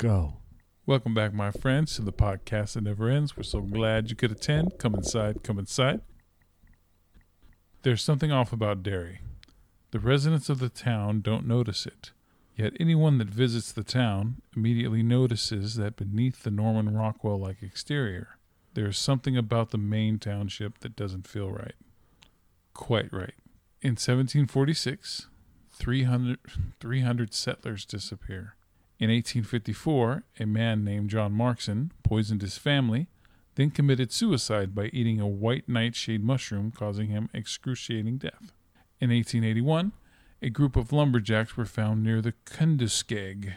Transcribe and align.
Go. 0.00 0.38
Welcome 0.86 1.12
back, 1.12 1.34
my 1.34 1.50
friends, 1.50 1.94
to 1.96 2.02
the 2.02 2.10
podcast 2.10 2.72
that 2.72 2.84
never 2.84 3.10
ends. 3.10 3.36
We're 3.36 3.42
so 3.42 3.60
glad 3.60 4.08
you 4.08 4.16
could 4.16 4.32
attend. 4.32 4.78
Come 4.78 4.94
inside, 4.94 5.42
come 5.42 5.58
inside. 5.58 6.00
There's 7.82 8.02
something 8.02 8.32
off 8.32 8.50
about 8.50 8.82
Derry. 8.82 9.20
The 9.90 9.98
residents 9.98 10.48
of 10.48 10.58
the 10.58 10.70
town 10.70 11.20
don't 11.20 11.46
notice 11.46 11.84
it. 11.84 12.12
Yet 12.56 12.78
anyone 12.80 13.18
that 13.18 13.28
visits 13.28 13.72
the 13.72 13.84
town 13.84 14.40
immediately 14.56 15.02
notices 15.02 15.74
that 15.74 15.96
beneath 15.96 16.44
the 16.44 16.50
Norman 16.50 16.96
Rockwell 16.96 17.38
like 17.38 17.62
exterior, 17.62 18.38
there 18.72 18.86
is 18.86 18.96
something 18.96 19.36
about 19.36 19.70
the 19.70 19.76
main 19.76 20.18
township 20.18 20.78
that 20.78 20.96
doesn't 20.96 21.28
feel 21.28 21.50
right. 21.50 21.76
Quite 22.72 23.12
right. 23.12 23.34
In 23.82 23.90
1746, 23.90 25.26
300, 25.72 26.38
300 26.80 27.34
settlers 27.34 27.84
disappear. 27.84 28.54
In 29.00 29.08
1854, 29.08 30.24
a 30.40 30.44
man 30.44 30.84
named 30.84 31.08
John 31.08 31.32
Markson 31.32 31.90
poisoned 32.02 32.42
his 32.42 32.58
family, 32.58 33.08
then 33.54 33.70
committed 33.70 34.12
suicide 34.12 34.74
by 34.74 34.90
eating 34.92 35.18
a 35.18 35.26
white 35.26 35.66
nightshade 35.66 36.22
mushroom, 36.22 36.70
causing 36.70 37.08
him 37.08 37.30
excruciating 37.32 38.18
death. 38.18 38.52
In 39.00 39.08
1881, 39.08 39.92
a 40.42 40.50
group 40.50 40.76
of 40.76 40.92
lumberjacks 40.92 41.56
were 41.56 41.64
found 41.64 42.02
near 42.02 42.20
the 42.20 42.34
Kenduskeag, 42.44 43.54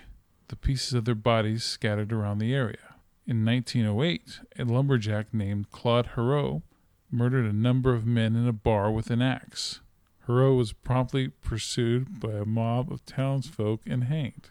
the 0.47 0.55
pieces 0.55 0.93
of 0.93 1.03
their 1.03 1.13
bodies 1.13 1.65
scattered 1.65 2.13
around 2.13 2.37
the 2.37 2.55
area. 2.55 2.95
In 3.27 3.43
1908, 3.43 4.39
a 4.57 4.63
lumberjack 4.63 5.33
named 5.33 5.71
Claude 5.71 6.11
Hero 6.15 6.63
murdered 7.11 7.45
a 7.45 7.53
number 7.53 7.93
of 7.93 8.05
men 8.05 8.37
in 8.37 8.47
a 8.47 8.53
bar 8.53 8.89
with 8.93 9.09
an 9.09 9.21
axe. 9.21 9.81
Hero 10.25 10.55
was 10.55 10.71
promptly 10.71 11.27
pursued 11.27 12.21
by 12.21 12.31
a 12.31 12.45
mob 12.45 12.89
of 12.89 13.05
townsfolk 13.05 13.81
and 13.85 14.05
hanged. 14.05 14.49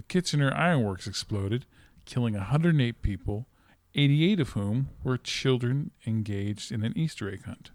The 0.00 0.06
Kitchener 0.06 0.50
Ironworks 0.54 1.06
exploded, 1.06 1.66
killing 2.06 2.32
108 2.32 3.02
people, 3.02 3.46
88 3.94 4.40
of 4.40 4.48
whom 4.52 4.88
were 5.04 5.18
children 5.18 5.90
engaged 6.06 6.72
in 6.72 6.82
an 6.82 6.96
Easter 6.96 7.30
egg 7.30 7.44
hunt. 7.44 7.70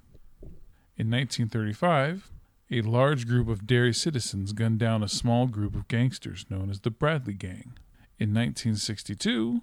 In 0.98 1.12
1935, 1.12 2.32
a 2.72 2.82
large 2.82 3.28
group 3.28 3.48
of 3.48 3.68
Derry 3.68 3.94
citizens 3.94 4.54
gunned 4.54 4.80
down 4.80 5.04
a 5.04 5.08
small 5.08 5.46
group 5.46 5.76
of 5.76 5.88
gangsters 5.88 6.48
known 6.50 6.72
as 6.72 6.80
the 6.80 6.90
Bradley 6.90 7.36
Gang. 7.36 7.78
In 8.18 8.34
1962, 8.34 9.62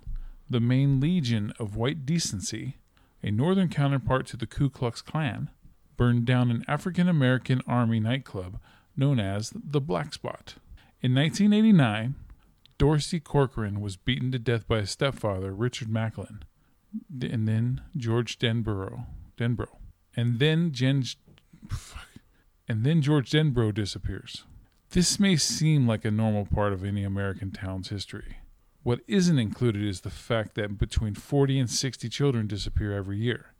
the 0.48 0.60
Maine 0.60 1.00
Legion 1.00 1.52
of 1.58 1.74
White 1.74 2.06
Decency, 2.06 2.76
a 3.24 3.32
northern 3.32 3.70
counterpart 3.70 4.28
to 4.28 4.36
the 4.36 4.46
Ku 4.46 4.70
Klux 4.70 5.02
Klan, 5.02 5.50
burned 5.96 6.26
down 6.26 6.52
an 6.52 6.64
African 6.68 7.08
American 7.08 7.60
Army 7.66 7.98
nightclub 7.98 8.60
known 8.96 9.18
as 9.18 9.52
the 9.52 9.80
Black 9.80 10.14
Spot. 10.14 10.54
In 11.00 11.12
1989, 11.16 12.14
Dorsey 12.82 13.20
Corcoran 13.20 13.80
was 13.80 13.96
beaten 13.96 14.32
to 14.32 14.40
death 14.40 14.66
by 14.66 14.80
his 14.80 14.90
stepfather, 14.90 15.54
Richard 15.54 15.88
Macklin, 15.88 16.42
and 17.20 17.46
then 17.46 17.80
George 17.96 18.40
Denbrough, 18.40 19.06
Denbrough, 19.38 19.76
and 20.16 20.40
then 20.40 20.72
Jen, 20.72 21.04
and 22.66 22.82
then 22.82 23.00
George 23.00 23.30
Denbrough 23.30 23.74
disappears. 23.74 24.42
This 24.90 25.20
may 25.20 25.36
seem 25.36 25.86
like 25.86 26.04
a 26.04 26.10
normal 26.10 26.44
part 26.44 26.72
of 26.72 26.84
any 26.84 27.04
American 27.04 27.52
town's 27.52 27.90
history. 27.90 28.38
What 28.82 29.02
isn't 29.06 29.38
included 29.38 29.84
is 29.84 30.00
the 30.00 30.10
fact 30.10 30.56
that 30.56 30.76
between 30.76 31.14
40 31.14 31.60
and 31.60 31.70
60 31.70 32.08
children 32.08 32.48
disappear 32.48 32.92
every 32.96 33.18
year. 33.18 33.54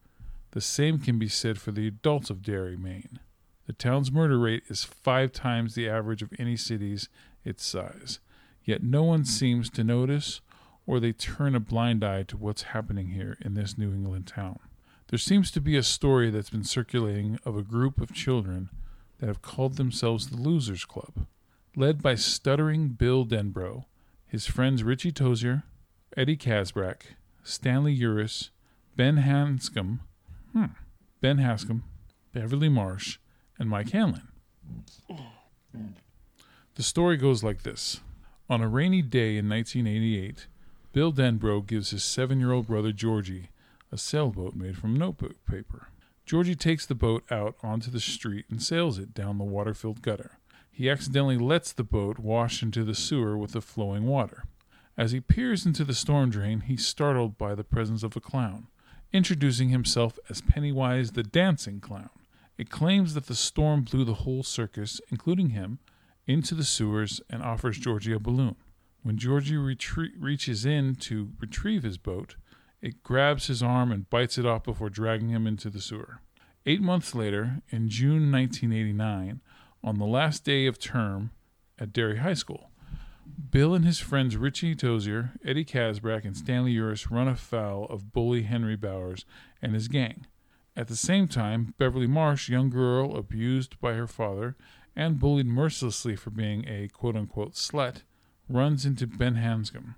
The 0.50 0.60
same 0.60 0.98
can 0.98 1.20
be 1.20 1.28
said 1.28 1.60
for 1.60 1.70
the 1.70 1.86
adults 1.86 2.28
of 2.28 2.42
Derry, 2.42 2.76
Maine. 2.76 3.20
The 3.68 3.72
town's 3.72 4.10
murder 4.10 4.40
rate 4.40 4.64
is 4.66 4.82
five 4.82 5.30
times 5.30 5.76
the 5.76 5.88
average 5.88 6.22
of 6.22 6.32
any 6.40 6.56
cities 6.56 7.08
its 7.44 7.64
size, 7.64 8.18
yet 8.64 8.82
no 8.82 9.02
one 9.02 9.24
seems 9.24 9.70
to 9.70 9.84
notice 9.84 10.41
or 10.86 10.98
they 10.98 11.12
turn 11.12 11.55
a 11.55 11.60
blind 11.60 12.05
eye 12.05 12.22
to 12.24 12.36
what's 12.36 12.62
happening 12.62 13.10
here 13.10 13.36
in 13.41 13.55
this 13.55 13.78
New 13.78 13.92
England 13.92 14.27
town. 14.27 14.58
There 15.08 15.18
seems 15.18 15.50
to 15.52 15.60
be 15.60 15.77
a 15.77 15.82
story 15.82 16.30
that's 16.30 16.50
been 16.50 16.64
circulating 16.64 17.38
of 17.44 17.56
a 17.56 17.62
group 17.62 18.00
of 18.00 18.14
children 18.14 18.70
that 19.18 19.27
have 19.27 19.42
called 19.42 19.77
themselves 19.77 20.28
the 20.28 20.36
Losers 20.36 20.84
Club, 20.84 21.27
led 21.77 22.02
by 22.02 22.14
stuttering 22.14 22.89
Bill 22.89 23.24
Denbrough, 23.24 23.84
his 24.27 24.46
friends 24.46 24.83
Richie 24.83 25.12
Tozier, 25.12 25.62
Eddie 26.17 26.36
Kaspbrak, 26.36 27.02
Stanley 27.44 27.96
Uris, 27.98 28.50
Ben 28.96 29.18
Hanscom, 29.18 30.00
hmm, 30.52 30.64
Ben 31.20 31.39
Hanscom, 31.39 31.83
Beverly 32.33 32.68
Marsh, 32.68 33.18
and 33.58 33.68
Mike 33.68 33.90
Hanlon. 33.90 34.29
The 36.74 36.83
story 36.83 37.17
goes 37.17 37.44
like 37.44 37.62
this. 37.62 38.00
On 38.52 38.61
a 38.61 38.68
rainy 38.68 39.01
day 39.01 39.39
in 39.39 39.48
1988, 39.48 40.46
Bill 40.92 41.11
Denbrough 41.11 41.67
gives 41.67 41.89
his 41.89 42.05
seven 42.05 42.39
year 42.39 42.52
old 42.52 42.67
brother 42.67 42.92
Georgie 42.92 43.48
a 43.90 43.96
sailboat 43.96 44.55
made 44.55 44.77
from 44.77 44.95
notebook 44.95 45.42
paper. 45.46 45.89
Georgie 46.27 46.55
takes 46.55 46.85
the 46.85 46.95
boat 46.95 47.24
out 47.30 47.57
onto 47.62 47.91
the 47.91 47.98
street 47.98 48.45
and 48.51 48.62
sails 48.62 48.98
it 48.98 49.14
down 49.14 49.39
the 49.39 49.45
water 49.45 49.73
filled 49.73 50.02
gutter. 50.02 50.33
He 50.70 50.91
accidentally 50.91 51.39
lets 51.39 51.73
the 51.73 51.83
boat 51.83 52.18
wash 52.18 52.62
into 52.62 52.85
the 52.85 52.95
sewer 52.95 53.39
with 53.39 53.52
the 53.52 53.62
flowing 53.62 54.05
water. 54.05 54.45
As 54.98 55.12
he 55.12 55.20
peers 55.20 55.64
into 55.64 55.83
the 55.83 55.95
storm 55.95 56.29
drain, 56.29 56.61
he's 56.61 56.86
startled 56.86 57.39
by 57.39 57.55
the 57.55 57.64
presence 57.64 58.02
of 58.02 58.18
a 58.18 58.20
clown, 58.20 58.67
introducing 59.14 59.70
himself 59.70 60.18
as 60.29 60.42
Pennywise 60.42 61.12
the 61.12 61.23
Dancing 61.23 61.80
Clown. 61.80 62.11
It 62.58 62.68
claims 62.68 63.14
that 63.14 63.29
the 63.29 63.35
storm 63.35 63.85
blew 63.85 64.05
the 64.05 64.12
whole 64.12 64.42
circus, 64.42 65.01
including 65.08 65.48
him, 65.48 65.79
into 66.27 66.55
the 66.55 66.64
sewers 66.64 67.20
and 67.28 67.42
offers 67.42 67.78
Georgie 67.78 68.12
a 68.12 68.18
balloon. 68.18 68.56
When 69.02 69.18
Georgie 69.18 69.56
reaches 69.56 70.64
in 70.64 70.94
to 70.96 71.30
retrieve 71.40 71.83
his 71.83 71.98
boat, 71.98 72.36
it 72.80 73.02
grabs 73.02 73.48
his 73.48 73.62
arm 73.62 73.90
and 73.90 74.08
bites 74.10 74.38
it 74.38 74.46
off 74.46 74.64
before 74.64 74.90
dragging 74.90 75.30
him 75.30 75.46
into 75.46 75.70
the 75.70 75.80
sewer. 75.80 76.20
Eight 76.64 76.80
months 76.80 77.14
later, 77.14 77.62
in 77.70 77.88
June 77.88 78.30
1989, 78.30 79.40
on 79.82 79.98
the 79.98 80.06
last 80.06 80.44
day 80.44 80.66
of 80.66 80.78
term 80.78 81.32
at 81.78 81.92
Derry 81.92 82.18
High 82.18 82.34
School, 82.34 82.70
Bill 83.50 83.74
and 83.74 83.84
his 83.84 83.98
friends 83.98 84.36
Richie 84.36 84.74
Tozier, 84.74 85.32
Eddie 85.44 85.64
Kaspbrak, 85.64 86.24
and 86.24 86.36
Stanley 86.36 86.74
Uris 86.74 87.11
run 87.11 87.28
afoul 87.28 87.86
of 87.86 88.12
bully 88.12 88.42
Henry 88.42 88.77
Bowers 88.77 89.24
and 89.61 89.74
his 89.74 89.88
gang. 89.88 90.27
At 90.77 90.88
the 90.88 90.96
same 90.96 91.28
time, 91.28 91.74
Beverly 91.78 92.06
Marsh, 92.06 92.48
young 92.48 92.70
girl 92.70 93.16
abused 93.16 93.78
by 93.80 93.94
her 93.94 94.06
father 94.06 94.56
and 94.95 95.19
bullied 95.19 95.47
mercilessly 95.47 96.17
for 96.17 96.30
being 96.30 96.67
a 96.69 96.89
quote 96.89 97.17
unquote 97.17 97.55
slut, 97.55 98.03
runs 98.48 98.85
into 98.85 99.07
Ben 99.07 99.36
Hanscom, 99.36 99.95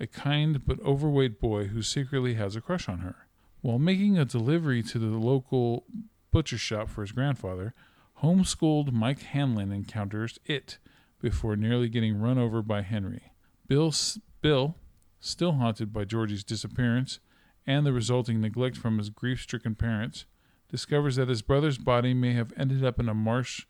a 0.00 0.06
kind 0.06 0.64
but 0.64 0.80
overweight 0.80 1.40
boy 1.40 1.66
who 1.66 1.82
secretly 1.82 2.34
has 2.34 2.56
a 2.56 2.60
crush 2.60 2.88
on 2.88 3.00
her. 3.00 3.26
While 3.60 3.78
making 3.78 4.16
a 4.16 4.24
delivery 4.24 4.82
to 4.84 4.98
the 4.98 5.18
local 5.18 5.84
butcher 6.30 6.58
shop 6.58 6.88
for 6.88 7.02
his 7.02 7.12
grandfather, 7.12 7.74
homeschooled 8.22 8.92
Mike 8.92 9.22
Hanlon 9.22 9.72
encounters 9.72 10.38
it 10.44 10.78
before 11.20 11.56
nearly 11.56 11.88
getting 11.88 12.20
run 12.20 12.38
over 12.38 12.62
by 12.62 12.82
Henry. 12.82 13.32
Bill, 13.66 13.92
Bill 14.40 14.76
still 15.20 15.52
haunted 15.52 15.92
by 15.92 16.04
Georgie's 16.04 16.44
disappearance 16.44 17.18
and 17.66 17.84
the 17.84 17.92
resulting 17.92 18.40
neglect 18.40 18.76
from 18.76 18.98
his 18.98 19.10
grief 19.10 19.42
stricken 19.42 19.74
parents, 19.74 20.24
discovers 20.70 21.16
that 21.16 21.28
his 21.28 21.42
brother's 21.42 21.78
body 21.78 22.14
may 22.14 22.32
have 22.32 22.52
ended 22.56 22.84
up 22.84 22.98
in 22.98 23.08
a 23.08 23.14
marsh 23.14 23.66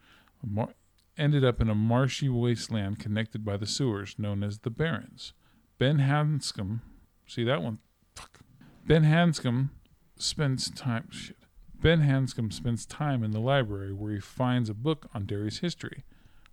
mar- 0.46 0.74
ended 1.16 1.44
up 1.44 1.60
in 1.60 1.68
a 1.68 1.74
marshy 1.74 2.28
wasteland 2.28 2.98
connected 2.98 3.44
by 3.44 3.56
the 3.56 3.66
sewers 3.66 4.14
known 4.18 4.42
as 4.42 4.60
the 4.60 4.70
Barrens. 4.70 5.32
Ben 5.78 5.98
Hanscom, 5.98 6.80
see 7.26 7.44
that 7.44 7.62
one? 7.62 7.78
Fuck. 8.14 8.40
Ben 8.86 9.04
Hanscom 9.04 9.70
spends 10.16 10.70
time. 10.70 11.08
Shit. 11.10 11.36
Ben 11.80 12.00
Hanscom 12.02 12.52
spends 12.52 12.86
time 12.86 13.22
in 13.22 13.30
the 13.30 13.40
library 13.40 13.92
where 13.92 14.12
he 14.12 14.20
finds 14.20 14.68
a 14.68 14.74
book 14.74 15.08
on 15.14 15.26
Derry's 15.26 15.58
history, 15.58 16.04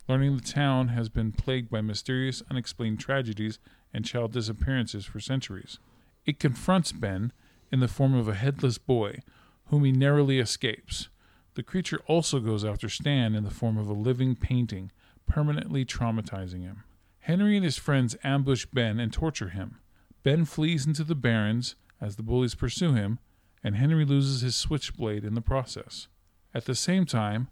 learning 0.08 0.36
the 0.36 0.44
town 0.44 0.90
has 0.90 1.10
been 1.10 1.32
plagued 1.32 1.72
by 1.72 1.82
mysterious, 1.82 2.44
unexplained 2.50 3.00
tragedies 3.00 3.58
and 3.92 4.06
child 4.06 4.34
disappearances 4.34 5.06
for 5.06 5.20
centuries. 5.20 5.80
It 6.26 6.40
confronts 6.40 6.92
Ben 6.92 7.32
in 7.72 7.80
the 7.80 7.88
form 7.88 8.14
of 8.14 8.28
a 8.28 8.36
headless 8.36 8.78
boy, 8.78 9.20
whom 9.68 9.84
he 9.84 9.92
narrowly 9.92 10.40
escapes. 10.40 11.10
The 11.56 11.64
creature 11.64 12.00
also 12.08 12.40
goes 12.40 12.64
after 12.64 12.88
Stan 12.90 13.34
in 13.34 13.44
the 13.44 13.50
form 13.50 13.78
of 13.78 13.90
a 13.90 13.94
living 13.94 14.36
painting, 14.36 14.92
permanently 15.26 15.86
traumatizing 15.86 16.62
him. 16.62 16.84
Henry 17.20 17.56
and 17.56 17.66
his 17.66 17.78
friends 17.78 18.16
ambush 18.24 18.66
Ben 18.72 19.00
and 19.00 19.12
torture 19.12 19.50
him. 19.50 19.80
Ben 20.22 20.46
flees 20.46 20.86
into 20.86 21.04
the 21.04 21.16
barrens 21.16 21.76
as 22.00 22.18
the 22.18 22.24
bullies 22.24 22.56
pursue 22.56 22.94
him, 22.94 23.20
and 23.64 23.76
Henry 23.76 24.06
loses 24.06 24.42
his 24.42 24.56
switchblade 24.56 25.24
in 25.24 25.34
the 25.34 25.42
process. 25.42 26.08
At 26.54 26.66
the 26.66 26.76
same 26.76 27.06
time, 27.06 27.48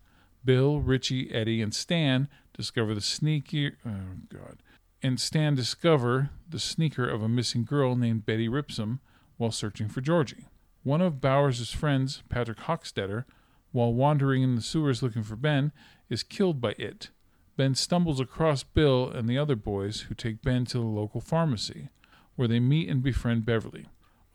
Bill, 0.45 0.79
Richie, 0.79 1.33
Eddie, 1.33 1.61
and 1.61 1.73
Stan 1.73 2.27
discover 2.53 2.93
the 2.93 3.01
sneaky 3.01 3.71
oh 3.85 4.17
god. 4.29 4.61
And 5.01 5.19
Stan 5.19 5.55
discover 5.55 6.29
the 6.47 6.59
sneaker 6.59 7.07
of 7.07 7.23
a 7.23 7.29
missing 7.29 7.63
girl 7.63 7.95
named 7.95 8.25
Betty 8.25 8.47
Ripsum 8.47 8.99
while 9.37 9.51
searching 9.51 9.87
for 9.87 10.01
Georgie. 10.01 10.47
One 10.83 11.01
of 11.01 11.21
Bowers' 11.21 11.71
friends, 11.71 12.23
Patrick 12.29 12.59
Hochstetter, 12.59 13.25
while 13.73 13.93
wandering 13.93 14.41
in 14.41 14.55
the 14.55 14.61
sewers 14.61 15.03
looking 15.03 15.23
for 15.23 15.35
Ben, 15.35 15.73
is 16.09 16.23
killed 16.23 16.61
by 16.61 16.73
it. 16.79 17.09
Ben 17.57 17.75
stumbles 17.75 18.19
across 18.21 18.63
Bill 18.63 19.09
and 19.09 19.27
the 19.27 19.37
other 19.37 19.55
boys, 19.57 20.01
who 20.01 20.15
take 20.15 20.41
Ben 20.41 20.63
to 20.65 20.77
the 20.77 20.85
local 20.85 21.19
pharmacy. 21.19 21.89
where 22.35 22.47
they 22.47 22.59
meet 22.59 22.89
and 22.89 23.03
befriend 23.03 23.45
Beverly. 23.45 23.85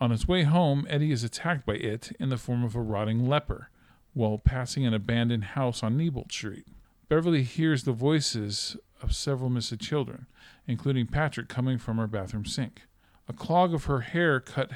On 0.00 0.10
his 0.10 0.28
way 0.28 0.44
home, 0.44 0.86
Eddie 0.88 1.10
is 1.10 1.24
attacked 1.24 1.66
by 1.66 1.74
it 1.74 2.12
in 2.20 2.28
the 2.28 2.36
form 2.36 2.62
of 2.62 2.76
a 2.76 2.80
rotting 2.80 3.26
leper 3.28 3.70
while 4.14 4.38
passing 4.38 4.86
an 4.86 4.94
abandoned 4.94 5.44
house 5.44 5.82
on 5.82 5.96
Neibolt 5.96 6.30
Street. 6.30 6.66
Beverly 7.08 7.42
hears 7.42 7.84
the 7.84 7.92
voices 7.92 8.76
of 9.02 9.14
several 9.14 9.50
missing 9.50 9.78
children, 9.78 10.26
including 10.66 11.06
Patrick 11.06 11.48
coming 11.48 11.78
from 11.78 11.96
her 11.96 12.06
bathroom 12.06 12.44
sink. 12.44 12.82
A 13.26 13.32
clog 13.32 13.74
of 13.74 13.84
her 13.84 14.00
hair 14.00 14.40
cut 14.40 14.70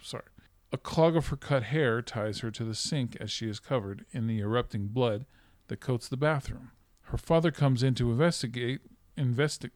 sorry. 0.00 0.24
A 0.72 0.78
clog 0.78 1.16
of 1.16 1.28
her 1.28 1.36
cut 1.36 1.64
hair 1.64 2.00
ties 2.00 2.40
her 2.40 2.50
to 2.50 2.64
the 2.64 2.74
sink 2.74 3.16
as 3.20 3.30
she 3.30 3.48
is 3.48 3.60
covered 3.60 4.06
in 4.12 4.26
the 4.26 4.40
erupting 4.40 4.86
blood 4.86 5.26
that 5.68 5.80
coats 5.80 6.08
the 6.08 6.16
bathroom. 6.16 6.70
Her 7.02 7.18
father 7.18 7.50
comes 7.50 7.82
in 7.82 7.94
to 7.96 8.10
investigate 8.10 8.80
investigate 9.14 9.72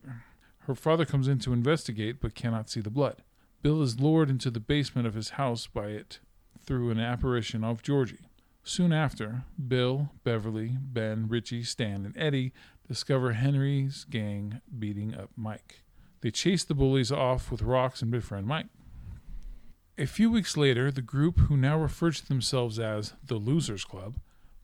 her 0.67 0.75
father 0.75 1.05
comes 1.05 1.29
in 1.29 1.39
to 1.41 1.53
investigate 1.53 2.21
but 2.21 2.35
cannot 2.35 2.69
see 2.69 2.81
the 2.81 2.91
blood. 2.91 3.23
Bill 3.63 3.83
is 3.83 4.01
lured 4.01 4.29
into 4.29 4.51
the 4.51 4.59
basement 4.59 5.07
of 5.07 5.15
his 5.15 5.31
house 5.31 5.67
by 5.67 5.89
it 5.89 6.19
through 6.65 6.91
an 6.91 6.99
apparition 6.99 7.63
of 7.63 7.83
Georgie. 7.83 8.29
Soon 8.65 8.93
after, 8.93 9.45
Bill, 9.69 10.11
Beverly, 10.25 10.77
Ben, 10.81 11.29
Richie, 11.29 11.63
Stan, 11.63 12.05
and 12.05 12.17
Eddie 12.17 12.53
discover 12.89 13.33
Henry's 13.33 14.05
gang 14.05 14.61
beating 14.77 15.15
up 15.15 15.31
Mike. 15.37 15.83
They 16.21 16.33
chase 16.33 16.65
the 16.65 16.75
bullies 16.75 17.13
off 17.13 17.51
with 17.53 17.63
rocks 17.63 18.03
and 18.03 18.11
befriend 18.11 18.47
Mike. 18.47 18.67
A 19.99 20.05
few 20.05 20.31
weeks 20.31 20.59
later, 20.59 20.91
the 20.91 21.01
group, 21.01 21.39
who 21.39 21.57
now 21.57 21.79
refer 21.79 22.11
to 22.11 22.29
themselves 22.29 22.79
as 22.79 23.15
the 23.27 23.37
Losers 23.37 23.87
Club, 23.87 24.17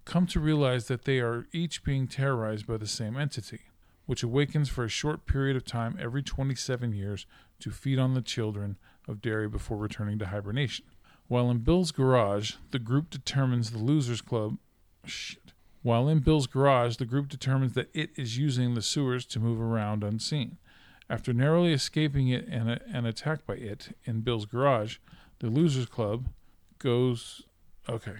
come 0.04 0.26
to 0.26 0.38
realize 0.38 0.88
that 0.88 1.06
they 1.06 1.20
are 1.20 1.46
each 1.52 1.82
being 1.82 2.06
terrorized 2.06 2.66
by 2.66 2.76
the 2.76 2.86
same 2.86 3.16
entity, 3.16 3.60
which 4.04 4.22
awakens 4.22 4.68
for 4.68 4.84
a 4.84 4.90
short 4.90 5.24
period 5.24 5.56
of 5.56 5.64
time 5.64 5.96
every 5.98 6.22
27 6.22 6.92
years 6.92 7.24
to 7.60 7.70
feed 7.70 7.98
on 7.98 8.12
the 8.12 8.20
children 8.20 8.76
of 9.08 9.22
Derry 9.22 9.48
before 9.48 9.78
returning 9.78 10.18
to 10.18 10.26
hibernation. 10.26 10.84
While 11.28 11.50
in 11.50 11.60
Bill's 11.60 11.92
garage, 11.92 12.56
the 12.70 12.78
group 12.78 13.08
determines 13.08 13.70
the 13.70 13.78
Losers 13.78 14.20
Club. 14.20 14.58
Shit. 15.06 15.54
While 15.80 16.10
in 16.10 16.18
Bill's 16.18 16.46
garage, 16.46 16.96
the 16.96 17.06
group 17.06 17.30
determines 17.30 17.72
that 17.72 17.88
it 17.94 18.10
is 18.16 18.36
using 18.36 18.74
the 18.74 18.82
sewers 18.82 19.24
to 19.26 19.40
move 19.40 19.62
around 19.62 20.04
unseen. 20.04 20.58
After 21.08 21.32
narrowly 21.32 21.72
escaping 21.72 22.28
it 22.28 22.46
and, 22.48 22.68
a, 22.68 22.82
and 22.92 23.06
attacked 23.06 23.46
by 23.46 23.54
it 23.54 23.96
in 24.04 24.20
Bill's 24.20 24.44
garage, 24.44 24.98
the 25.42 25.50
Losers 25.50 25.86
Club 25.86 26.28
goes. 26.78 27.42
Okay. 27.88 28.16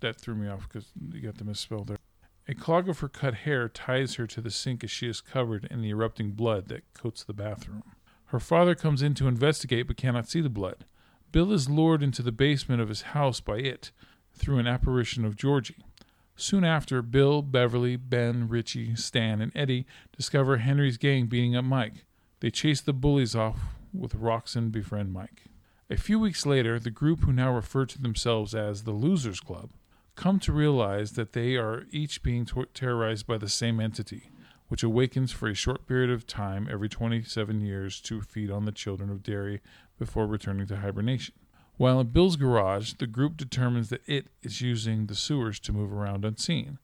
That 0.00 0.20
threw 0.20 0.34
me 0.34 0.48
off 0.48 0.68
because 0.68 0.90
you 1.12 1.20
got 1.20 1.38
the 1.38 1.44
misspell 1.44 1.84
there. 1.84 1.96
A 2.48 2.54
clog 2.54 2.88
of 2.88 2.98
her 3.00 3.08
cut 3.08 3.34
hair 3.34 3.68
ties 3.68 4.16
her 4.16 4.26
to 4.26 4.40
the 4.40 4.50
sink 4.50 4.82
as 4.82 4.90
she 4.90 5.08
is 5.08 5.20
covered 5.20 5.68
in 5.70 5.80
the 5.80 5.90
erupting 5.90 6.32
blood 6.32 6.68
that 6.68 6.92
coats 6.92 7.22
the 7.22 7.32
bathroom. 7.32 7.82
Her 8.26 8.40
father 8.40 8.74
comes 8.74 9.00
in 9.00 9.14
to 9.14 9.28
investigate 9.28 9.86
but 9.86 9.96
cannot 9.96 10.28
see 10.28 10.40
the 10.40 10.48
blood. 10.48 10.84
Bill 11.30 11.52
is 11.52 11.68
lured 11.68 12.02
into 12.02 12.22
the 12.22 12.32
basement 12.32 12.80
of 12.80 12.88
his 12.88 13.02
house 13.02 13.40
by 13.40 13.58
it 13.58 13.92
through 14.32 14.58
an 14.58 14.66
apparition 14.66 15.24
of 15.24 15.36
Georgie. 15.36 15.84
Soon 16.36 16.64
after, 16.64 17.02
Bill, 17.02 17.42
Beverly, 17.42 17.96
Ben, 17.96 18.48
Richie, 18.48 18.96
Stan, 18.96 19.40
and 19.40 19.52
Eddie 19.54 19.86
discover 20.16 20.58
Henry's 20.58 20.96
gang 20.96 21.26
beating 21.26 21.54
up 21.54 21.64
Mike. 21.64 22.04
They 22.40 22.50
chase 22.50 22.80
the 22.80 22.92
bullies 22.92 23.36
off 23.36 23.58
with 23.92 24.14
rocks 24.14 24.56
and 24.56 24.72
befriend 24.72 25.12
Mike. 25.12 25.47
A 25.90 25.96
few 25.96 26.20
weeks 26.20 26.44
later, 26.44 26.78
the 26.78 26.90
group 26.90 27.20
who 27.20 27.32
now 27.32 27.50
refer 27.50 27.86
to 27.86 28.02
themselves 28.02 28.54
as 28.54 28.82
the 28.82 28.92
Losers 28.92 29.40
Club 29.40 29.70
come 30.16 30.38
to 30.40 30.52
realize 30.52 31.12
that 31.12 31.32
they 31.32 31.56
are 31.56 31.86
each 31.90 32.22
being 32.22 32.44
ter- 32.44 32.66
terrorized 32.66 33.26
by 33.26 33.38
the 33.38 33.48
same 33.48 33.80
entity, 33.80 34.30
which 34.68 34.82
awakens 34.82 35.32
for 35.32 35.48
a 35.48 35.54
short 35.54 35.86
period 35.86 36.10
of 36.10 36.26
time 36.26 36.68
every 36.70 36.90
27 36.90 37.62
years 37.62 38.02
to 38.02 38.20
feed 38.20 38.50
on 38.50 38.66
the 38.66 38.72
children 38.72 39.08
of 39.08 39.22
Derry 39.22 39.62
before 39.98 40.26
returning 40.26 40.66
to 40.66 40.76
hibernation. 40.76 41.34
While 41.78 42.00
in 42.00 42.08
Bill's 42.08 42.36
garage, 42.36 42.92
the 42.98 43.06
group 43.06 43.38
determines 43.38 43.88
that 43.88 44.06
it 44.06 44.26
is 44.42 44.60
using 44.60 45.06
the 45.06 45.14
sewers 45.14 45.58
to 45.60 45.72
move 45.72 45.90
around 45.90 46.22
unseen. 46.22 46.78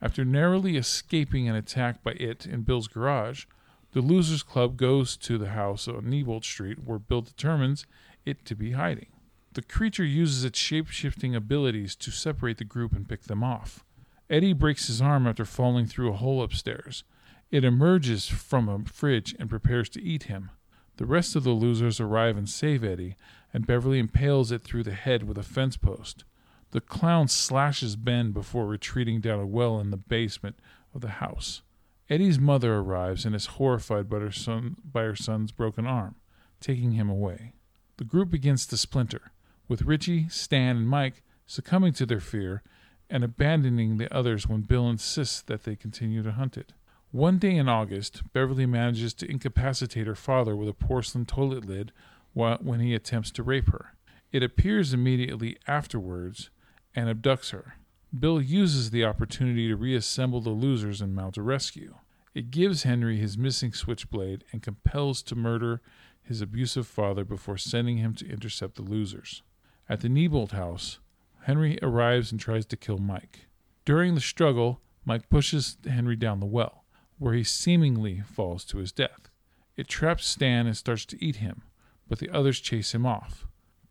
After 0.00 0.24
narrowly 0.24 0.78
escaping 0.78 1.50
an 1.50 1.54
attack 1.54 2.02
by 2.02 2.12
it 2.12 2.46
in 2.46 2.62
Bill's 2.62 2.88
garage, 2.88 3.44
the 3.92 4.00
Losers 4.00 4.42
Club 4.42 4.78
goes 4.78 5.18
to 5.18 5.36
the 5.36 5.50
house 5.50 5.86
on 5.86 6.04
Neibolt 6.04 6.44
Street 6.44 6.78
where 6.82 6.98
Bill 6.98 7.20
determines 7.20 7.84
it 8.28 8.44
to 8.44 8.54
be 8.54 8.72
hiding. 8.72 9.08
The 9.54 9.62
creature 9.62 10.04
uses 10.04 10.44
its 10.44 10.58
shape 10.58 10.88
shifting 10.88 11.34
abilities 11.34 11.96
to 11.96 12.10
separate 12.10 12.58
the 12.58 12.64
group 12.64 12.92
and 12.92 13.08
pick 13.08 13.24
them 13.24 13.42
off. 13.42 13.84
Eddie 14.30 14.52
breaks 14.52 14.86
his 14.88 15.00
arm 15.00 15.26
after 15.26 15.44
falling 15.44 15.86
through 15.86 16.10
a 16.10 16.16
hole 16.16 16.42
upstairs. 16.42 17.02
It 17.50 17.64
emerges 17.64 18.28
from 18.28 18.68
a 18.68 18.84
fridge 18.84 19.34
and 19.38 19.48
prepares 19.48 19.88
to 19.90 20.02
eat 20.02 20.24
him. 20.24 20.50
The 20.98 21.06
rest 21.06 21.34
of 21.34 21.44
the 21.44 21.50
losers 21.50 21.98
arrive 21.98 22.36
and 22.36 22.48
save 22.48 22.84
Eddie, 22.84 23.16
and 23.54 23.66
Beverly 23.66 23.98
impales 23.98 24.52
it 24.52 24.62
through 24.62 24.82
the 24.82 24.92
head 24.92 25.22
with 25.22 25.38
a 25.38 25.42
fence 25.42 25.76
post. 25.76 26.24
The 26.72 26.80
clown 26.82 27.28
slashes 27.28 27.96
Ben 27.96 28.32
before 28.32 28.66
retreating 28.66 29.20
down 29.20 29.40
a 29.40 29.46
well 29.46 29.80
in 29.80 29.90
the 29.90 29.96
basement 29.96 30.56
of 30.94 31.00
the 31.00 31.08
house. 31.08 31.62
Eddie's 32.10 32.38
mother 32.38 32.74
arrives 32.76 33.24
and 33.24 33.34
is 33.34 33.46
horrified 33.46 34.08
by 34.08 34.18
her, 34.18 34.32
son, 34.32 34.76
by 34.84 35.02
her 35.02 35.16
son's 35.16 35.52
broken 35.52 35.86
arm, 35.86 36.16
taking 36.60 36.92
him 36.92 37.08
away. 37.08 37.54
The 37.98 38.04
group 38.04 38.30
begins 38.30 38.64
to 38.66 38.76
splinter, 38.76 39.32
with 39.66 39.82
Richie, 39.82 40.28
Stan, 40.28 40.76
and 40.76 40.88
Mike 40.88 41.22
succumbing 41.46 41.94
to 41.94 42.06
their 42.06 42.20
fear 42.20 42.62
and 43.10 43.24
abandoning 43.24 43.96
the 43.96 44.14
others 44.14 44.46
when 44.46 44.60
Bill 44.60 44.88
insists 44.88 45.40
that 45.42 45.64
they 45.64 45.74
continue 45.74 46.22
to 46.22 46.32
hunt 46.32 46.56
it. 46.56 46.74
One 47.10 47.38
day 47.38 47.56
in 47.56 47.68
August, 47.68 48.22
Beverly 48.32 48.66
manages 48.66 49.14
to 49.14 49.28
incapacitate 49.28 50.06
her 50.06 50.14
father 50.14 50.54
with 50.54 50.68
a 50.68 50.74
porcelain 50.74 51.26
toilet 51.26 51.64
lid 51.64 51.90
when 52.34 52.78
he 52.78 52.94
attempts 52.94 53.32
to 53.32 53.42
rape 53.42 53.70
her. 53.70 53.94
It 54.30 54.44
appears 54.44 54.94
immediately 54.94 55.56
afterwards 55.66 56.50
and 56.94 57.08
abducts 57.08 57.50
her. 57.50 57.78
Bill 58.16 58.40
uses 58.40 58.90
the 58.90 59.04
opportunity 59.04 59.66
to 59.66 59.76
reassemble 59.76 60.40
the 60.40 60.50
losers 60.50 61.00
and 61.00 61.16
mount 61.16 61.36
a 61.36 61.42
rescue. 61.42 61.96
It 62.32 62.52
gives 62.52 62.84
Henry 62.84 63.16
his 63.16 63.36
missing 63.36 63.72
switchblade 63.72 64.44
and 64.52 64.62
compels 64.62 65.20
to 65.22 65.34
murder 65.34 65.80
his 66.28 66.42
abusive 66.42 66.86
father 66.86 67.24
before 67.24 67.56
sending 67.56 67.96
him 67.96 68.14
to 68.14 68.28
intercept 68.28 68.74
the 68.76 68.82
losers. 68.82 69.42
At 69.88 70.00
the 70.00 70.08
Neibolt 70.08 70.52
house, 70.52 70.98
Henry 71.44 71.78
arrives 71.82 72.30
and 72.30 72.38
tries 72.38 72.66
to 72.66 72.76
kill 72.76 72.98
Mike. 72.98 73.46
During 73.86 74.14
the 74.14 74.20
struggle, 74.20 74.82
Mike 75.06 75.30
pushes 75.30 75.78
Henry 75.88 76.16
down 76.16 76.40
the 76.40 76.46
well, 76.46 76.84
where 77.18 77.32
he 77.32 77.42
seemingly 77.42 78.20
falls 78.20 78.64
to 78.66 78.78
his 78.78 78.92
death. 78.92 79.30
It 79.76 79.88
traps 79.88 80.26
Stan 80.26 80.66
and 80.66 80.76
starts 80.76 81.06
to 81.06 81.24
eat 81.24 81.36
him, 81.36 81.62
but 82.06 82.18
the 82.18 82.28
others 82.30 82.60
chase 82.60 82.94
him 82.94 83.06
off. 83.06 83.46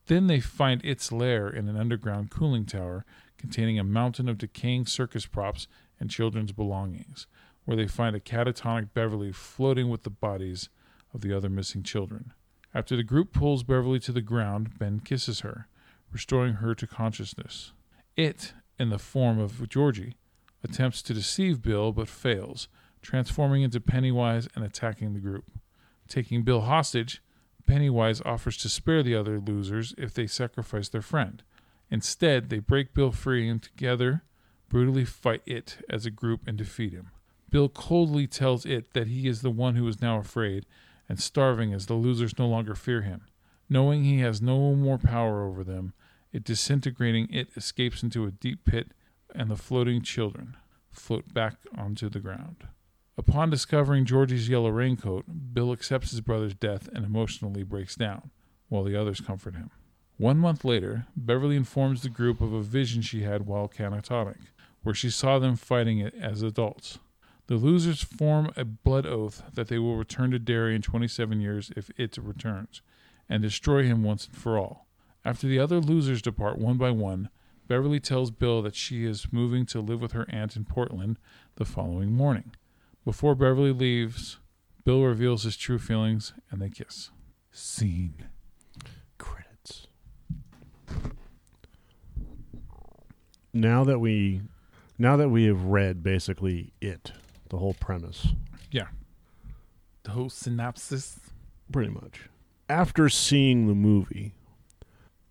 Then 0.06 0.28
they 0.28 0.40
find 0.40 0.86
its 0.86 1.12
lair 1.12 1.50
in 1.50 1.68
an 1.68 1.76
underground 1.76 2.30
cooling 2.30 2.66
tower 2.66 3.06
containing 3.38 3.80
a 3.80 3.84
mountain 3.84 4.30
of 4.30 4.38
decaying 4.38 4.86
circus 4.86 5.26
props 5.26 5.68
and 6.00 6.12
children's 6.12 6.52
belongings, 6.52 7.26
where 7.66 7.76
they 7.76 7.88
find 7.88 8.16
a 8.16 8.20
catatonic 8.20 8.94
Beverly 8.94 9.32
floating 9.32 9.90
with 9.90 10.04
the 10.04 10.10
bodies 10.10 10.70
of 11.14 11.22
the 11.22 11.36
other 11.36 11.50
missing 11.50 11.84
children. 11.84 12.34
After 12.74 12.96
the 12.96 13.04
group 13.04 13.34
pulls 13.34 13.64
Beverly 13.64 14.00
to 14.02 14.12
the 14.12 14.22
ground, 14.22 14.78
Ben 14.78 15.00
kisses 15.00 15.40
her, 15.42 15.68
restoring 16.12 16.56
her 16.56 16.76
to 16.76 16.88
consciousness. 16.88 17.72
It, 18.16 18.54
in 18.78 18.90
the 18.90 19.00
form 19.00 19.40
of 19.40 19.68
Georgie, 19.70 20.16
attempts 20.64 21.02
to 21.04 21.14
deceive 21.14 21.62
Bill 21.62 21.92
but 21.92 22.10
fails, 22.10 22.68
transforming 23.02 23.62
into 23.64 23.80
Pennywise 23.80 24.48
and 24.56 24.64
attacking 24.64 25.14
the 25.14 25.20
group. 25.20 25.46
Taking 26.08 26.44
Bill 26.44 26.62
hostage, 26.62 27.22
Pennywise 27.66 28.22
offers 28.26 28.58
to 28.58 28.70
spare 28.70 29.04
the 29.04 29.16
other 29.16 29.40
losers 29.40 29.94
if 29.98 30.14
they 30.14 30.28
sacrifice 30.28 30.90
their 30.90 31.02
friend. 31.02 31.44
Instead, 31.90 32.50
they 32.50 32.60
break 32.60 32.94
Bill 32.94 33.12
free 33.12 33.48
and 33.48 33.62
together 33.62 34.24
brutally 34.70 35.06
fight 35.06 35.42
it 35.46 35.78
as 35.90 36.06
a 36.06 36.12
group 36.12 36.42
and 36.48 36.58
defeat 36.58 36.94
him. 36.94 37.12
Bill 37.50 37.70
coldly 37.70 38.28
tells 38.28 38.66
it 38.66 38.94
that 38.94 39.08
he 39.08 39.28
is 39.28 39.42
the 39.42 39.50
one 39.50 39.76
who 39.76 39.88
is 39.88 40.02
now 40.02 40.20
afraid 40.20 40.66
and 41.10 41.20
starving 41.20 41.74
as 41.74 41.86
the 41.86 41.94
losers 41.94 42.38
no 42.38 42.48
longer 42.48 42.76
fear 42.76 43.02
him. 43.02 43.22
Knowing 43.70 44.04
he 44.04 44.20
has 44.20 44.42
no 44.42 44.76
more 44.76 44.98
power 44.98 45.44
over 45.46 45.64
them, 45.64 45.94
it 46.32 46.44
disintegrating 46.44 47.28
it 47.32 47.50
escapes 47.56 48.04
into 48.04 48.26
a 48.26 48.32
deep 48.32 48.66
pit, 48.66 48.92
and 49.34 49.50
the 49.50 49.56
floating 49.56 50.02
children 50.02 50.56
float 50.90 51.34
back 51.34 51.56
onto 51.78 52.10
the 52.10 52.20
ground. 52.20 52.68
Upon 53.18 53.50
discovering 53.50 54.06
Georgie's 54.06 54.48
yellow 54.48 54.70
raincoat, 54.70 55.26
Bill 55.54 55.72
accepts 55.72 56.12
his 56.12 56.22
brother's 56.22 56.54
death 56.54 56.88
and 56.94 57.04
emotionally 57.04 57.64
breaks 57.64 57.96
down, 57.96 58.30
while 58.70 58.84
the 58.84 58.96
others 58.96 59.22
comfort 59.22 59.56
him. 59.56 59.72
One 60.18 60.38
month 60.38 60.64
later, 60.64 61.08
Beverly 61.16 61.56
informs 61.56 62.02
the 62.02 62.10
group 62.10 62.42
of 62.42 62.54
a 62.54 62.62
vision 62.62 63.02
she 63.02 63.24
had 63.24 63.46
while 63.46 63.68
catatonic, 63.68 64.38
where 64.84 64.96
she 64.96 65.10
saw 65.10 65.40
them 65.40 65.56
fighting 65.56 66.00
it 66.00 66.14
as 66.16 66.42
adults. 66.42 67.00
The 67.48 67.56
losers 67.56 68.04
form 68.04 68.52
a 68.58 68.66
blood 68.66 69.06
oath 69.06 69.42
that 69.54 69.70
they 69.70 69.80
will 69.80 69.96
return 69.96 70.32
to 70.32 70.40
Derry 70.40 70.76
in 70.76 70.82
27 70.82 71.40
years 71.40 71.72
if 71.78 71.90
it 71.98 72.18
returns, 72.18 72.82
and 73.30 73.42
destroy 73.42 73.84
him 73.84 74.04
once 74.04 74.28
and 74.28 74.36
for 74.36 74.58
all. 74.58 74.86
After 75.24 75.48
the 75.48 75.60
other 75.60 75.80
losers 75.80 76.22
depart 76.22 76.58
one 76.58 76.78
by 76.78 76.92
one, 76.92 77.30
Beverly 77.68 78.00
tells 78.00 78.32
Bill 78.32 78.62
that 78.62 78.76
she 78.76 79.06
is 79.06 79.32
moving 79.32 79.66
to 79.68 79.82
live 79.82 80.02
with 80.02 80.12
her 80.12 80.26
aunt 80.30 80.56
in 80.56 80.66
Portland 80.66 81.18
the 81.56 81.66
following 81.66 82.14
morning. 82.14 82.54
Before 83.04 83.36
Beverly 83.36 83.72
leaves, 83.72 84.40
Bill 84.84 85.04
reveals 85.04 85.44
his 85.44 85.58
true 85.58 85.80
feelings 85.80 86.34
and 86.50 86.62
they 86.62 86.70
kiss. 86.70 87.12
Scene. 87.52 88.28
Credits. 89.18 89.88
Now 93.54 93.84
that 93.86 94.00
we 94.00 94.42
now 94.98 95.16
that 95.18 95.30
we 95.30 95.46
have 95.46 95.64
read 95.64 96.04
basically 96.04 96.74
it, 96.82 97.12
the 97.50 97.58
whole 97.58 97.74
premise, 97.74 98.28
Yeah. 98.72 98.88
The 100.04 100.12
whole 100.12 100.30
synopsis. 100.30 101.20
pretty 101.72 101.90
much. 101.92 102.30
After 102.70 103.10
seeing 103.10 103.68
the 103.68 103.76
movie, 103.76 104.34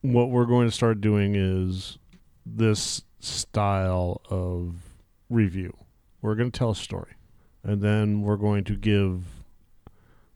what 0.02 0.30
we're 0.30 0.44
going 0.46 0.68
to 0.68 0.74
start 0.74 1.00
doing 1.00 1.34
is 1.34 1.98
this 2.44 3.02
style 3.20 4.20
of 4.30 4.74
review. 5.30 5.76
We're 6.22 6.34
going 6.34 6.50
to 6.50 6.58
tell 6.58 6.70
a 6.70 6.74
story, 6.76 7.12
and 7.62 7.80
then 7.82 8.22
we're 8.22 8.36
going 8.36 8.64
to 8.64 8.74
give 8.76 9.24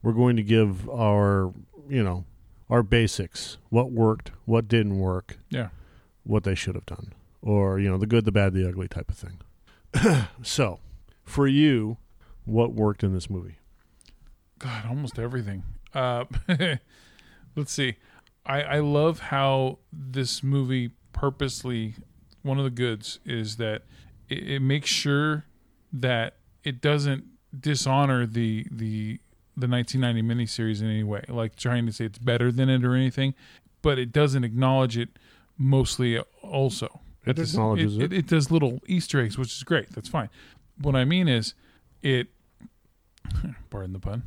we're 0.02 0.12
going 0.12 0.36
to 0.36 0.42
give 0.42 0.88
our 0.88 1.52
you 1.88 2.02
know 2.02 2.24
our 2.70 2.82
basics, 2.82 3.58
what 3.68 3.90
worked, 3.92 4.30
what 4.44 4.68
didn't 4.68 4.98
work, 4.98 5.38
Yeah. 5.50 5.68
what 6.24 6.44
they 6.44 6.54
should 6.54 6.74
have 6.76 6.86
done, 6.86 7.12
or 7.42 7.78
you 7.78 7.88
know 7.90 7.98
the 7.98 8.06
good, 8.06 8.24
the 8.24 8.32
bad, 8.32 8.52
the 8.54 8.66
ugly 8.68 8.88
type 8.88 9.10
of 9.10 9.16
thing. 9.16 10.26
so, 10.42 10.78
for 11.30 11.46
you, 11.46 11.96
what 12.44 12.72
worked 12.72 13.02
in 13.04 13.14
this 13.14 13.30
movie? 13.30 13.56
God, 14.58 14.84
almost 14.86 15.18
everything. 15.18 15.62
Uh, 15.94 16.24
let's 17.56 17.72
see. 17.72 17.96
I, 18.44 18.62
I 18.62 18.78
love 18.80 19.20
how 19.20 19.78
this 19.92 20.42
movie 20.42 20.90
purposely, 21.12 21.94
one 22.42 22.58
of 22.58 22.64
the 22.64 22.70
goods 22.70 23.20
is 23.24 23.56
that 23.56 23.82
it, 24.28 24.48
it 24.48 24.60
makes 24.60 24.88
sure 24.90 25.44
that 25.92 26.34
it 26.64 26.80
doesn't 26.80 27.24
dishonor 27.58 28.26
the 28.26 28.66
the 28.70 29.18
the 29.56 29.66
1990 29.66 30.22
miniseries 30.22 30.80
in 30.80 30.88
any 30.88 31.02
way, 31.02 31.22
like 31.28 31.56
trying 31.56 31.84
to 31.84 31.92
say 31.92 32.04
it's 32.06 32.18
better 32.18 32.50
than 32.50 32.68
it 32.68 32.84
or 32.84 32.94
anything, 32.94 33.34
but 33.82 33.98
it 33.98 34.12
doesn't 34.12 34.44
acknowledge 34.44 34.96
it 34.96 35.10
mostly 35.58 36.18
also. 36.42 37.00
It 37.26 37.38
s- 37.38 37.52
acknowledges 37.52 37.98
it, 37.98 38.04
it. 38.04 38.12
it 38.12 38.26
does 38.26 38.50
little 38.50 38.80
Easter 38.86 39.20
eggs, 39.20 39.36
which 39.36 39.54
is 39.54 39.62
great. 39.62 39.90
That's 39.90 40.08
fine. 40.08 40.30
What 40.80 40.96
I 40.96 41.04
mean 41.04 41.28
is, 41.28 41.54
it. 42.02 42.28
Pardon 43.70 43.92
the 43.92 43.98
pun. 43.98 44.24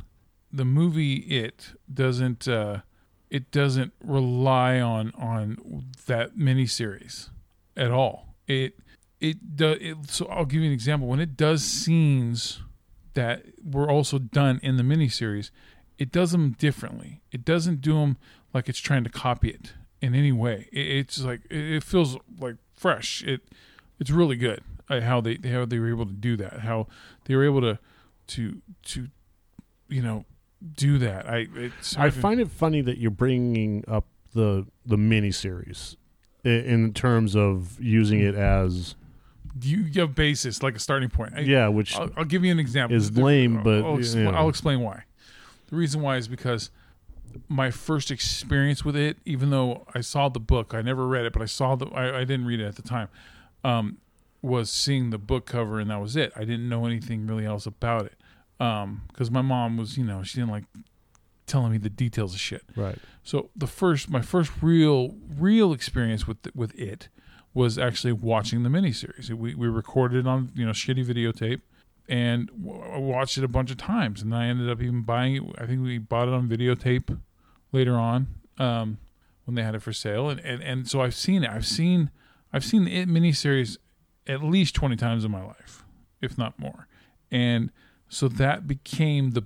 The 0.52 0.66
movie 0.66 1.16
it 1.16 1.74
doesn't. 1.92 2.48
Uh, 2.48 2.82
it 3.30 3.50
doesn't 3.50 3.94
rely 4.04 4.80
on 4.80 5.12
on 5.18 5.88
that 6.06 6.38
miniseries 6.38 7.30
at 7.76 7.90
all. 7.92 8.36
It 8.48 8.78
it 9.20 9.56
does. 9.56 9.78
It, 9.82 9.98
so 10.10 10.28
I'll 10.28 10.46
give 10.46 10.62
you 10.62 10.68
an 10.68 10.74
example. 10.74 11.08
When 11.08 11.20
it 11.20 11.36
does 11.36 11.64
scenes 11.64 12.62
that 13.16 13.44
were 13.64 13.90
also 13.90 14.20
done 14.20 14.60
in 14.62 14.78
the 14.78 14.84
miniseries, 14.84 15.50
it 15.98 16.12
does 16.12 16.32
them 16.32 16.52
differently. 16.52 17.22
It 17.32 17.44
doesn't 17.44 17.82
do 17.82 17.96
them 17.96 18.18
like 18.54 18.70
it's 18.70 18.80
trying 18.80 19.04
to 19.06 19.10
copy 19.10 19.50
it 19.50 19.74
in 20.02 20.14
any 20.14 20.32
way. 20.32 20.70
It, 20.72 20.88
it's 20.88 21.20
like 21.20 21.42
it, 21.50 21.78
it 21.78 21.84
feels 21.84 22.18
like 22.40 22.58
fresh. 22.76 23.24
It 23.24 23.42
it's 24.00 24.12
really 24.12 24.36
good 24.36 24.62
how 24.90 25.22
they 25.22 25.38
how 25.44 25.66
they 25.66 25.80
were 25.80 25.90
able 25.90 26.06
to 26.06 26.14
do 26.14 26.36
that. 26.38 26.60
How 26.62 26.88
they 27.26 27.36
were 27.36 27.46
able 27.46 27.62
to 27.62 27.80
to 28.28 28.62
to 28.86 29.08
you 29.90 30.02
know 30.02 30.26
do 30.76 30.98
that. 31.00 31.28
I 31.30 31.48
I 31.98 32.10
find 32.10 32.40
it 32.40 32.50
funny 32.50 32.82
that 32.82 32.98
you're 32.98 33.12
bringing 33.12 33.84
up 33.88 34.06
the 34.34 34.66
the 34.86 34.96
miniseries 34.98 35.96
i- 36.46 36.50
in 36.50 36.94
terms 36.94 37.36
of 37.36 37.80
using 37.82 38.20
it 38.20 38.36
as 38.36 38.96
you, 39.62 39.86
have 40.02 40.16
basis 40.16 40.64
like 40.64 40.76
a 40.76 40.80
starting 40.80 41.10
point. 41.10 41.34
I, 41.36 41.42
yeah, 41.42 41.68
which 41.68 41.96
I'll, 41.96 42.10
I'll 42.18 42.26
give 42.26 42.44
you 42.44 42.52
an 42.52 42.60
example. 42.60 42.98
is 42.98 43.16
lame, 43.16 43.62
but, 43.64 43.84
I'll, 43.86 44.02
you 44.02 44.24
know. 44.24 44.32
I'll 44.32 44.50
explain 44.50 44.80
why. 44.80 45.04
The 45.68 45.76
reason 45.76 46.02
why 46.02 46.18
is 46.18 46.28
because 46.28 46.72
my 47.48 47.70
first 47.70 48.10
experience 48.10 48.84
with 48.84 48.96
it, 48.96 49.18
even 49.26 49.52
though 49.52 49.86
I 49.94 50.02
saw 50.02 50.28
the 50.30 50.40
book, 50.40 50.74
I 50.74 50.82
never 50.82 51.06
read 51.08 51.26
it, 51.26 51.34
but 51.34 51.42
I 51.44 51.46
saw 51.46 51.76
the, 51.76 51.86
I, 51.88 52.22
I 52.22 52.24
didn't 52.24 52.46
read 52.46 52.60
it 52.62 52.66
at 52.66 52.76
the 52.78 52.82
time, 52.82 53.10
um, 53.64 53.98
was 54.44 54.70
seeing 54.70 55.10
the 55.10 55.18
book 55.18 55.48
cover 55.48 55.80
and 55.80 55.90
that 55.90 56.00
was 56.00 56.16
it. 56.16 56.32
I 56.36 56.42
didn't 56.42 56.70
know 56.70 56.86
anything 56.86 57.26
really 57.26 57.46
else 57.46 57.66
about 57.66 58.06
it. 58.06 58.14
Um, 58.60 59.04
cause 59.14 59.32
my 59.32 59.42
mom 59.42 59.78
was, 59.78 59.98
you 59.98 60.04
know, 60.04 60.22
she 60.22 60.38
didn't 60.38 60.52
like 60.52 60.66
telling 61.48 61.72
me 61.72 61.78
the 61.78 61.90
details 61.90 62.34
of 62.34 62.40
shit. 62.40 62.64
right. 62.76 62.98
So 63.24 63.50
the 63.56 63.68
first, 63.68 64.10
my 64.10 64.22
first 64.22 64.52
real, 64.62 65.16
real 65.40 65.74
experience 65.74 66.28
with 66.28 66.38
with 66.54 66.78
it 66.78 67.08
was 67.54 67.78
actually 67.78 68.14
watching 68.14 68.64
the 68.64 68.70
miniseries. 68.70 69.30
We 69.30 69.56
we 69.56 69.68
recorded 69.68 70.20
it 70.20 70.28
on 70.28 70.52
you 70.56 70.66
know 70.66 70.72
shitty 70.72 71.06
videotape, 71.06 71.62
and 72.10 72.48
w- 72.48 72.82
I 72.82 72.98
watched 72.98 73.38
it 73.38 73.44
a 73.44 73.48
bunch 73.48 73.72
of 73.72 73.78
times. 73.78 74.22
And 74.22 74.36
I 74.36 74.48
ended 74.48 74.70
up 74.70 74.82
even 74.82 75.04
buying 75.04 75.36
it. 75.36 75.44
I 75.58 75.66
think 75.66 75.82
we 75.82 75.98
bought 75.98 76.28
it 76.28 76.34
on 76.34 76.50
videotape 76.50 77.18
later 77.72 77.96
on 77.96 78.28
um, 78.58 78.98
when 79.46 79.56
they 79.56 79.64
had 79.64 79.76
it 79.76 79.82
for 79.82 79.94
sale. 79.94 80.30
And, 80.30 80.40
and 80.42 80.62
and 80.62 80.90
so 80.90 81.02
I've 81.02 81.16
seen 81.16 81.44
it. 81.44 81.50
I've 81.50 81.66
seen 81.66 82.10
I've 82.52 82.66
seen 82.66 82.86
the 82.86 82.96
it 82.96 83.08
miniseries 83.08 83.78
at 84.28 84.44
least 84.44 84.76
twenty 84.76 84.96
times 84.96 85.26
in 85.26 85.32
my 85.32 85.44
life, 85.44 85.84
if 86.22 86.38
not 86.38 86.58
more. 86.60 86.88
And 87.32 87.72
so 88.10 88.28
that 88.28 88.68
became 88.68 89.32
the 89.32 89.44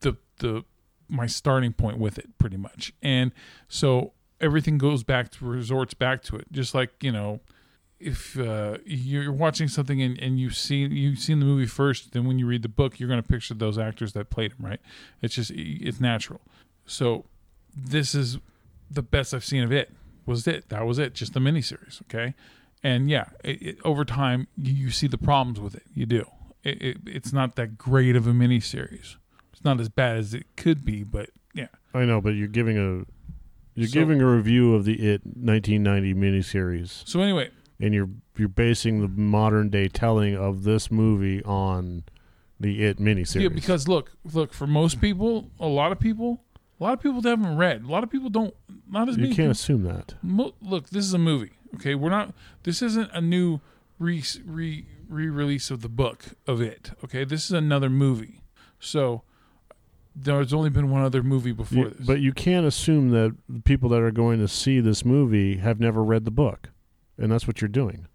the 0.00 0.16
the 0.38 0.64
my 1.08 1.26
starting 1.26 1.72
point 1.72 1.98
with 1.98 2.18
it 2.18 2.38
pretty 2.38 2.56
much. 2.56 2.92
And 3.02 3.32
so 3.68 4.12
everything 4.40 4.78
goes 4.78 5.02
back 5.02 5.30
to 5.32 5.44
resorts 5.44 5.94
back 5.94 6.22
to 6.24 6.36
it. 6.36 6.46
Just 6.52 6.74
like, 6.74 6.90
you 7.02 7.12
know, 7.12 7.40
if 7.98 8.38
uh, 8.38 8.78
you're 8.84 9.32
watching 9.32 9.68
something 9.68 10.00
and, 10.00 10.18
and 10.18 10.40
you 10.40 10.50
see 10.50 10.86
you've 10.86 11.18
seen 11.18 11.40
the 11.40 11.46
movie 11.46 11.66
first, 11.66 12.12
then 12.12 12.26
when 12.26 12.38
you 12.38 12.46
read 12.46 12.62
the 12.62 12.68
book, 12.68 12.98
you're 12.98 13.08
going 13.08 13.22
to 13.22 13.28
picture 13.28 13.54
those 13.54 13.78
actors 13.78 14.12
that 14.14 14.30
played 14.30 14.52
them, 14.52 14.64
right? 14.64 14.80
It's 15.20 15.34
just 15.34 15.50
it's 15.54 16.00
natural. 16.00 16.40
So 16.86 17.26
this 17.76 18.14
is 18.14 18.38
the 18.90 19.02
best 19.02 19.34
I've 19.34 19.44
seen 19.44 19.62
of 19.62 19.72
it. 19.72 19.92
Was 20.26 20.46
it? 20.46 20.68
That 20.68 20.86
was 20.86 20.98
it. 20.98 21.14
Just 21.14 21.34
the 21.34 21.40
miniseries, 21.40 22.00
okay? 22.02 22.34
And 22.82 23.10
yeah, 23.10 23.26
it, 23.44 23.62
it, 23.62 23.78
over 23.84 24.04
time 24.04 24.46
you, 24.56 24.72
you 24.72 24.90
see 24.90 25.06
the 25.06 25.18
problems 25.18 25.60
with 25.60 25.74
it. 25.74 25.82
You 25.94 26.06
do. 26.06 26.24
It, 26.64 26.80
it, 26.82 26.96
it's 27.06 27.32
not 27.32 27.56
that 27.56 27.76
great 27.78 28.16
of 28.16 28.26
a 28.26 28.32
miniseries. 28.32 29.16
It's 29.52 29.64
not 29.64 29.80
as 29.80 29.88
bad 29.88 30.16
as 30.18 30.34
it 30.34 30.46
could 30.56 30.84
be, 30.84 31.02
but 31.04 31.30
yeah. 31.54 31.66
I 31.92 32.04
know, 32.04 32.20
but 32.20 32.30
you're 32.30 32.48
giving 32.48 32.76
a 32.78 33.04
you're 33.74 33.88
So- 33.88 33.92
giving 34.00 34.20
a 34.20 34.26
review 34.26 34.74
of 34.74 34.84
the 34.84 34.94
It 34.94 35.22
1990 35.24 36.14
miniseries, 36.14 37.06
So 37.06 37.20
anyway, 37.20 37.50
and 37.78 37.92
you're 37.94 38.08
you're 38.36 38.48
basing 38.48 39.00
the 39.02 39.08
modern 39.08 39.68
day 39.68 39.88
telling 39.88 40.34
of 40.36 40.62
this 40.64 40.90
movie 40.90 41.42
on 41.44 42.04
the 42.58 42.82
It 42.84 42.98
miniseries. 42.98 43.42
Yeah, 43.42 43.48
because 43.48 43.88
look, 43.88 44.12
look 44.32 44.52
for 44.54 44.66
most 44.66 45.00
people, 45.00 45.50
a 45.60 45.66
lot 45.66 45.92
of 45.92 46.00
people, 46.00 46.42
a 46.80 46.82
lot 46.84 46.92
of 46.94 47.00
people 47.00 47.20
that 47.22 47.28
haven't 47.30 47.56
read, 47.56 47.84
a 47.84 47.88
lot 47.88 48.02
of 48.04 48.10
people 48.10 48.30
don't. 48.30 48.54
Not 48.88 49.08
as 49.08 49.16
you 49.16 49.22
many. 49.24 49.34
can't 49.34 49.36
people- 49.36 49.50
assume 49.52 49.82
that. 49.84 50.14
Mo- 50.22 50.54
look, 50.62 50.88
this 50.90 51.04
is 51.04 51.12
a 51.14 51.18
movie. 51.18 51.52
Okay, 51.76 51.94
we're 51.94 52.10
not. 52.10 52.34
This 52.64 52.82
isn't 52.82 53.10
a 53.12 53.20
new 53.20 53.60
re 53.98 54.22
re 54.44 54.86
re 55.08 55.26
release 55.28 55.70
of 55.70 55.82
the 55.82 55.88
book 55.88 56.24
of 56.46 56.60
it. 56.60 56.92
Okay, 57.04 57.24
this 57.24 57.44
is 57.46 57.52
another 57.52 57.88
movie. 57.90 58.40
So 58.78 59.22
there's 60.16 60.52
only 60.52 60.70
been 60.70 60.90
one 60.90 61.02
other 61.02 61.22
movie 61.22 61.52
before 61.52 61.78
You- 61.84 61.90
this. 61.90 62.06
but 62.06 62.20
you 62.20 62.32
can't 62.32 62.66
assume 62.66 63.10
that 63.10 63.36
the 63.48 63.60
people 63.60 63.88
that 63.90 64.00
are 64.02 64.10
going 64.10 64.38
to 64.40 64.48
see 64.48 64.80
this 64.80 65.04
movie 65.04 65.56
have 65.58 65.78
never 65.80 66.02
read 66.02 66.24
the 66.24 66.30
book, 66.30 66.70
and 67.16 67.30
that's 67.30 67.46
what 67.46 67.60
you're 67.60 67.68
doing. 67.68 68.06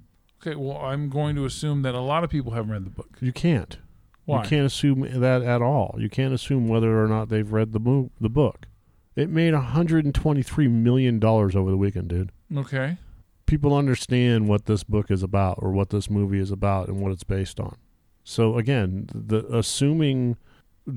okay, 0.42 0.56
well, 0.56 0.78
I'm 0.78 1.10
going 1.10 1.36
to 1.38 1.46
assume 1.46 1.82
that 1.84 1.96
a 1.96 2.00
lot 2.02 2.24
of 2.24 2.30
people 2.30 2.52
haven't 2.52 2.70
read 2.72 2.86
the 2.86 2.90
book. 2.92 3.18
You 3.20 3.32
can't. 3.32 3.78
Why? 4.26 4.44
You 4.44 4.50
can't 4.50 4.66
assume 4.66 5.00
that 5.22 5.42
at 5.42 5.62
all. 5.62 5.96
You 5.98 6.10
can't 6.10 6.34
assume 6.34 6.68
whether 6.68 7.04
or 7.04 7.08
not 7.08 7.30
they've 7.30 7.52
read 7.52 7.72
the 7.74 7.80
mo- 7.80 8.12
the 8.22 8.30
book. 8.30 8.68
It 9.16 9.30
made 9.30 9.54
123 9.54 10.68
million 10.68 11.20
dollars 11.20 11.56
over 11.56 11.72
the 11.72 11.78
weekend, 11.78 12.10
dude. 12.10 12.32
Okay. 12.56 12.98
People 13.46 13.75
understand 13.75 14.48
what 14.48 14.66
this 14.66 14.84
book 14.84 15.12
is 15.12 15.22
about 15.22 15.60
or 15.60 15.72
what 15.72 15.90
this 15.90 16.10
movie 16.10 16.40
is 16.40 16.52
about 16.52 16.88
and 16.88 17.00
what 17.00 17.12
it's 17.12 17.24
based 17.24 17.60
on. 17.60 17.78
So 18.24 18.58
again, 18.58 19.08
the 19.14 19.46
assuming 19.56 20.38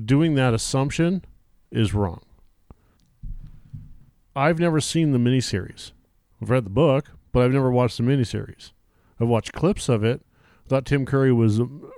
doing 0.05 0.35
that 0.35 0.53
assumption 0.53 1.23
is 1.71 1.93
wrong. 1.93 2.21
I've 4.35 4.59
never 4.59 4.79
seen 4.79 5.11
the 5.11 5.19
miniseries. 5.19 5.91
I've 6.41 6.49
read 6.49 6.65
the 6.65 6.71
book, 6.71 7.11
but 7.31 7.43
I've 7.43 7.51
never 7.51 7.71
watched 7.71 7.97
the 7.97 8.03
miniseries. 8.03 8.71
I've 9.19 9.27
watched 9.27 9.53
clips 9.53 9.89
of 9.89 10.03
it. 10.03 10.21
I 10.65 10.69
thought 10.69 10.85
Tim 10.85 11.05
Curry 11.05 11.33
was 11.33 11.59
um, 11.59 11.91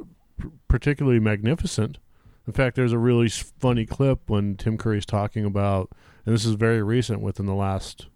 particularly 0.67 1.20
magnificent. 1.20 2.00
In 2.48 2.53
fact, 2.53 2.75
there's 2.75 2.93
a 2.93 2.98
really 2.98 3.29
funny 3.29 3.86
clip 3.86 4.29
when 4.29 4.55
Tim 4.55 4.77
Curry's 4.77 5.05
talking 5.05 5.46
about, 5.46 5.91
and 6.25 6.34
this 6.34 6.46
is 6.46 6.53
very 6.53 6.81
recent, 6.81 7.22
within 7.22 7.46
the 7.46 7.53
last 7.53 8.08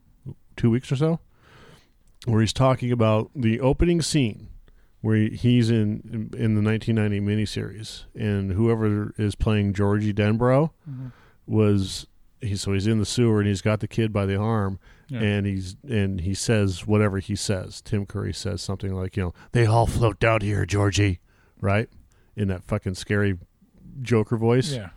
two 0.57 0.69
weeks 0.69 0.91
or 0.91 0.95
so, 0.95 1.19
where 2.25 2.41
he's 2.41 2.53
talking 2.53 2.91
about 2.91 3.31
the 3.35 3.59
opening 3.59 4.01
scene 4.01 4.47
where 5.01 5.15
he's 5.29 5.69
in 5.69 6.31
in 6.35 6.55
the 6.55 6.61
1990 6.61 7.19
miniseries, 7.21 8.05
and 8.15 8.51
whoever 8.53 9.13
is 9.17 9.35
playing 9.35 9.73
Georgie 9.73 10.13
Denbrough 10.13 10.71
Mhm. 10.89 11.11
was 11.45 12.07
he. 12.41 12.55
So 12.55 12.73
he's 12.73 12.87
in 12.87 12.97
the 12.99 13.05
sewer 13.05 13.39
and 13.39 13.47
he's 13.47 13.61
got 13.61 13.79
the 13.79 13.87
kid 13.87 14.11
by 14.11 14.25
the 14.25 14.35
arm, 14.35 14.79
Yeah. 15.09 15.19
and 15.21 15.45
he's 15.45 15.75
and 15.87 16.21
he 16.21 16.33
says 16.33 16.87
whatever 16.87 17.19
he 17.19 17.35
says. 17.35 17.81
Tim 17.81 18.05
Curry 18.05 18.33
says 18.33 18.61
something 18.61 18.93
like, 18.93 19.15
you 19.15 19.23
know, 19.23 19.33
they 19.51 19.65
all 19.67 19.85
float 19.85 20.19
down 20.19 20.41
here, 20.41 20.65
Georgie, 20.65 21.19
right? 21.61 21.87
In 22.35 22.47
that 22.47 22.63
fucking 22.63 22.95
scary 22.95 23.37
Joker 24.01 24.37
voice. 24.37 24.73
yeah. 24.73 24.89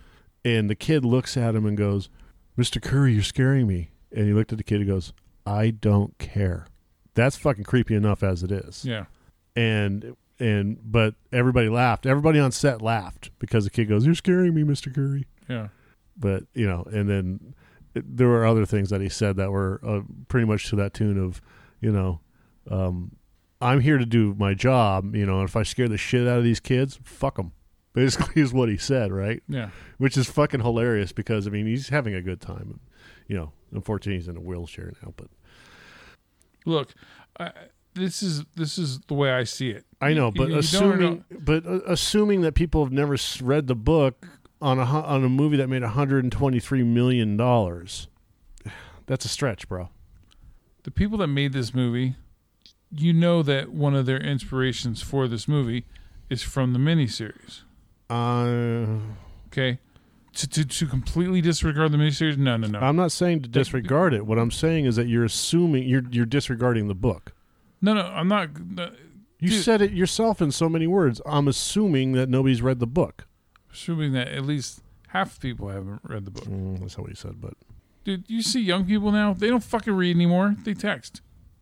And 0.43 0.69
the 0.69 0.75
kid 0.75 1.05
looks 1.05 1.37
at 1.37 1.53
him 1.55 1.65
and 1.65 1.77
goes, 1.77 2.09
Mr. 2.57 2.81
Curry, 2.81 3.13
you're 3.13 3.23
scaring 3.23 3.67
me. 3.67 3.91
And 4.11 4.25
he 4.25 4.33
looked 4.33 4.51
at 4.51 4.57
the 4.57 4.63
kid 4.63 4.79
and 4.81 4.87
goes, 4.89 5.13
I 5.45 5.69
don't 5.69 6.17
care. 6.17 6.65
That's 7.13 7.35
fucking 7.35 7.63
creepy 7.63 7.95
enough 7.95 8.23
as 8.23 8.43
it 8.43 8.51
is. 8.51 8.85
Yeah. 8.85 9.05
And 9.55 10.15
and 10.39 10.79
but 10.83 11.15
everybody 11.31 11.69
laughed. 11.69 12.05
Everybody 12.05 12.39
on 12.39 12.51
set 12.51 12.81
laughed 12.81 13.31
because 13.39 13.65
the 13.65 13.69
kid 13.69 13.85
goes, 13.85 14.05
"You're 14.05 14.15
scaring 14.15 14.53
me, 14.53 14.63
Mr. 14.63 14.93
Curry." 14.93 15.27
Yeah. 15.47 15.69
But 16.17 16.43
you 16.53 16.67
know, 16.67 16.83
and 16.91 17.09
then 17.09 17.55
it, 17.95 18.17
there 18.17 18.27
were 18.27 18.45
other 18.45 18.65
things 18.65 18.89
that 18.89 19.01
he 19.01 19.09
said 19.09 19.35
that 19.37 19.51
were 19.51 19.81
uh, 19.85 20.01
pretty 20.27 20.45
much 20.47 20.69
to 20.69 20.75
that 20.77 20.93
tune 20.93 21.17
of, 21.17 21.41
you 21.81 21.91
know, 21.91 22.21
um, 22.69 23.15
I'm 23.61 23.81
here 23.81 23.97
to 23.97 24.05
do 24.05 24.35
my 24.37 24.53
job. 24.53 25.15
You 25.15 25.25
know, 25.25 25.39
and 25.39 25.49
if 25.49 25.55
I 25.55 25.63
scare 25.63 25.89
the 25.89 25.97
shit 25.97 26.27
out 26.27 26.37
of 26.37 26.43
these 26.43 26.59
kids, 26.59 26.99
fuck 27.03 27.35
them. 27.35 27.51
Basically, 27.93 28.41
is 28.41 28.53
what 28.53 28.69
he 28.69 28.77
said, 28.77 29.11
right? 29.11 29.41
Yeah. 29.49 29.71
Which 29.97 30.15
is 30.15 30.29
fucking 30.29 30.61
hilarious 30.61 31.11
because 31.11 31.47
I 31.47 31.49
mean 31.49 31.65
he's 31.65 31.89
having 31.89 32.13
a 32.13 32.21
good 32.21 32.39
time. 32.39 32.79
You 33.27 33.35
know, 33.35 33.51
unfortunately 33.73 34.19
he's 34.19 34.27
in 34.27 34.37
a 34.37 34.41
wheelchair 34.41 34.93
now, 35.03 35.13
but 35.17 35.27
Look, 36.65 36.93
I, 37.39 37.51
this 37.93 38.21
is 38.23 38.43
this 38.55 38.77
is 38.77 38.99
the 39.07 39.13
way 39.13 39.31
I 39.31 39.43
see 39.43 39.69
it. 39.69 39.85
I 40.01 40.13
know, 40.13 40.31
but 40.31 40.43
you 40.43 40.49
don't 40.49 40.59
assuming, 40.59 41.25
but 41.39 41.65
uh, 41.65 41.79
assuming 41.87 42.41
that 42.41 42.53
people 42.53 42.83
have 42.83 42.93
never 42.93 43.17
read 43.41 43.67
the 43.67 43.75
book 43.75 44.27
on 44.61 44.79
a 44.79 44.83
on 44.83 45.23
a 45.23 45.29
movie 45.29 45.57
that 45.57 45.67
made 45.67 45.81
123 45.81 46.83
million 46.83 47.37
dollars, 47.37 48.07
that's 49.05 49.25
a 49.25 49.29
stretch, 49.29 49.67
bro. 49.67 49.89
the 50.83 50.91
people 50.91 51.17
that 51.19 51.27
made 51.27 51.53
this 51.53 51.73
movie, 51.73 52.15
you 52.91 53.13
know 53.13 53.41
that 53.43 53.71
one 53.71 53.95
of 53.95 54.05
their 54.05 54.19
inspirations 54.19 55.01
for 55.01 55.27
this 55.27 55.47
movie 55.47 55.85
is 56.29 56.41
from 56.43 56.73
the 56.73 56.79
miniseries. 56.79 57.63
Uh, 58.09 58.99
Okay, 59.51 59.79
to 60.39 60.47
to, 60.47 60.65
to 60.65 60.85
completely 60.87 61.41
disregard 61.41 61.91
the 61.91 61.97
miniseries, 61.97 62.37
no, 62.37 62.57
no, 62.57 62.67
no, 62.67 62.79
I'm 62.79 62.95
not 62.95 63.11
saying 63.11 63.41
to 63.43 63.49
disregard 63.49 64.13
it. 64.13 64.25
What 64.25 64.37
I'm 64.39 64.51
saying 64.51 64.85
is 64.85 64.95
that 64.95 65.07
you're 65.07 65.23
assuming 65.25 65.87
you're 65.87 66.03
you're 66.11 66.25
disregarding 66.25 66.87
the 66.87 66.95
book. 66.95 67.33
no, 67.81 67.93
no. 67.93 68.01
I'm 68.01 68.27
not. 68.27 68.49
No, 68.59 68.91
You 69.39 69.49
Dude. 69.49 69.63
said 69.63 69.81
it 69.81 69.91
yourself 69.91 70.41
in 70.41 70.51
so 70.51 70.67
many 70.67 70.87
words. 70.87 71.21
I'm 71.25 71.47
assuming 71.47 72.11
that 72.13 72.27
nobody's 72.29 72.61
read 72.61 72.79
the 72.79 72.87
book. 72.87 73.27
assuming 73.71 74.13
that 74.13 74.27
at 74.29 74.45
least 74.45 74.81
half 75.09 75.35
the 75.39 75.49
people 75.49 75.69
haven't 75.69 76.01
read 76.03 76.25
the 76.25 76.31
book. 76.31 76.45
Mm, 76.45 76.79
that's 76.81 76.97
not 76.97 77.03
what 77.03 77.09
he 77.11 77.15
said, 77.15 77.39
but 77.41 77.53
Dude, 78.05 78.23
you 78.27 78.41
see 78.41 78.61
young 78.61 78.85
people 78.85 79.11
now; 79.11 79.33
they 79.33 79.49
don't 79.49 79.63
fucking 79.63 79.93
read 79.93 80.15
anymore. 80.15 80.55
They 80.63 80.73
text. 80.73 81.21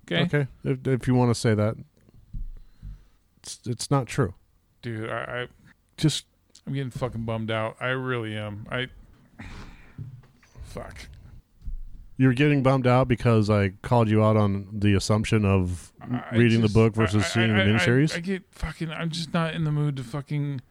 Okay, 0.10 0.24
okay. 0.24 0.48
If, 0.64 0.88
if 0.88 1.08
you 1.08 1.16
want 1.16 1.32
to 1.32 1.36
say 1.36 1.54
that, 1.56 1.76
it's 3.42 3.60
it's 3.66 3.90
not 3.92 4.08
true. 4.08 4.34
dude, 4.82 5.10
I, 5.10 5.16
I 5.44 5.48
Just 5.98 6.26
I'm 6.68 6.74
getting 6.74 6.92
fucking 6.92 7.24
bummed 7.24 7.50
out. 7.50 7.78
I 7.80 7.88
really 7.88 8.36
am. 8.36 8.68
I 8.70 8.88
fuck. 10.64 11.08
You're 12.18 12.34
getting 12.34 12.64
bummed 12.64 12.88
out 12.88 13.08
because 13.08 13.50
I 13.50 13.70
called 13.84 14.10
you 14.10 14.24
out 14.24 14.36
on 14.38 14.68
the 14.74 14.96
assumption 14.96 15.46
of 15.46 15.94
I 16.02 16.36
reading 16.36 16.62
just- 16.62 16.74
the 16.74 16.80
book 16.80 16.94
versus 16.96 17.24
I- 17.24 17.26
I- 17.26 17.30
seeing 17.30 17.52
I- 17.52 17.64
the 17.64 17.74
I- 17.74 17.78
miniseries. 17.78 18.16
I, 18.16 18.20
get 18.20 18.44
fucking. 18.52 18.92
I'm 18.92 19.10
just 19.12 19.34
not 19.34 19.54
in 19.54 19.64
the 19.64 19.72
mood 19.72 19.96
to 19.98 20.04
fucking 20.04 20.62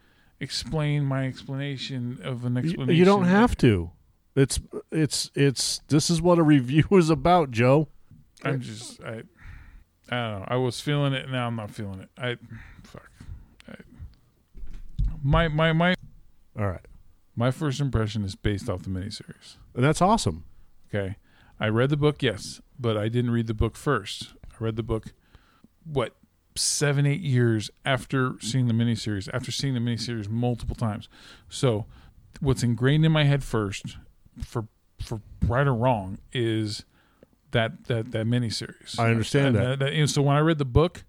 explain 0.41 1.05
my 1.05 1.27
explanation 1.27 2.19
of 2.23 2.45
an 2.45 2.57
explanation. 2.59 2.97
you 2.99 3.05
don't 3.05 3.25
have 3.25 3.57
to. 3.59 3.91
It's 4.35 4.61
it's 4.93 5.31
it's 5.35 5.81
this 5.89 6.11
is 6.11 6.21
what 6.21 6.39
a 6.39 6.43
review 6.43 6.85
is 6.93 7.09
about, 7.11 7.51
Joe. 7.53 7.89
I'm 8.45 8.61
just. 8.61 9.03
I. 9.03 9.23
I 10.09 10.15
don't 10.15 10.41
know. 10.41 10.45
I 10.49 10.57
was 10.57 10.81
feeling 10.81 11.15
it. 11.15 11.29
Now 11.31 11.47
I'm 11.47 11.57
not 11.57 11.71
feeling 11.71 12.01
it. 12.01 12.11
I. 12.19 12.37
Fuck. 12.83 13.11
My 15.27 15.49
my 15.49 15.73
my 15.73 15.95
All 16.57 16.67
right, 16.69 16.87
my 17.35 17.51
first 17.51 17.81
impression 17.81 18.23
is 18.25 18.37
based 18.37 18.69
off 18.71 18.83
the 18.83 18.91
miniseries. 18.91 19.57
and 19.75 19.83
that's 19.85 20.01
awesome. 20.01 20.45
Okay. 20.89 21.17
I 21.59 21.69
read 21.69 21.91
the 21.91 21.97
book, 21.97 22.23
yes, 22.23 22.61
but 22.79 22.97
I 22.97 23.09
didn't 23.09 23.31
read 23.33 23.47
the 23.49 23.55
book 23.55 23.77
first. 23.77 24.35
I 24.53 24.55
read 24.61 24.77
the 24.77 24.83
book, 24.83 25.07
what, 25.85 26.15
seven, 26.55 27.07
eight 27.07 27.21
years 27.23 27.71
after 27.85 28.35
seeing 28.41 28.69
the 28.69 28.75
miniseries, 28.75 29.29
after 29.33 29.51
seeing 29.51 29.75
the 29.75 29.81
miniseries 29.81 30.29
multiple 30.29 30.77
times. 30.77 31.09
So, 31.49 31.87
what's 32.41 32.63
ingrained 32.63 33.05
in 33.05 33.11
my 33.13 33.25
head 33.25 33.43
first, 33.43 33.97
for 34.45 34.69
for 35.03 35.21
right 35.47 35.67
or 35.67 35.75
wrong, 35.75 36.19
is 36.33 36.85
that 37.51 37.85
that 37.87 38.13
that 38.13 38.27
miniseries. 38.27 38.97
I 38.99 39.11
understand 39.11 39.57
And 39.57 39.81
that. 39.81 39.93
and 39.93 40.09
so 40.09 40.23
when 40.23 40.37
I 40.37 40.41
read 40.41 40.59
the 40.59 40.65
book, 40.65 41.05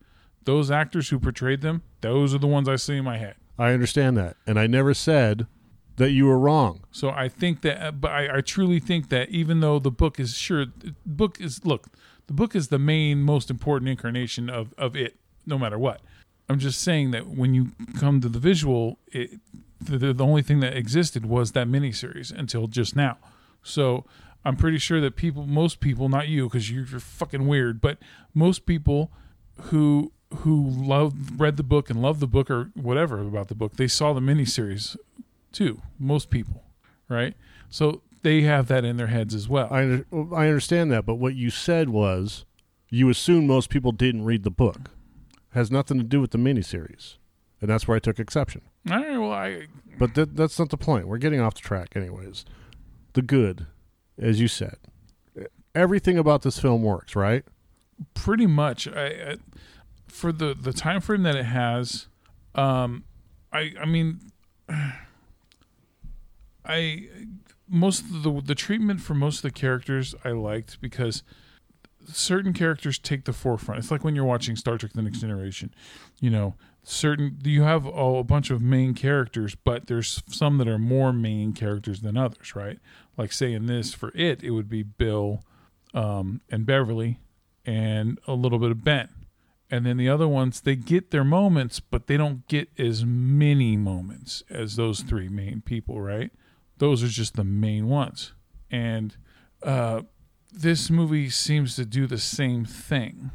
those 0.45 0.71
actors 0.71 1.09
who 1.09 1.19
portrayed 1.19 1.61
them, 1.61 1.83
those 2.01 2.33
are 2.33 2.39
the 2.39 2.47
ones 2.47 2.67
I 2.67 2.77
see 2.77 2.97
in 2.97 3.03
my 3.03 3.17
head. 3.17 3.35
I 3.57 3.71
understand 3.71 4.17
that, 4.17 4.37
and 4.45 4.59
I 4.59 4.67
never 4.67 4.93
said 4.93 5.47
that 5.95 6.11
you 6.11 6.25
were 6.25 6.37
wrong. 6.37 6.85
So 6.91 7.09
I 7.09 7.27
think 7.27 7.61
that, 7.61 7.83
uh, 7.83 7.91
but 7.91 8.11
I, 8.11 8.37
I 8.37 8.41
truly 8.41 8.79
think 8.79 9.09
that 9.09 9.29
even 9.29 9.59
though 9.61 9.79
the 9.79 9.91
book 9.91 10.19
is 10.19 10.35
sure, 10.35 10.65
the 10.65 10.93
book 11.05 11.41
is 11.41 11.65
look, 11.65 11.87
the 12.27 12.33
book 12.33 12.55
is 12.55 12.67
the 12.67 12.79
main, 12.79 13.21
most 13.21 13.49
important 13.49 13.89
incarnation 13.89 14.49
of 14.49 14.73
of 14.77 14.95
it, 14.95 15.15
no 15.45 15.57
matter 15.57 15.79
what. 15.79 16.01
I'm 16.49 16.59
just 16.59 16.81
saying 16.81 17.11
that 17.11 17.27
when 17.27 17.53
you 17.53 17.71
come 17.99 18.21
to 18.21 18.29
the 18.29 18.39
visual, 18.39 18.99
it, 19.07 19.39
the, 19.81 20.13
the 20.13 20.25
only 20.25 20.41
thing 20.41 20.59
that 20.61 20.77
existed 20.77 21.25
was 21.25 21.51
that 21.51 21.67
miniseries 21.67 22.31
until 22.31 22.67
just 22.67 22.95
now. 22.95 23.17
So 23.63 24.05
I'm 24.45 24.55
pretty 24.55 24.77
sure 24.77 25.01
that 25.01 25.15
people, 25.15 25.45
most 25.45 25.81
people, 25.81 26.07
not 26.07 26.29
you, 26.29 26.47
because 26.47 26.71
you're, 26.71 26.85
you're 26.85 27.01
fucking 27.01 27.47
weird, 27.47 27.81
but 27.81 27.97
most 28.33 28.65
people 28.65 29.11
who 29.63 30.13
who 30.37 30.69
love 30.69 31.39
read 31.39 31.57
the 31.57 31.63
book 31.63 31.89
and 31.89 32.01
love 32.01 32.19
the 32.19 32.27
book 32.27 32.49
or 32.51 32.71
whatever 32.75 33.19
about 33.21 33.47
the 33.47 33.55
book, 33.55 33.77
they 33.77 33.87
saw 33.87 34.13
the 34.13 34.19
miniseries 34.19 34.97
too. 35.51 35.81
Most 35.99 36.29
people, 36.29 36.63
right? 37.09 37.35
So 37.69 38.01
they 38.23 38.41
have 38.41 38.67
that 38.67 38.83
in 38.83 38.97
their 38.97 39.07
heads 39.07 39.33
as 39.33 39.47
well. 39.47 39.67
I 39.71 39.83
under, 39.83 40.35
I 40.35 40.47
understand 40.47 40.91
that, 40.91 41.05
but 41.05 41.15
what 41.15 41.35
you 41.35 41.49
said 41.49 41.89
was 41.89 42.45
you 42.89 43.09
assume 43.09 43.47
most 43.47 43.69
people 43.69 43.91
didn't 43.91 44.25
read 44.25 44.43
the 44.43 44.51
book. 44.51 44.91
Has 45.51 45.71
nothing 45.71 45.97
to 45.97 46.03
do 46.03 46.21
with 46.21 46.31
the 46.31 46.37
miniseries, 46.37 47.15
and 47.61 47.69
that's 47.69 47.87
where 47.87 47.95
I 47.95 47.99
took 47.99 48.19
exception. 48.19 48.61
All 48.89 48.97
right, 48.97 49.17
well, 49.17 49.31
I 49.31 49.67
But 49.97 50.13
that, 50.15 50.35
that's 50.35 50.59
not 50.59 50.69
the 50.69 50.77
point. 50.77 51.07
We're 51.07 51.17
getting 51.17 51.39
off 51.39 51.55
the 51.55 51.61
track, 51.61 51.95
anyways. 51.95 52.45
The 53.13 53.21
good, 53.21 53.65
as 54.19 54.39
you 54.39 54.47
said, 54.47 54.75
everything 55.73 56.17
about 56.17 56.43
this 56.43 56.59
film 56.59 56.83
works, 56.83 57.15
right? 57.15 57.43
pretty 58.13 58.47
much 58.47 58.87
I, 58.87 59.05
I 59.05 59.35
for 60.07 60.31
the 60.31 60.53
the 60.53 60.73
time 60.73 61.01
frame 61.01 61.23
that 61.23 61.35
it 61.35 61.45
has 61.45 62.07
um 62.55 63.03
i 63.51 63.73
i 63.79 63.85
mean 63.85 64.19
i 66.65 67.07
most 67.67 68.01
of 68.01 68.23
the 68.23 68.41
the 68.41 68.55
treatment 68.55 69.01
for 69.01 69.13
most 69.13 69.37
of 69.37 69.41
the 69.43 69.51
characters 69.51 70.15
i 70.23 70.29
liked 70.29 70.79
because 70.81 71.23
certain 72.09 72.53
characters 72.53 72.97
take 72.97 73.25
the 73.25 73.33
forefront 73.33 73.79
it's 73.79 73.91
like 73.91 74.03
when 74.03 74.15
you're 74.15 74.23
watching 74.23 74.55
star 74.55 74.77
trek 74.77 74.93
the 74.93 75.01
next 75.01 75.19
generation 75.19 75.73
you 76.21 76.29
know 76.29 76.55
certain 76.83 77.37
you 77.43 77.63
have 77.63 77.85
a, 77.85 78.23
bunch 78.23 78.49
of 78.49 78.61
main 78.61 78.93
characters 78.93 79.55
but 79.55 79.87
there's 79.87 80.23
some 80.27 80.57
that 80.57 80.69
are 80.69 80.79
more 80.79 81.11
main 81.11 81.51
characters 81.51 81.99
than 81.99 82.15
others 82.15 82.55
right 82.55 82.79
like 83.17 83.33
say 83.33 83.51
in 83.51 83.65
this 83.65 83.93
for 83.93 84.11
it 84.15 84.41
it 84.41 84.51
would 84.51 84.69
be 84.69 84.83
bill 84.83 85.41
um, 85.93 86.39
and 86.49 86.65
beverly 86.65 87.19
and 87.67 88.19
a 88.25 88.33
little 88.33 88.57
bit 88.57 88.71
of 88.71 88.83
Ben. 88.83 89.09
And 89.69 89.85
then 89.85 89.97
the 89.97 90.07
other 90.07 90.27
ones, 90.27 90.61
they 90.61 90.75
get 90.75 91.11
their 91.11 91.25
moments, 91.25 91.79
but 91.79 92.07
they 92.07 92.15
don't 92.15 92.47
get 92.47 92.69
as 92.79 93.03
many 93.05 93.75
moments 93.75 94.43
as 94.49 94.77
those 94.77 95.01
three 95.01 95.27
main 95.27 95.61
people, 95.61 95.99
right? 95.99 96.31
Those 96.77 97.03
are 97.03 97.09
just 97.09 97.35
the 97.35 97.43
main 97.43 97.87
ones. 97.87 98.33
And 98.71 99.17
uh, 99.61 100.03
this 100.51 100.89
movie 100.89 101.29
seems 101.29 101.75
to 101.75 101.85
do 101.85 102.07
the 102.07 102.17
same 102.17 102.63
thing 102.63 103.31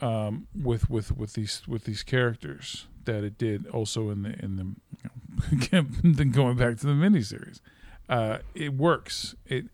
um, 0.00 0.46
with 0.54 0.88
with 0.88 1.16
with 1.16 1.34
these 1.34 1.62
with 1.68 1.84
these 1.84 2.02
characters 2.02 2.86
that 3.04 3.24
it 3.24 3.36
did 3.36 3.66
also 3.68 4.10
in 4.10 4.22
the 4.22 4.42
in 4.42 4.56
the 4.56 4.64
you 5.02 5.68
know, 5.72 5.86
then 6.02 6.30
going 6.30 6.56
back 6.56 6.78
to 6.78 6.86
the 6.86 6.92
miniseries. 6.92 7.60
Uh, 8.08 8.38
it 8.54 8.74
works. 8.74 9.34
It 9.46 9.66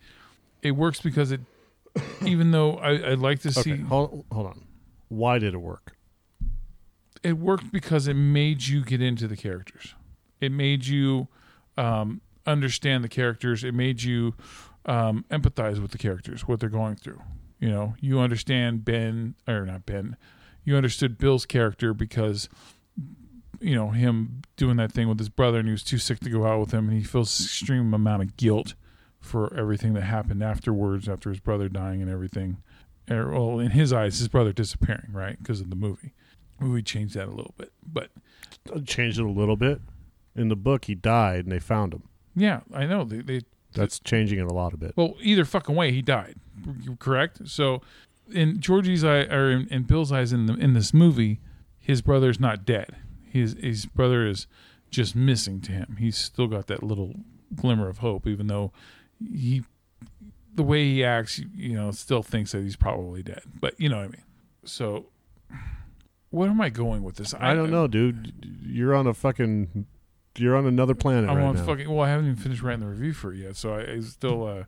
it 0.62 0.72
works 0.72 1.00
because 1.00 1.30
it 1.30 1.40
even 2.24 2.50
though 2.50 2.74
I, 2.74 3.12
I'd 3.12 3.18
like 3.18 3.40
to 3.40 3.52
see 3.52 3.72
Okay, 3.72 3.82
hold, 3.82 4.24
hold 4.32 4.46
on. 4.46 4.64
Why 5.08 5.38
did 5.38 5.54
it 5.54 5.58
work? 5.58 5.96
It 7.22 7.38
worked 7.38 7.72
because 7.72 8.08
it 8.08 8.14
made 8.14 8.66
you 8.66 8.84
get 8.84 9.02
into 9.02 9.28
the 9.28 9.36
characters. 9.36 9.94
It 10.40 10.52
made 10.52 10.86
you 10.86 11.28
um, 11.76 12.20
understand 12.46 13.04
the 13.04 13.08
characters. 13.08 13.62
It 13.62 13.74
made 13.74 14.02
you 14.02 14.34
um, 14.86 15.24
empathize 15.30 15.80
with 15.80 15.90
the 15.90 15.98
characters, 15.98 16.48
what 16.48 16.60
they're 16.60 16.68
going 16.68 16.96
through. 16.96 17.20
You 17.58 17.68
know, 17.68 17.94
you 18.00 18.20
understand 18.20 18.84
Ben 18.84 19.34
or 19.46 19.66
not 19.66 19.84
Ben. 19.84 20.16
You 20.64 20.76
understood 20.76 21.18
Bill's 21.18 21.46
character 21.46 21.92
because 21.92 22.48
you 23.60 23.74
know 23.74 23.90
him 23.90 24.42
doing 24.56 24.76
that 24.78 24.92
thing 24.92 25.08
with 25.08 25.18
his 25.18 25.28
brother, 25.28 25.58
and 25.58 25.68
he 25.68 25.72
was 25.72 25.84
too 25.84 25.98
sick 25.98 26.20
to 26.20 26.30
go 26.30 26.46
out 26.46 26.60
with 26.60 26.72
him, 26.72 26.88
and 26.88 26.96
he 26.96 27.04
feels 27.04 27.40
extreme 27.40 27.92
amount 27.92 28.22
of 28.22 28.36
guilt 28.36 28.74
for 29.20 29.54
everything 29.54 29.92
that 29.92 30.02
happened 30.02 30.42
afterwards, 30.42 31.08
after 31.08 31.28
his 31.28 31.40
brother 31.40 31.68
dying 31.68 32.00
and 32.00 32.10
everything. 32.10 32.62
Er, 33.10 33.30
Well, 33.30 33.58
in 33.58 33.72
his 33.72 33.92
eyes, 33.92 34.18
his 34.18 34.28
brother 34.28 34.52
disappearing, 34.52 35.10
right, 35.12 35.36
because 35.38 35.60
of 35.60 35.68
the 35.68 35.76
movie. 35.76 36.14
We 36.60 36.82
changed 36.82 37.14
that 37.14 37.26
a 37.28 37.30
little 37.30 37.54
bit, 37.56 37.72
but 37.86 38.10
Changed 38.84 39.18
it 39.18 39.24
a 39.24 39.28
little 39.30 39.56
bit. 39.56 39.80
In 40.36 40.48
the 40.48 40.56
book, 40.56 40.84
he 40.84 40.94
died, 40.94 41.44
and 41.44 41.52
they 41.52 41.58
found 41.58 41.94
him. 41.94 42.02
yeah, 42.36 42.60
I 42.72 42.86
know 42.86 43.04
they 43.04 43.20
they 43.22 43.40
That's 43.72 43.98
changing 43.98 44.38
it 44.38 44.46
a 44.46 44.52
lot 44.52 44.72
a 44.74 44.76
bit. 44.76 44.92
Well, 44.96 45.14
either 45.20 45.44
fucking 45.44 45.74
way, 45.74 45.92
he 45.92 46.02
died. 46.02 46.36
Correct. 46.98 47.48
So, 47.48 47.80
in 48.32 48.60
Georgie's 48.60 49.02
eye, 49.02 49.22
or 49.24 49.50
in, 49.50 49.66
in 49.68 49.82
Bill's 49.84 50.12
eyes, 50.12 50.32
in 50.32 50.46
the, 50.46 50.54
in 50.54 50.74
this 50.74 50.92
movie, 50.94 51.40
his 51.78 52.02
brother's 52.02 52.38
not 52.38 52.64
dead. 52.66 52.96
His 53.24 53.56
his 53.60 53.86
brother 53.86 54.26
is 54.26 54.46
just 54.90 55.16
missing 55.16 55.60
to 55.62 55.72
him. 55.72 55.96
He's 55.98 56.18
still 56.18 56.46
got 56.46 56.66
that 56.66 56.82
little 56.82 57.14
glimmer 57.54 57.88
of 57.88 57.98
hope, 57.98 58.26
even 58.26 58.46
though 58.48 58.72
he, 59.32 59.62
the 60.54 60.62
way 60.62 60.84
he 60.84 61.02
acts, 61.04 61.40
you 61.54 61.74
know, 61.74 61.90
still 61.92 62.22
thinks 62.22 62.52
that 62.52 62.62
he's 62.62 62.76
probably 62.76 63.22
dead. 63.22 63.42
But 63.60 63.80
you 63.80 63.88
know 63.88 63.96
what 63.96 64.04
I 64.04 64.08
mean. 64.08 64.24
So, 64.64 65.06
where 66.30 66.48
am 66.48 66.60
I 66.60 66.70
going 66.70 67.02
with 67.02 67.16
this? 67.16 67.34
I 67.34 67.54
don't 67.54 67.70
know, 67.70 67.86
dude. 67.86 68.32
You're 68.64 68.94
on 68.94 69.06
a 69.06 69.14
fucking. 69.14 69.86
You're 70.38 70.56
on 70.56 70.66
another 70.66 70.94
planet 70.94 71.28
I'm 71.28 71.36
right 71.38 71.44
on 71.44 71.56
now. 71.56 71.64
fucking. 71.66 71.88
Well, 71.90 72.04
I 72.04 72.08
haven't 72.08 72.26
even 72.26 72.36
finished 72.36 72.62
writing 72.62 72.80
the 72.80 72.86
review 72.86 73.12
for 73.12 73.32
it 73.32 73.38
yet, 73.38 73.56
so 73.56 73.74
I, 73.74 73.80
I'm 73.80 74.02
still 74.02 74.46
uh, 74.46 74.64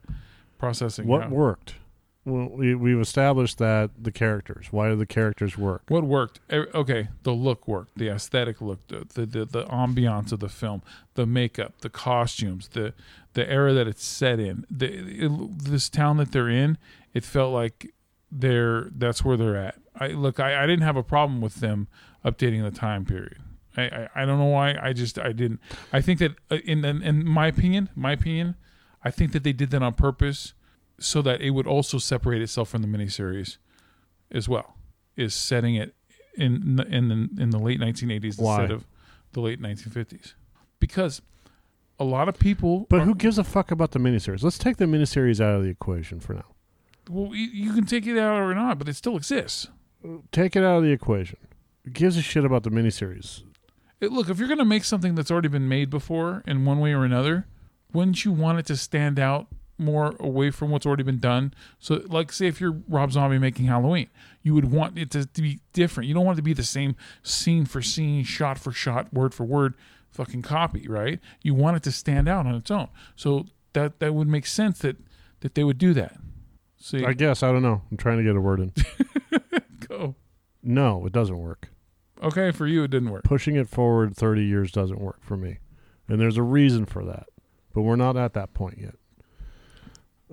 processing. 0.58 1.06
what 1.06 1.22
how- 1.24 1.28
worked? 1.30 1.76
Well, 2.24 2.50
we, 2.50 2.76
we've 2.76 3.00
established 3.00 3.58
that 3.58 3.90
the 4.00 4.12
characters. 4.12 4.68
Why 4.70 4.88
do 4.90 4.94
the 4.94 5.06
characters 5.06 5.58
work? 5.58 5.82
What 5.88 6.04
worked? 6.04 6.38
Okay, 6.52 7.08
the 7.24 7.32
look 7.32 7.66
worked, 7.66 7.98
the 7.98 8.10
aesthetic 8.10 8.60
look, 8.60 8.86
the 8.86 9.06
the 9.12 9.26
the, 9.26 9.44
the 9.44 9.64
ambiance 9.64 10.30
of 10.30 10.38
the 10.38 10.48
film, 10.48 10.82
the 11.14 11.26
makeup, 11.26 11.80
the 11.80 11.90
costumes, 11.90 12.68
the 12.68 12.94
the 13.32 13.48
era 13.50 13.72
that 13.72 13.88
it's 13.88 14.04
set 14.04 14.38
in. 14.38 14.64
The 14.70 14.86
it, 15.26 15.64
this 15.64 15.88
town 15.88 16.18
that 16.18 16.30
they're 16.30 16.48
in, 16.48 16.78
it 17.12 17.24
felt 17.24 17.52
like 17.52 17.92
they're 18.34 18.88
that's 18.96 19.22
where 19.24 19.36
they're 19.36 19.56
at. 19.56 19.76
I 19.94 20.08
look, 20.08 20.40
I, 20.40 20.62
I 20.64 20.66
didn't 20.66 20.82
have 20.84 20.96
a 20.96 21.02
problem 21.02 21.40
with 21.40 21.56
them 21.56 21.86
updating 22.24 22.62
the 22.62 22.70
time 22.76 23.04
period. 23.04 23.36
I, 23.76 23.82
I, 23.82 24.08
I 24.16 24.24
don't 24.24 24.38
know 24.38 24.46
why. 24.46 24.76
I 24.80 24.92
just 24.92 25.18
I 25.18 25.32
didn't. 25.32 25.60
I 25.92 26.00
think 26.00 26.18
that 26.20 26.32
uh, 26.50 26.56
in, 26.64 26.84
in 26.84 27.02
in 27.02 27.26
my 27.28 27.46
opinion, 27.46 27.90
my 27.94 28.12
opinion, 28.12 28.56
I 29.04 29.10
think 29.10 29.32
that 29.32 29.42
they 29.44 29.52
did 29.52 29.70
that 29.70 29.82
on 29.82 29.94
purpose 29.94 30.54
so 30.98 31.20
that 31.22 31.40
it 31.40 31.50
would 31.50 31.66
also 31.66 31.98
separate 31.98 32.40
itself 32.42 32.70
from 32.70 32.82
the 32.82 32.88
miniseries 32.88 33.58
as 34.30 34.48
well. 34.48 34.76
Is 35.16 35.34
setting 35.34 35.74
it 35.74 35.94
in 36.36 36.80
in 36.88 37.08
the, 37.08 37.42
in 37.42 37.50
the 37.50 37.58
late 37.58 37.78
1980s 37.80 38.40
Why? 38.40 38.62
instead 38.62 38.70
of 38.70 38.86
the 39.32 39.40
late 39.40 39.60
1950s 39.60 40.34
because 40.80 41.22
a 41.98 42.04
lot 42.04 42.28
of 42.28 42.38
people 42.38 42.86
But 42.90 43.00
are- 43.00 43.04
who 43.04 43.14
gives 43.14 43.38
a 43.38 43.44
fuck 43.44 43.70
about 43.70 43.90
the 43.92 43.98
miniseries? 43.98 44.42
Let's 44.42 44.58
take 44.58 44.76
the 44.78 44.84
miniseries 44.86 45.40
out 45.40 45.56
of 45.56 45.62
the 45.62 45.68
equation 45.70 46.20
for 46.20 46.34
now. 46.34 46.44
Well 47.08 47.34
you, 47.34 47.46
you 47.48 47.72
can 47.72 47.86
take 47.86 48.06
it 48.06 48.18
out 48.18 48.40
or 48.40 48.54
not 48.54 48.78
but 48.78 48.88
it 48.88 48.94
still 48.96 49.16
exists. 49.16 49.68
Take 50.32 50.56
it 50.56 50.64
out 50.64 50.78
of 50.78 50.82
the 50.82 50.90
equation. 50.90 51.38
It 51.84 51.92
gives 51.92 52.16
a 52.16 52.22
shit 52.22 52.44
about 52.44 52.64
the 52.64 52.70
miniseries? 52.70 53.42
It- 54.00 54.12
look 54.12 54.28
if 54.28 54.38
you're 54.38 54.48
going 54.48 54.58
to 54.58 54.64
make 54.64 54.84
something 54.84 55.14
that's 55.14 55.30
already 55.30 55.48
been 55.48 55.68
made 55.68 55.90
before 55.90 56.42
in 56.46 56.64
one 56.64 56.80
way 56.80 56.92
or 56.92 57.04
another 57.04 57.46
wouldn't 57.92 58.24
you 58.24 58.32
want 58.32 58.58
it 58.58 58.66
to 58.66 58.76
stand 58.76 59.18
out 59.18 59.46
more 59.78 60.14
away 60.20 60.50
from 60.50 60.70
what's 60.70 60.86
already 60.86 61.02
been 61.02 61.18
done? 61.18 61.52
So 61.78 62.02
like 62.06 62.32
say 62.32 62.46
if 62.46 62.60
you're 62.60 62.78
rob 62.88 63.12
zombie 63.12 63.38
making 63.38 63.66
halloween 63.66 64.08
you 64.42 64.54
would 64.54 64.70
want 64.72 64.98
it 64.98 65.10
to, 65.12 65.26
to 65.26 65.42
be 65.42 65.60
different. 65.72 66.08
You 66.08 66.14
don't 66.14 66.24
want 66.24 66.36
it 66.36 66.40
to 66.40 66.44
be 66.44 66.52
the 66.52 66.62
same 66.64 66.96
scene 67.22 67.64
for 67.64 67.80
scene 67.82 68.24
shot 68.24 68.58
for 68.58 68.72
shot 68.72 69.12
word 69.12 69.34
for 69.34 69.44
word 69.44 69.74
fucking 70.10 70.42
copy 70.42 70.86
right? 70.88 71.20
You 71.42 71.54
want 71.54 71.76
it 71.76 71.82
to 71.84 71.92
stand 71.92 72.28
out 72.28 72.46
on 72.46 72.54
its 72.54 72.70
own. 72.70 72.88
So 73.16 73.46
that 73.72 73.98
that 74.00 74.14
would 74.14 74.28
make 74.28 74.46
sense 74.46 74.78
that 74.80 74.96
that 75.40 75.54
they 75.54 75.64
would 75.64 75.78
do 75.78 75.94
that 75.94 76.16
see 76.82 77.04
I 77.04 77.12
guess 77.12 77.42
I 77.42 77.52
don't 77.52 77.62
know. 77.62 77.82
I'm 77.90 77.96
trying 77.96 78.18
to 78.18 78.24
get 78.24 78.36
a 78.36 78.40
word 78.40 78.60
in. 78.60 78.72
go 79.88 80.14
no, 80.62 81.04
it 81.06 81.12
doesn't 81.12 81.38
work. 81.38 81.68
okay 82.22 82.50
for 82.52 82.66
you 82.66 82.84
it 82.84 82.90
didn't 82.90 83.10
work 83.10 83.24
Pushing 83.24 83.56
it 83.56 83.68
forward 83.68 84.16
30 84.16 84.44
years 84.44 84.70
doesn't 84.72 85.00
work 85.00 85.22
for 85.22 85.36
me, 85.36 85.58
and 86.08 86.20
there's 86.20 86.36
a 86.36 86.42
reason 86.42 86.84
for 86.86 87.04
that. 87.04 87.26
But 87.74 87.82
we're 87.82 87.96
not 87.96 88.16
at 88.16 88.34
that 88.34 88.52
point 88.54 88.78
yet. 88.78 88.94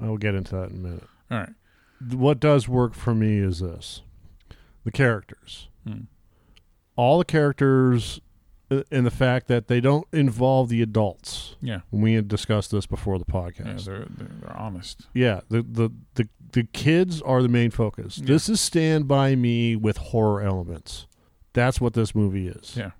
I'll 0.02 0.18
get 0.18 0.36
into 0.36 0.56
that 0.56 0.70
in 0.72 0.78
a 0.78 0.80
minute. 0.80 1.04
all 1.32 1.38
right 1.40 1.50
What 2.14 2.40
does 2.40 2.68
work 2.68 2.94
for 2.94 3.14
me 3.16 3.38
is 3.40 3.60
this: 3.60 4.02
the 4.84 4.92
characters. 4.92 5.68
Hmm. 5.88 6.02
All 6.96 7.18
the 7.18 7.26
characters, 7.26 8.20
uh, 8.72 8.84
and 8.92 9.06
the 9.06 9.12
fact 9.12 9.48
that 9.48 9.68
they 9.68 9.82
don't 9.82 10.08
involve 10.14 10.70
the 10.70 10.82
adults. 10.82 11.56
yeah 11.62 11.82
We 11.92 12.14
had 12.14 12.28
discussed 12.28 12.72
this 12.72 12.86
before 12.86 13.18
the 13.20 13.26
yeah 13.28 13.34
podcast. 13.42 13.86
they're, 13.86 14.06
they're, 14.10 14.28
they're 14.42 14.58
honest 14.58 15.08
Yeah, 15.14 15.42
the, 15.50 15.62
the 15.64 15.92
the 16.16 16.28
the 16.52 16.64
kids 16.64 17.22
are 17.22 17.42
the 17.44 17.48
main 17.50 17.70
focus. 17.72 18.18
Yeah. 18.18 18.26
This 18.28 18.50
is 18.50 18.60
Stand 18.60 19.08
by 19.08 19.36
Me 19.36 19.76
with 19.76 19.98
horror 19.98 20.42
elements. 20.42 21.06
That's 21.54 21.80
what 21.82 21.94
this 21.94 22.14
movie 22.16 22.48
is. 22.48 22.76
yeah 22.78 22.92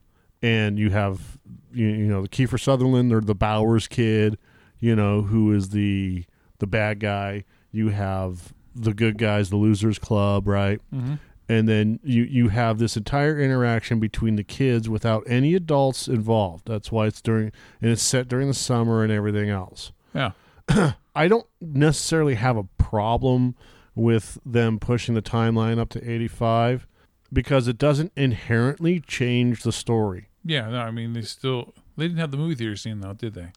And 0.42 0.78
you 0.80 0.90
have 0.92 1.38
you, 1.74 1.88
you 1.88 2.06
know 2.08 2.22
the 2.24 2.30
Kiefer 2.30 2.60
Sutherland 2.60 3.12
or 3.14 3.22
the 3.22 3.36
Bowers 3.36 3.88
kid, 3.88 4.38
you 4.80 4.96
know 4.96 5.22
who 5.24 5.54
is 5.54 5.70
the 5.70 6.26
the 6.60 6.68
bad 6.68 7.00
guy. 7.00 7.44
You 7.72 7.90
have 7.90 8.54
the 8.76 8.94
good 8.94 9.18
guys, 9.18 9.50
the 9.50 9.58
Losers 9.58 10.00
Club, 10.00 10.48
right? 10.48 10.80
mm-hmm. 10.94 11.16
And 11.50 11.68
then 11.68 12.00
you 12.04 12.24
you 12.24 12.50
have 12.50 12.78
this 12.78 12.96
entire 12.96 13.40
interaction 13.40 14.00
between 14.00 14.36
the 14.36 14.44
kids 14.44 14.88
without 14.88 15.24
any 15.26 15.56
adults 15.56 16.08
involved. 16.08 16.68
That's 16.68 16.92
why 16.92 17.08
it's 17.08 17.22
during 17.22 17.52
and 17.82 17.92
it's 17.92 18.04
set 18.04 18.28
during 18.28 18.48
the 18.48 18.54
summer 18.54 19.04
and 19.04 19.12
everything 19.12 19.50
else. 19.50 19.92
yeah 20.14 20.32
I 21.16 21.28
don't 21.28 21.48
necessarily 21.60 22.36
have 22.36 22.56
a 22.56 22.64
problem 22.78 23.56
with 23.96 24.38
them 24.46 24.80
pushing 24.80 25.16
the 25.16 25.22
timeline 25.22 25.80
up 25.80 25.90
to 25.90 26.10
85 26.10 26.88
because 27.34 27.68
it 27.68 27.78
doesn't 27.78 28.12
inherently 28.16 29.00
change 29.00 29.64
the 29.64 29.72
story. 29.72 30.30
Yeah, 30.46 30.70
no, 30.70 30.80
I 30.82 30.92
mean 30.92 31.14
they 31.14 31.24
still 31.24 31.74
they 31.98 32.08
didn't 32.08 32.20
have 32.20 32.32
the 32.32 32.38
movie 32.38 32.56
theater 32.56 32.76
scene 32.76 33.02
though, 33.02 33.14
did 33.14 33.34
they? 33.34 33.48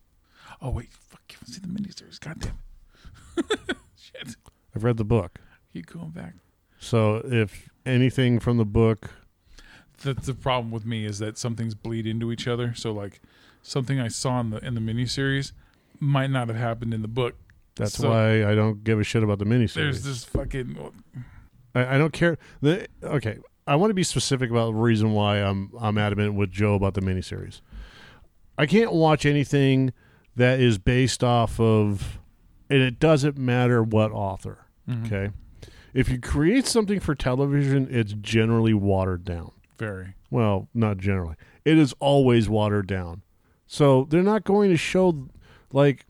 Oh 0.63 0.71
wait, 0.71 0.89
fuck, 0.93 1.21
you 1.31 1.37
haven't 1.41 1.53
seen 1.55 1.75
the 1.75 1.81
miniseries. 1.81 2.19
God 2.19 2.41
damn 2.41 2.59
it. 3.37 3.77
Shit. 3.97 4.37
I've 4.75 4.83
read 4.85 4.97
the 4.97 5.05
book. 5.05 5.39
Keep 5.73 5.87
going 5.87 6.11
back. 6.11 6.35
So 6.79 7.23
if 7.25 7.69
anything 7.87 8.39
from 8.39 8.57
the 8.59 8.65
book, 8.65 9.11
That's 10.05 10.27
the 10.27 10.35
problem 10.35 10.71
with 10.71 10.85
me 10.85 11.05
is 11.05 11.19
that 11.21 11.39
some 11.39 11.55
things 11.57 11.75
bleed 11.75 12.07
into 12.07 12.33
each 12.33 12.49
other. 12.49 12.75
So 12.75 12.93
like 12.93 13.21
something 13.63 14.01
I 14.01 14.09
saw 14.09 14.41
in 14.41 14.51
the 14.51 14.59
in 14.65 14.75
the 14.75 14.81
miniseries 14.81 15.53
might 16.01 16.31
not 16.31 16.49
have 16.49 16.57
happened 16.57 16.93
in 16.95 17.03
the 17.03 17.09
book. 17.09 17.37
that's 17.77 17.99
So- 17.99 18.11
why 18.11 18.45
I 18.45 18.55
don't 18.55 18.83
give 18.85 18.99
a 19.01 19.05
shit 19.05 19.23
about 19.23 19.39
the 19.39 19.45
miniseries. 19.47 19.75
There's 19.75 20.05
this 20.05 20.25
fucking 20.25 20.77
I, 21.75 21.95
I 21.95 21.99
don't 21.99 22.13
care. 22.13 22.37
The, 22.61 22.87
okay, 23.03 23.39
I 23.67 23.77
want 23.77 23.91
to 23.91 23.95
be 23.95 24.03
specific 24.03 24.51
about 24.51 24.67
the 24.67 24.75
reason 24.75 25.13
why 25.13 25.39
I'm 25.39 25.71
I'm 25.81 25.97
adamant 25.99 26.35
with 26.35 26.51
Joe 26.51 26.75
about 26.75 26.95
the 26.95 27.01
miniseries. 27.01 27.61
I 28.59 28.67
can't 28.67 28.93
watch 28.93 29.25
anything 29.25 29.93
that 30.37 30.61
is 30.61 30.77
based 30.79 31.23
off 31.25 31.59
of, 31.61 32.19
and 32.69 32.81
it 32.83 32.99
doesn't 32.99 33.39
matter 33.39 33.83
what 33.83 34.11
author. 34.13 34.67
Mhm. 34.89 35.07
Okay. 35.07 35.31
If 35.95 36.09
you 36.09 36.19
create 36.21 36.67
something 36.67 37.01
for 37.01 37.15
television, 37.15 37.87
it's 37.91 38.15
generally 38.15 38.75
watered 38.75 39.25
down. 39.25 39.53
very 39.79 40.15
Well, 40.31 40.69
not 40.75 40.99
generally. 40.99 41.35
It 41.65 41.77
is 41.79 41.95
always 42.01 42.49
watered 42.49 42.87
down. 42.87 43.23
So 43.67 44.07
they're 44.11 44.23
not 44.23 44.45
going 44.45 44.71
to 44.71 44.77
show 44.77 45.29
like 45.73 46.07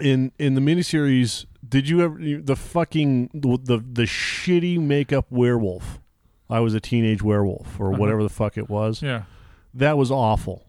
in 0.00 0.32
in 0.38 0.54
the 0.54 0.60
miniseries. 0.60 1.46
Did 1.68 1.88
you 1.88 2.00
ever 2.02 2.18
the 2.18 2.56
fucking 2.56 3.30
the 3.34 3.58
the, 3.62 3.78
the 3.78 4.02
shitty 4.04 4.78
makeup 4.80 5.26
werewolf? 5.30 5.98
I 6.50 6.60
was 6.60 6.74
a 6.74 6.80
teenage 6.80 7.22
werewolf 7.22 7.78
or 7.78 7.88
Uh-huh. 7.90 7.98
whatever 8.00 8.22
the 8.22 8.28
fuck 8.30 8.56
it 8.56 8.68
was. 8.70 9.02
yeah. 9.02 9.24
That 9.74 9.98
was 9.98 10.10
awful. 10.10 10.64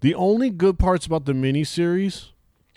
The 0.00 0.14
only 0.14 0.50
good 0.50 0.78
parts 0.78 1.06
about 1.06 1.24
the 1.24 1.32
miniseries 1.32 2.28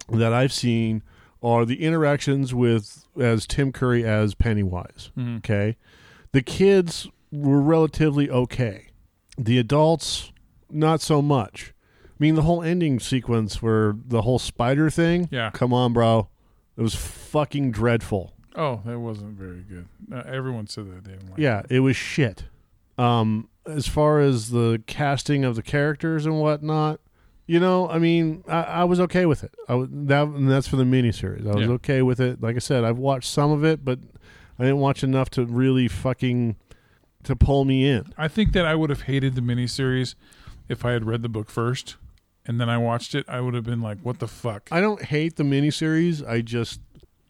that 0.10 0.32
I've 0.34 0.54
seen 0.54 1.04
are 1.44 1.66
the 1.66 1.84
interactions 1.84 2.54
with 2.54 3.06
as 3.20 3.46
Tim 3.48 3.72
Curry 3.72 4.04
as 4.04 4.36
Pennywise. 4.36 5.12
Mhm. 5.18 5.38
Okay. 5.38 5.78
The 6.32 6.42
kids 6.42 7.08
were 7.32 7.62
relatively 7.62 8.30
okay. 8.30 8.88
The 9.38 9.58
adults, 9.60 10.32
not 10.70 11.02
so 11.02 11.22
much. 11.22 11.74
I 12.06 12.16
mean, 12.20 12.36
the 12.36 12.44
whole 12.44 12.62
ending 12.64 13.00
sequence 13.00 13.62
where 13.62 13.96
the 14.08 14.22
whole 14.22 14.40
spider 14.40 14.90
thing. 14.90 15.28
Yeah. 15.32 15.50
Come 15.52 15.74
on, 15.74 15.94
bro. 15.94 16.30
It 16.78 16.82
was 16.82 16.96
fucking 16.96 17.72
dreadful. 17.72 18.34
Oh, 18.56 18.82
that 18.86 19.00
wasn't 19.00 19.38
very 19.38 19.62
good. 19.68 19.88
Uh, 20.12 20.24
everyone 20.26 20.68
said 20.68 20.90
that 20.90 21.04
they 21.04 21.12
didn't 21.12 21.30
like 21.32 21.40
Yeah, 21.40 21.64
it 21.70 21.82
was 21.82 21.96
shit. 21.98 22.46
Um, 22.98 23.50
as 23.66 23.86
far 23.88 24.22
as 24.22 24.52
the 24.52 24.82
casting 24.88 25.44
of 25.44 25.56
the 25.58 25.62
characters 25.62 26.26
and 26.26 26.40
whatnot, 26.40 27.02
you 27.48 27.60
know, 27.60 27.88
I 27.90 28.00
mean, 28.00 28.44
I, 28.48 28.62
I 28.62 28.84
was 28.86 29.00
okay 29.02 29.26
with 29.26 29.44
it. 29.44 29.54
I 29.70 29.76
was, 29.76 29.88
that 29.92 30.28
and 30.28 30.50
that's 30.50 30.68
for 30.68 30.76
the 30.78 30.84
miniseries. 30.84 31.46
I 31.50 31.56
was 31.56 31.68
Yeah. 31.68 31.74
okay 31.74 32.02
with 32.02 32.20
it. 32.20 32.42
Like 32.42 32.56
I 32.56 32.60
said, 32.60 32.84
I've 32.84 32.98
watched 32.98 33.30
some 33.30 33.52
of 33.52 33.64
it, 33.64 33.86
but 33.86 34.00
I 34.60 34.64
didn't 34.64 34.80
watch 34.80 35.04
enough 35.04 35.30
to 35.32 35.46
really 35.46 35.88
fucking 35.88 36.56
to 37.24 37.36
pull 37.36 37.66
me 37.66 37.88
in. 37.90 38.14
I 38.18 38.28
think 38.28 38.54
that 38.54 38.66
I 38.66 38.76
would 38.76 38.90
have 38.90 39.04
hated 39.04 39.36
the 39.36 39.42
miniseries 39.42 40.16
if 40.70 40.86
I 40.86 40.92
had 40.92 41.06
read 41.06 41.22
the 41.22 41.30
book 41.30 41.50
first 41.50 41.98
and 42.48 42.60
then 42.62 42.70
I 42.70 42.78
watched 42.78 43.16
it. 43.16 43.26
I 43.28 43.42
would 43.42 43.54
have 43.56 43.64
been 43.64 43.82
like, 43.82 44.00
"What 44.02 44.20
the 44.20 44.28
fuck?" 44.28 44.68
I 44.72 44.80
don't 44.82 45.02
hate 45.02 45.36
the 45.36 45.44
miniseries. 45.44 46.28
I 46.28 46.42
just 46.42 46.80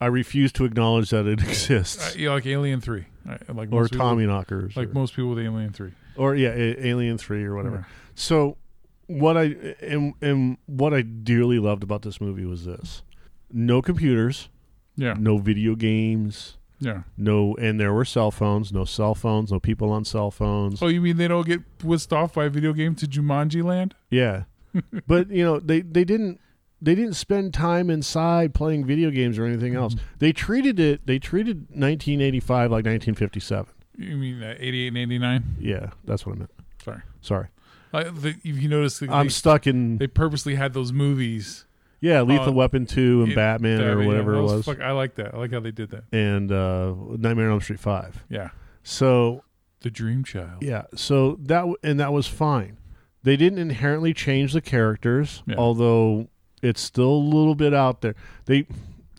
I 0.01 0.07
refuse 0.07 0.51
to 0.53 0.65
acknowledge 0.65 1.09
that 1.11 1.25
it 1.25 1.39
Uh, 1.43 1.47
exists. 1.47 2.15
yeah, 2.17 2.31
like 2.31 2.45
Alien 2.45 2.81
Three, 2.81 3.05
like 3.47 3.71
or 3.71 3.83
people- 3.87 3.97
Tommy 3.97 4.25
Knockers, 4.25 4.75
like 4.75 4.89
or, 4.89 4.93
most 4.93 5.15
people 5.15 5.29
with 5.31 5.39
Alien 5.39 5.71
Three. 5.71 5.91
or 6.17 6.35
yeah, 6.35 6.49
Alien 6.53 7.17
Three 7.17 7.43
or 7.45 7.55
whatever. 7.55 7.77
Yeah. 7.87 7.95
So 8.15 8.57
what 9.07 9.37
I 9.37 9.55
and, 9.81 10.13
and 10.21 10.57
what 10.65 10.93
I 10.93 11.01
dearly 11.01 11.59
loved 11.59 11.83
about 11.83 12.01
this 12.01 12.19
movie 12.21 12.45
was 12.45 12.65
this: 12.65 13.03
no 13.51 13.81
computers, 13.81 14.49
Yeah. 14.95 15.15
no 15.17 15.37
video 15.37 15.75
games, 15.75 16.57
Yeah. 16.79 17.03
no, 17.17 17.55
and 17.55 17.79
there 17.79 17.93
were 17.93 18.05
cell 18.05 18.31
phones, 18.31 18.71
no 18.73 18.85
cell 18.85 19.15
phones, 19.15 19.51
no 19.51 19.59
people 19.59 19.91
on 19.91 20.05
cell 20.05 20.31
phones. 20.31 20.81
Oh, 20.81 20.87
you 20.87 21.01
mean 21.01 21.17
they 21.17 21.27
don't 21.27 21.45
get 21.45 21.61
whisked 21.83 22.13
off 22.13 22.33
by 22.33 22.45
a 22.45 22.49
video 22.49 22.73
game 22.73 22.95
to 22.95 23.05
Jumanji 23.07 23.63
Land? 23.63 23.95
Yeah, 24.09 24.43
but 25.07 25.29
you 25.29 25.43
know 25.43 25.59
they 25.59 25.81
they 25.81 26.03
didn't 26.03 26.39
they 26.81 26.93
didn't 26.93 27.13
spend 27.15 27.53
time 27.53 27.89
inside 27.89 28.53
playing 28.53 28.85
video 28.85 29.09
games 29.09 29.39
or 29.39 29.45
anything 29.45 29.75
else. 29.75 29.95
They 30.19 30.31
treated 30.33 30.79
it. 30.79 31.05
They 31.07 31.19
treated 31.19 31.61
1985 31.69 32.71
like 32.71 32.85
1957. 32.85 33.67
You 33.97 34.17
mean 34.17 34.43
uh, 34.43 34.55
88 34.59 34.87
and 34.89 34.97
89? 34.97 35.43
Yeah, 35.59 35.91
that's 36.03 36.25
what 36.25 36.35
I 36.35 36.39
meant. 36.39 36.51
Sorry. 36.83 37.01
Sorry, 37.21 37.47
Uh, 37.95 38.11
the, 38.11 38.29
if 38.43 38.61
you 38.61 38.67
notice, 38.69 39.01
I'm 39.01 39.29
stuck 39.29 39.67
in 39.67 39.97
they 39.97 40.07
purposely 40.07 40.55
had 40.55 40.73
those 40.73 40.91
movies. 40.91 41.65
yeah, 42.01 42.21
Lethal 42.21 42.49
uh, 42.49 42.51
Weapon 42.53 42.85
two 42.85 43.23
and 43.23 43.31
it- 43.31 43.35
Batman 43.35 43.81
or 43.81 44.01
yeah, 44.01 44.07
whatever 44.07 44.33
that 44.33 44.39
it 44.39 44.43
was, 44.43 44.65
fuck- 44.65 44.81
I 44.81 44.91
like 44.91 45.15
that. 45.15 45.33
I 45.33 45.37
like 45.37 45.51
how 45.51 45.59
they 45.59 45.71
did 45.71 45.89
that. 45.91 46.03
and 46.11 46.51
uh, 46.51 46.93
Nightmare 47.17 47.45
on 47.47 47.53
Elm 47.53 47.61
Street 47.61 47.79
five. 47.79 48.23
Yeah. 48.29 48.49
So 48.83 49.43
The 49.81 49.89
Dream 49.89 50.23
Child. 50.23 50.61
Yeah, 50.61 50.83
so 50.95 51.37
that 51.41 51.65
and 51.83 51.99
that 51.99 52.11
was 52.13 52.27
fine. 52.27 52.77
They 53.23 53.35
didn't 53.37 53.57
inherently 53.59 54.13
change 54.13 54.53
the 54.53 54.61
characters, 54.61 55.41
Yeah. 55.47 55.55
although 55.57 56.27
it's 56.61 56.81
still 56.81 57.09
a 57.11 57.25
little 57.35 57.55
bit 57.55 57.73
out 57.73 58.01
there. 58.01 58.15
They 58.45 58.67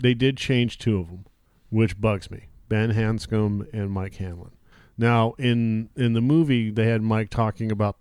they 0.01 0.15
did 0.15 0.37
change 0.37 0.79
two 0.79 0.99
of 0.99 1.07
them, 1.09 1.25
which 1.71 2.01
bugs 2.01 2.31
me: 2.31 2.45
Ben 2.69 2.93
Hanscom 2.93 3.67
and 3.73 3.91
Mike 3.91 4.17
Hanlon. 4.17 4.53
Now, 4.99 5.35
in 5.39 5.89
in 5.97 6.13
the 6.13 6.21
movie, 6.21 6.71
they 6.71 6.87
had 6.87 7.03
Mike 7.03 7.31
talking 7.31 7.73
about 7.73 7.97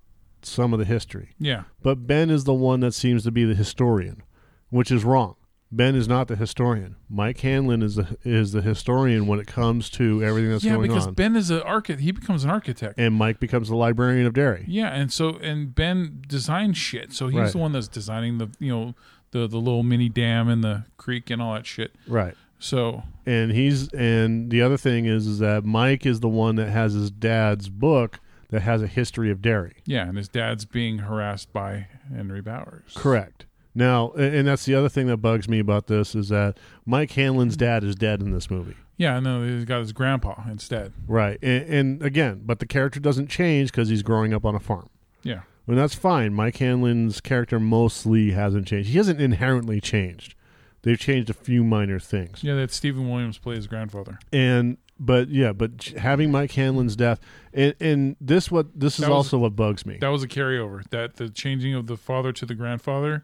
some 0.46 0.74
of 0.74 0.80
the 0.80 0.86
history, 0.86 1.30
Yeah. 1.40 1.64
but 1.84 2.08
Ben 2.08 2.30
is 2.30 2.44
the 2.44 2.54
one 2.54 2.80
that 2.82 2.94
seems 2.94 3.24
to 3.24 3.32
be 3.32 3.44
the 3.46 3.56
historian, 3.56 4.24
which 4.70 4.92
is 4.92 5.04
wrong. 5.04 5.36
Ben 5.72 5.96
is 5.96 6.08
not 6.08 6.28
the 6.28 6.36
historian. 6.36 6.96
Mike 7.10 7.40
Hanlon 7.40 7.82
is 7.82 7.96
the 7.96 8.18
is 8.24 8.52
the 8.54 8.62
historian 8.62 9.26
when 9.28 9.40
it 9.40 9.48
comes 9.48 9.90
to 9.90 10.24
everything 10.24 10.52
that's 10.52 10.64
yeah, 10.64 10.74
going 10.76 10.92
on. 10.92 10.96
Yeah, 10.98 11.02
because. 11.06 11.16
Ben 11.16 11.36
is 11.36 11.50
an 11.50 11.62
architect. 11.64 12.02
He 12.02 12.12
becomes 12.12 12.44
an 12.44 12.50
architect. 12.52 12.94
and 12.98 13.16
Mike 13.16 13.40
becomes 13.40 13.68
the 13.70 13.76
librarian 13.76 14.26
of 14.28 14.34
Derry. 14.34 14.64
Yeah, 14.68 14.90
and 14.94 15.12
so 15.12 15.38
and 15.38 15.74
Ben 15.76 16.24
designs 16.28 16.78
shit. 16.78 17.12
So 17.14 17.28
he's 17.28 17.40
Right. 17.40 17.52
the 17.52 17.58
one 17.58 17.72
that's 17.74 17.88
designing 17.90 18.38
the 18.38 18.50
you 18.60 18.70
know 18.70 18.96
the 19.32 19.48
the 19.48 19.58
little 19.58 19.84
mini 19.84 20.08
dam 20.08 20.48
in 20.50 20.62
the 20.62 20.86
creek 20.98 21.30
and 21.30 21.42
all 21.42 21.56
that 21.56 21.66
shit. 21.66 21.94
Right. 22.08 22.36
So 22.60 23.04
and 23.26 23.52
he's 23.52 23.90
and 23.92 24.52
the 24.52 24.62
other 24.62 24.78
thing 24.78 25.08
is 25.08 25.26
is 25.28 25.40
that 25.40 25.66
Mike 25.66 26.06
is 26.06 26.22
the 26.22 26.30
one 26.30 26.56
that 26.56 26.70
has 26.70 26.94
his 26.94 27.12
dad's 27.12 27.68
book 27.70 28.20
that 28.50 28.62
has 28.62 28.82
a 28.82 28.88
history 28.88 29.32
of 29.32 29.42
Derry. 29.42 29.78
yeah, 29.86 30.08
and 30.08 30.18
his 30.18 30.28
dad's 30.28 30.66
being 30.66 31.00
harassed 31.00 31.52
by 31.52 31.88
Henry 32.14 32.42
Bowers. 32.42 32.94
Correct. 32.96 33.46
Now, 33.78 34.12
and 34.12 34.48
that's 34.48 34.64
the 34.66 34.74
other 34.76 34.88
thing 34.88 35.08
that 35.08 35.18
bugs 35.18 35.50
me 35.50 35.60
about 35.60 35.88
this 35.88 36.16
is 36.16 36.30
that 36.30 36.58
Mike 36.86 37.12
Hanlon's 37.12 37.58
dad 37.58 37.84
is 37.84 37.96
dead 37.96 38.22
in 38.22 38.32
this 38.32 38.50
movie. 38.50 38.76
Yeah, 38.98 39.20
no, 39.20 39.44
he's 39.44 39.66
got 39.66 39.80
his 39.80 39.92
grandpa 39.92 40.42
instead. 40.50 40.94
Right. 41.08 41.38
And, 41.42 41.64
and 41.74 42.02
again, 42.04 42.44
but 42.46 42.60
the 42.60 42.66
character 42.66 43.02
doesn't 43.02 43.28
change 43.28 43.72
because 43.72 43.90
he's 43.90 44.04
growing 44.04 44.34
up 44.34 44.46
on 44.46 44.56
a 44.56 44.60
farm. 44.62 44.90
Yeah. 45.24 45.42
And 45.68 45.78
that's 45.78 45.96
fine. 45.96 46.34
Mike 46.34 46.56
Hanlon's 46.58 47.20
character 47.20 47.60
mostly 47.60 48.32
hasn't 48.32 48.68
changed. 48.68 48.90
He 48.90 48.98
hasn't 48.98 49.20
inherently 49.20 49.82
changed. 49.82 50.36
They've 50.86 51.00
changed 51.00 51.30
a 51.32 51.34
few 51.34 51.64
minor 51.64 52.00
things. 52.00 52.44
Yeah, 52.44 52.54
that 52.56 52.72
Steven 52.72 53.10
Williams 53.10 53.38
plays 53.40 53.58
his 53.58 53.68
grandfather. 53.68 54.20
and 54.32 54.78
but 54.98 55.28
yeah, 55.28 55.52
but 55.52 55.94
having 55.98 56.32
Mike 56.32 56.52
Hanlon's 56.54 56.96
death, 56.96 57.20
and, 57.54 57.76
and 57.82 58.16
this 58.22 58.50
what 58.50 58.68
this 58.80 58.94
is 58.98 59.02
was- 59.02 59.10
also 59.10 59.38
what 59.40 59.56
bugs 59.56 59.86
me. 59.86 59.98
That 60.00 60.08
was 60.10 60.24
a 60.24 60.28
carryover. 60.28 60.88
That 60.92 61.18
the 61.18 61.30
changing 61.30 61.74
of 61.74 61.88
the 61.88 61.98
father 61.98 62.32
to 62.32 62.46
the 62.46 62.56
grandfather, 62.56 63.22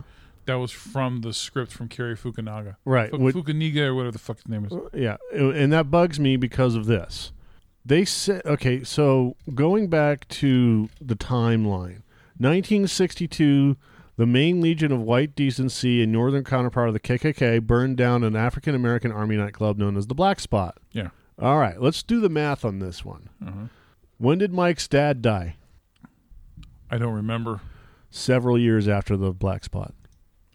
that 0.47 0.55
was 0.55 0.71
from 0.71 1.21
the 1.21 1.31
script 1.33 1.71
from 1.71 1.87
Cary 1.87 2.17
Fukunaga. 2.17 2.75
right? 2.83 3.11
Fu- 3.11 3.17
what- 3.19 3.35
Fukuniga 3.35 3.81
or 3.85 3.95
whatever 3.95 4.11
the 4.11 4.19
fuck 4.19 4.37
his 4.37 4.47
name 4.49 4.65
is. 4.65 4.73
Uh, 4.73 4.89
yeah, 4.93 5.15
uh, 5.33 5.51
and 5.51 5.71
that 5.71 5.89
bugs 5.91 6.19
me 6.19 6.35
because 6.35 6.75
of 6.75 6.87
this. 6.87 7.31
They 7.85 8.03
said 8.05 8.41
okay, 8.45 8.83
so 8.83 9.37
going 9.53 9.87
back 9.87 10.27
to 10.29 10.89
the 10.99 11.15
timeline, 11.15 12.01
1962. 12.39 13.77
The 14.17 14.25
Maine 14.25 14.61
Legion 14.61 14.91
of 14.91 15.01
White 15.01 15.35
Decency 15.35 16.03
and 16.03 16.11
northern 16.11 16.43
counterpart 16.43 16.89
of 16.89 16.93
the 16.93 16.99
KKK 16.99 17.61
burned 17.61 17.97
down 17.97 18.23
an 18.23 18.35
African 18.35 18.75
American 18.75 19.11
army 19.11 19.37
nightclub 19.37 19.77
known 19.77 19.97
as 19.97 20.07
the 20.07 20.15
Black 20.15 20.39
Spot. 20.39 20.77
Yeah. 20.91 21.09
All 21.39 21.57
right, 21.57 21.81
let's 21.81 22.03
do 22.03 22.19
the 22.19 22.29
math 22.29 22.63
on 22.63 22.79
this 22.79 23.03
one. 23.03 23.29
Uh-huh. 23.45 23.65
When 24.17 24.37
did 24.37 24.53
Mike's 24.53 24.87
dad 24.87 25.21
die? 25.21 25.55
I 26.89 26.97
don't 26.97 27.13
remember. 27.13 27.61
Several 28.11 28.57
years 28.59 28.87
after 28.87 29.15
the 29.15 29.31
Black 29.31 29.63
Spot. 29.63 29.93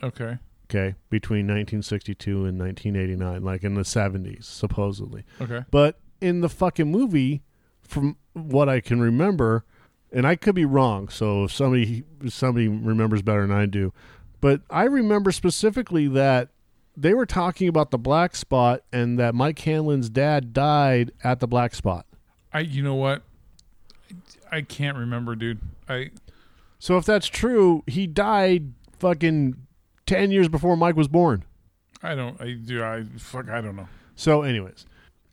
Okay. 0.02 0.38
okay, 0.70 0.94
between 1.08 1.46
1962 1.46 2.44
and 2.44 2.58
1989, 2.58 3.42
like 3.42 3.64
in 3.64 3.74
the 3.74 3.80
70s, 3.80 4.44
supposedly. 4.44 5.24
Okay. 5.40 5.64
But 5.70 5.98
in 6.20 6.42
the 6.42 6.50
fucking 6.50 6.90
movie, 6.90 7.42
from 7.80 8.18
what 8.34 8.68
I 8.68 8.80
can 8.80 9.00
remember, 9.00 9.64
and 10.12 10.26
I 10.26 10.36
could 10.36 10.54
be 10.54 10.64
wrong, 10.64 11.08
so 11.08 11.44
if 11.44 11.52
somebody 11.52 12.04
somebody 12.28 12.68
remembers 12.68 13.22
better 13.22 13.46
than 13.46 13.56
I 13.56 13.66
do, 13.66 13.92
but 14.40 14.60
I 14.70 14.84
remember 14.84 15.32
specifically 15.32 16.08
that 16.08 16.48
they 16.96 17.12
were 17.14 17.26
talking 17.26 17.68
about 17.68 17.90
the 17.90 17.98
black 17.98 18.34
spot 18.34 18.82
and 18.92 19.18
that 19.18 19.34
Mike 19.34 19.58
Hanlon's 19.58 20.08
dad 20.08 20.52
died 20.52 21.12
at 21.22 21.40
the 21.40 21.46
black 21.46 21.74
spot. 21.74 22.06
I 22.52 22.60
you 22.60 22.82
know 22.82 22.94
what? 22.94 23.22
I 24.50 24.62
can't 24.62 24.96
remember, 24.96 25.34
dude. 25.34 25.60
I 25.88 26.10
So 26.78 26.96
if 26.96 27.04
that's 27.04 27.26
true, 27.26 27.82
he 27.86 28.06
died 28.06 28.72
fucking 28.98 29.56
10 30.06 30.30
years 30.30 30.48
before 30.48 30.76
Mike 30.76 30.96
was 30.96 31.08
born. 31.08 31.44
I 32.02 32.14
don't 32.14 32.40
I 32.40 32.52
do 32.52 32.82
I 32.82 33.04
fuck 33.18 33.48
I 33.48 33.60
don't 33.60 33.76
know. 33.76 33.88
So, 34.14 34.42
anyways, 34.42 34.86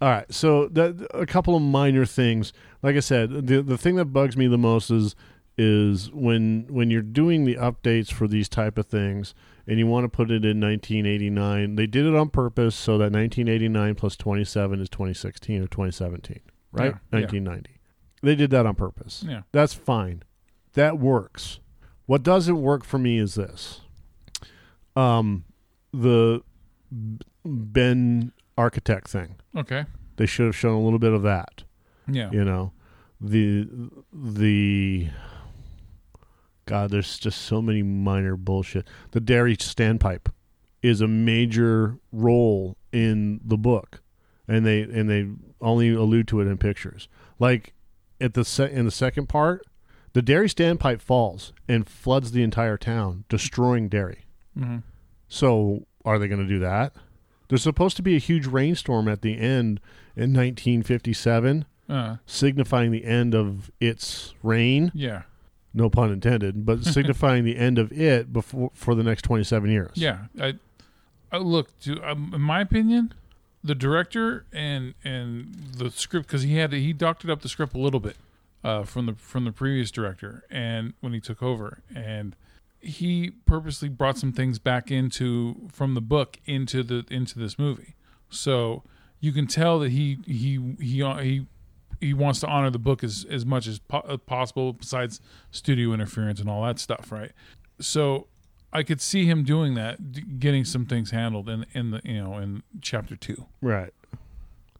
all 0.03 0.09
right. 0.09 0.33
So, 0.33 0.67
that 0.67 1.07
a 1.13 1.25
couple 1.25 1.55
of 1.55 1.61
minor 1.61 2.05
things. 2.05 2.51
Like 2.81 2.97
I 2.97 2.99
said, 2.99 3.47
the 3.47 3.61
the 3.61 3.77
thing 3.77 3.95
that 3.95 4.05
bugs 4.05 4.35
me 4.35 4.47
the 4.47 4.57
most 4.57 4.91
is 4.91 5.15
is 5.57 6.11
when 6.11 6.65
when 6.67 6.89
you're 6.89 7.01
doing 7.01 7.45
the 7.45 7.55
updates 7.55 8.11
for 8.11 8.27
these 8.27 8.49
type 8.49 8.77
of 8.77 8.85
things 8.85 9.33
and 9.65 9.79
you 9.79 9.87
want 9.87 10.03
to 10.03 10.09
put 10.09 10.29
it 10.29 10.43
in 10.43 10.59
1989. 10.59 11.75
They 11.77 11.87
did 11.87 12.05
it 12.05 12.13
on 12.13 12.31
purpose 12.31 12.75
so 12.75 12.97
that 12.97 13.13
1989 13.13 13.95
plus 13.95 14.17
27 14.17 14.81
is 14.81 14.89
2016 14.89 15.61
or 15.61 15.67
2017, 15.67 16.41
right? 16.73 16.83
Yeah, 16.83 16.89
yeah. 16.89 17.19
1990. 17.19 17.79
They 18.21 18.35
did 18.35 18.51
that 18.51 18.65
on 18.65 18.75
purpose. 18.75 19.23
Yeah. 19.25 19.43
That's 19.53 19.73
fine. 19.73 20.23
That 20.73 20.99
works. 20.99 21.61
What 22.07 22.23
doesn't 22.23 22.61
work 22.61 22.83
for 22.83 22.97
me 22.97 23.19
is 23.19 23.35
this. 23.35 23.79
Um 24.97 25.45
the 25.93 26.41
Ben 27.45 28.33
architect 28.57 29.09
thing. 29.09 29.35
Okay. 29.55 29.85
They 30.17 30.25
should 30.25 30.45
have 30.45 30.55
shown 30.55 30.75
a 30.75 30.83
little 30.83 30.99
bit 30.99 31.13
of 31.13 31.23
that, 31.23 31.63
Yeah. 32.07 32.29
you 32.31 32.43
know. 32.45 32.71
The 33.19 33.67
the 34.13 35.09
God, 36.65 36.91
there's 36.91 37.17
just 37.19 37.41
so 37.41 37.61
many 37.61 37.83
minor 37.83 38.35
bullshit. 38.37 38.87
The 39.11 39.19
Derry 39.19 39.57
standpipe 39.57 40.27
is 40.81 41.01
a 41.01 41.07
major 41.07 41.97
role 42.11 42.77
in 42.91 43.41
the 43.43 43.57
book, 43.57 44.01
and 44.47 44.65
they 44.65 44.81
and 44.81 45.09
they 45.09 45.27
only 45.61 45.89
allude 45.93 46.27
to 46.29 46.41
it 46.41 46.47
in 46.47 46.57
pictures. 46.57 47.07
Like 47.39 47.73
at 48.21 48.33
the 48.33 48.45
se- 48.45 48.71
in 48.71 48.85
the 48.85 48.91
second 48.91 49.27
part, 49.27 49.63
the 50.13 50.21
Derry 50.21 50.47
standpipe 50.47 51.01
falls 51.01 51.53
and 51.67 51.87
floods 51.87 52.31
the 52.31 52.43
entire 52.43 52.77
town, 52.77 53.23
destroying 53.29 53.89
Derry. 53.89 54.25
hmm 54.57 54.77
So 55.27 55.87
are 56.05 56.19
they 56.19 56.27
going 56.27 56.41
to 56.41 56.47
do 56.47 56.59
that? 56.59 56.93
There's 57.53 57.61
supposed 57.61 57.97
to 57.97 58.01
be 58.01 58.15
a 58.15 58.19
huge 58.19 58.47
rainstorm 58.47 59.07
at 59.07 59.21
the 59.21 59.37
end 59.37 59.79
in 60.15 60.33
1957, 60.33 61.65
Uh, 61.87 62.15
signifying 62.25 62.89
the 62.89 63.05
end 63.05 63.35
of 63.35 63.69
its 63.79 64.33
reign. 64.41 64.91
yeah. 64.95 65.21
No 65.71 65.87
pun 65.87 66.11
intended, 66.11 66.65
but 66.65 66.83
signifying 66.83 67.43
the 67.43 67.55
end 67.55 67.77
of 67.77 67.91
it 67.91 68.33
before 68.33 68.71
for 68.73 68.95
the 68.95 69.03
next 69.03 69.21
27 69.21 69.69
years. 69.69 69.91
Yeah. 69.93 70.25
I, 70.41 70.55
I 71.31 71.37
look, 71.37 71.79
to, 71.81 72.01
um, 72.01 72.31
in 72.33 72.41
my 72.41 72.59
opinion, 72.61 73.13
the 73.63 73.75
director 73.75 74.45
and 74.51 74.95
and 75.03 75.53
the 75.77 75.91
script 75.91 76.25
because 76.25 76.41
he 76.41 76.57
had 76.57 76.71
to, 76.71 76.79
he 76.79 76.91
doctored 76.91 77.29
up 77.29 77.43
the 77.43 77.49
script 77.49 77.75
a 77.75 77.79
little 77.79 77.99
bit 77.99 78.17
uh, 78.63 78.81
from 78.81 79.05
the 79.05 79.13
from 79.13 79.45
the 79.45 79.51
previous 79.51 79.91
director 79.91 80.43
and 80.49 80.93
when 81.01 81.13
he 81.13 81.19
took 81.19 81.43
over 81.43 81.83
and 81.93 82.35
he 82.83 83.31
purposely 83.45 83.89
brought 83.89 84.17
some 84.17 84.31
things 84.33 84.59
back 84.59 84.91
into 84.91 85.67
from 85.71 85.93
the 85.93 86.01
book 86.01 86.37
into 86.45 86.83
the 86.83 87.05
into 87.09 87.39
this 87.39 87.57
movie 87.57 87.95
so 88.29 88.83
you 89.19 89.31
can 89.31 89.47
tell 89.47 89.79
that 89.79 89.91
he 89.91 90.17
he 90.25 90.59
he 90.79 91.03
he 91.21 91.45
he 92.01 92.13
wants 92.13 92.39
to 92.41 92.47
honor 92.47 92.69
the 92.69 92.79
book 92.79 93.03
as 93.03 93.25
as 93.29 93.45
much 93.45 93.67
as 93.67 93.79
po- 93.79 93.99
uh, 93.99 94.17
possible 94.17 94.73
besides 94.73 95.21
studio 95.51 95.93
interference 95.93 96.39
and 96.41 96.49
all 96.49 96.63
that 96.65 96.77
stuff 96.79 97.11
right 97.11 97.31
so 97.79 98.27
I 98.75 98.81
could 98.81 99.01
see 99.01 99.25
him 99.25 99.43
doing 99.43 99.75
that, 99.75 100.39
getting 100.39 100.65
some 100.65 100.87
things 100.87 101.11
handled 101.11 101.47
in 101.47 101.65
in 101.73 101.91
the 101.91 102.01
you 102.03 102.21
know 102.23 102.37
in 102.39 102.63
chapter 102.81 103.15
two 103.15 103.45
Right. 103.61 103.93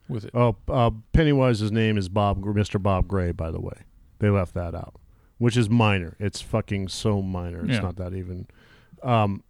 with 0.08 0.24
it. 0.24 0.32
Oh, 0.34 0.56
uh, 0.68 0.90
Pennywise's 1.12 1.70
name 1.70 1.96
is 1.96 2.08
Bob, 2.08 2.42
Mr. 2.42 2.82
Bob 2.82 3.06
Gray, 3.06 3.30
by 3.30 3.50
the 3.52 3.60
way. 3.60 3.82
They 4.18 4.30
left 4.30 4.52
that 4.54 4.74
out, 4.74 4.96
which 5.38 5.56
is 5.56 5.68
minor. 5.68 6.16
It's 6.18 6.40
fucking 6.40 6.88
so 6.88 7.22
minor. 7.22 7.60
It's 7.64 7.74
Yeah. 7.74 7.80
not 7.80 7.96
that 7.96 8.14
even. 8.14 8.46
Um, 9.02 9.42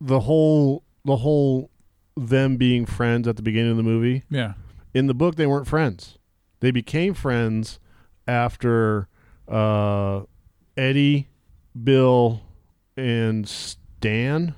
the 0.00 0.20
whole 0.20 0.84
the 1.04 1.16
whole 1.16 1.70
them 2.16 2.56
being 2.56 2.86
friends 2.86 3.26
at 3.26 3.36
the 3.36 3.42
beginning 3.42 3.70
of 3.72 3.76
the 3.76 3.82
movie. 3.82 4.22
Yeah. 4.30 4.54
In 4.94 5.06
the 5.06 5.14
book, 5.14 5.36
they 5.36 5.46
weren't 5.46 5.66
friends. 5.66 6.18
They 6.60 6.70
became 6.70 7.14
friends 7.14 7.80
after 8.28 9.08
uh, 9.48 10.22
Eddie, 10.76 11.28
Bill, 11.82 12.42
and 12.96 13.48
Stan. 13.48 14.54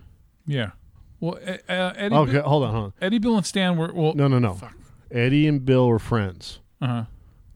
Yeah. 0.46 0.72
Well, 1.20 1.38
uh, 1.46 1.52
uh, 1.72 1.92
Eddie, 1.96 2.14
Okay, 2.14 2.32
Bill, 2.32 2.42
hold 2.42 2.64
on, 2.64 2.70
hold 2.74 2.84
on. 2.86 2.92
Eddie, 3.00 3.18
Bill, 3.18 3.36
and 3.36 3.46
Stan 3.46 3.76
were 3.78 3.92
well. 3.94 4.14
No, 4.14 4.28
no, 4.28 4.38
no. 4.38 4.54
Fuck. 4.54 4.76
Eddie 5.10 5.46
and 5.46 5.64
Bill 5.64 5.88
were 5.88 5.98
friends. 5.98 6.60
Uh 6.82 6.86
huh. 6.86 7.04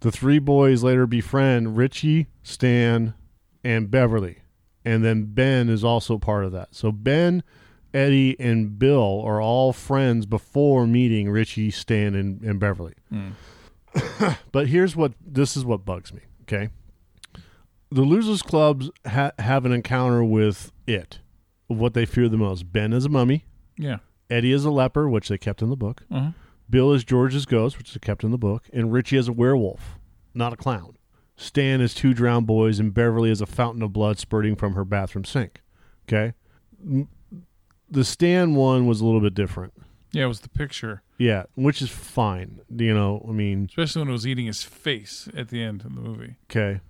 The 0.01 0.13
three 0.13 0.39
boys 0.39 0.83
later 0.83 1.07
befriend 1.07 1.77
Richie, 1.77 2.29
Stan, 2.43 3.15
and 3.65 3.91
Beverly. 3.91 4.39
And 4.85 5.05
then 5.05 5.25
Ben 5.27 5.69
is 5.69 5.83
also 5.85 6.19
part 6.19 6.45
of 6.45 6.53
that. 6.53 6.75
So 6.75 6.93
Ben, 6.93 7.43
Eddie, 7.93 8.39
and 8.39 8.79
Bill 8.79 9.23
are 9.25 9.41
all 9.41 9.73
friends 9.73 10.25
before 10.25 10.87
meeting 10.87 11.29
Richie, 11.31 11.71
Stan, 11.71 12.15
and, 12.15 12.41
and 12.43 12.61
Beverly. 12.61 12.95
Mm. 13.13 13.33
But 14.53 14.69
here's 14.69 14.95
what 14.95 15.13
this 15.25 15.57
is 15.57 15.65
what 15.65 15.85
bugs 15.85 16.13
me. 16.13 16.21
Okay, 16.43 16.69
the 17.91 18.03
losers 18.03 18.43
clubs 18.43 18.91
ha- 19.07 19.33
have 19.39 19.65
an 19.65 19.73
encounter 19.73 20.23
with 20.23 20.73
it, 20.87 21.21
what 21.67 21.95
they 21.95 22.05
fear 22.05 22.29
the 22.29 22.37
most. 22.37 22.73
Ben 22.73 22.93
is 22.93 23.07
a 23.07 23.09
mummy. 23.09 23.45
Yeah. 23.77 23.99
Eddie 24.31 24.53
is 24.53 24.65
a 24.65 24.71
leper, 24.71 25.09
which 25.09 25.29
they 25.29 25.39
kept 25.39 25.63
in 25.63 25.71
the 25.71 25.77
book. 25.77 26.03
Uh 26.11 26.21
huh. 26.21 26.31
Bill 26.71 26.93
is 26.93 27.05
George's 27.05 27.47
ghost, 27.47 27.79
which 27.79 27.91
is 27.91 27.99
kept 27.99 28.25
in 28.25 28.31
the 28.31 28.39
book, 28.39 28.65
and 28.73 28.93
Richie 28.93 29.17
is 29.17 29.29
a 29.29 29.33
werewolf, 29.33 29.99
not 30.35 30.53
a 30.53 30.57
clown. 30.57 30.97
Stan 31.37 31.81
is 31.81 31.95
two 31.95 32.13
drowned 32.15 32.47
boys, 32.47 32.79
and 32.81 32.93
Beverly 32.93 33.31
is 33.31 33.41
a 33.41 33.47
fountain 33.47 33.83
of 33.83 33.93
blood 33.93 34.19
spurting 34.19 34.57
from 34.57 34.75
her 34.75 34.85
bathroom 34.85 35.25
sink. 35.25 35.63
Okay, 36.09 36.35
the 37.91 38.05
Stan 38.05 38.55
one 38.55 38.87
was 38.87 39.01
a 39.01 39.05
little 39.07 39.21
bit 39.21 39.35
different. 39.35 39.73
Yeah, 40.13 40.25
it 40.25 40.29
was 40.29 40.41
the 40.41 40.49
picture, 40.49 41.03
Yeah, 41.19 41.45
which 41.55 41.83
is 41.83 41.91
fine. 41.91 42.61
You 42.75 42.95
know, 42.95 43.25
I 43.29 43.33
mean, 43.33 43.67
especially 43.71 44.01
when 44.03 44.09
it 44.09 44.13
was 44.13 44.27
eating 44.27 44.47
his 44.47 44.63
face 44.63 45.29
at 45.37 45.49
the 45.49 45.63
end 45.63 45.85
of 45.85 45.95
the 45.95 46.01
movie, 46.01 46.37
okay. 46.51 46.81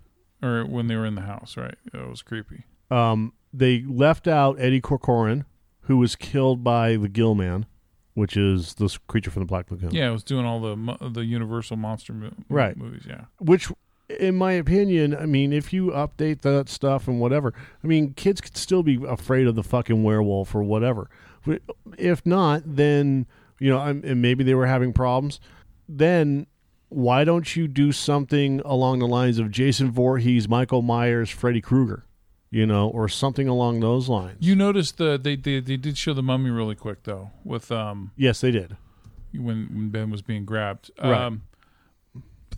or 0.41 0.65
when 0.65 0.87
they 0.87 0.95
were 0.95 1.05
in 1.05 1.15
the 1.15 1.21
house. 1.21 1.57
Right. 1.57 1.75
It 1.93 2.09
was 2.09 2.21
creepy. 2.21 2.63
Um, 2.89 3.33
they 3.53 3.81
left 3.81 4.27
out 4.27 4.55
Eddie 4.59 4.79
Corcoran, 4.81 5.43
who 5.81 5.97
was 5.97 6.15
killed 6.15 6.63
by 6.63 6.95
the 6.95 7.09
Gill 7.09 7.35
Man, 7.35 7.65
which 8.19 8.37
is 8.37 8.75
this 8.75 8.97
creature 9.07 9.31
from 9.31 9.41
the 9.41 9.47
Black 9.47 9.71
Lagoon. 9.71 9.91
Yeah, 9.91 10.09
it 10.09 10.11
was 10.11 10.23
doing 10.23 10.45
all 10.45 10.59
the 10.59 11.09
the 11.09 11.25
Universal 11.25 11.77
monster 11.77 12.13
mo- 12.13 12.33
Right. 12.49 12.77
movies. 12.77 13.03
Yeah. 13.07 13.25
which 13.39 13.69
in 14.19 14.35
my 14.35 14.53
opinion 14.53 15.15
i 15.15 15.27
mean 15.27 15.53
if 15.53 15.71
you 15.71 15.91
update 15.91 16.41
that 16.41 16.67
stuff 16.67 17.07
and 17.07 17.19
whatever 17.21 17.53
i 17.83 17.85
mean 17.85 18.11
kids 18.15 18.41
could 18.41 18.57
still 18.57 18.81
be 18.81 18.97
afraid 19.07 19.45
of 19.45 19.53
the 19.53 19.61
fucking 19.61 20.01
werewolf 20.03 20.55
or 20.55 20.63
whatever 20.63 21.07
if 21.95 22.25
not 22.25 22.63
then 22.65 23.27
you 23.59 23.69
know 23.69 23.79
and 23.79 24.19
maybe 24.19 24.43
they 24.43 24.55
were 24.55 24.65
having 24.65 24.91
problems 24.91 25.39
then 25.87 26.47
why 26.89 27.23
don't 27.23 27.55
you 27.55 27.67
do 27.67 27.91
something 27.91 28.59
along 28.65 28.97
the 28.97 29.07
lines 29.07 29.37
of 29.37 29.51
jason 29.51 29.91
Voorhees, 29.91 30.49
michael 30.49 30.81
myers 30.81 31.29
freddy 31.29 31.61
krueger 31.61 32.03
you 32.51 32.65
know 32.65 32.89
or 32.89 33.07
something 33.07 33.47
along 33.47 33.79
those 33.79 34.09
lines 34.09 34.37
You 34.39 34.55
noticed 34.55 34.97
the 34.97 35.19
they, 35.21 35.35
they 35.35 35.59
they 35.59 35.77
did 35.77 35.97
show 35.97 36.13
the 36.13 36.23
mummy 36.23 36.49
really 36.49 36.75
quick 36.75 37.03
though 37.03 37.31
with 37.43 37.71
um 37.71 38.11
yes 38.15 38.41
they 38.41 38.51
did 38.51 38.75
when 39.33 39.69
when 39.73 39.89
Ben 39.89 40.09
was 40.09 40.21
being 40.21 40.45
grabbed. 40.45 40.91
Right. 41.01 41.13
Um, 41.13 41.43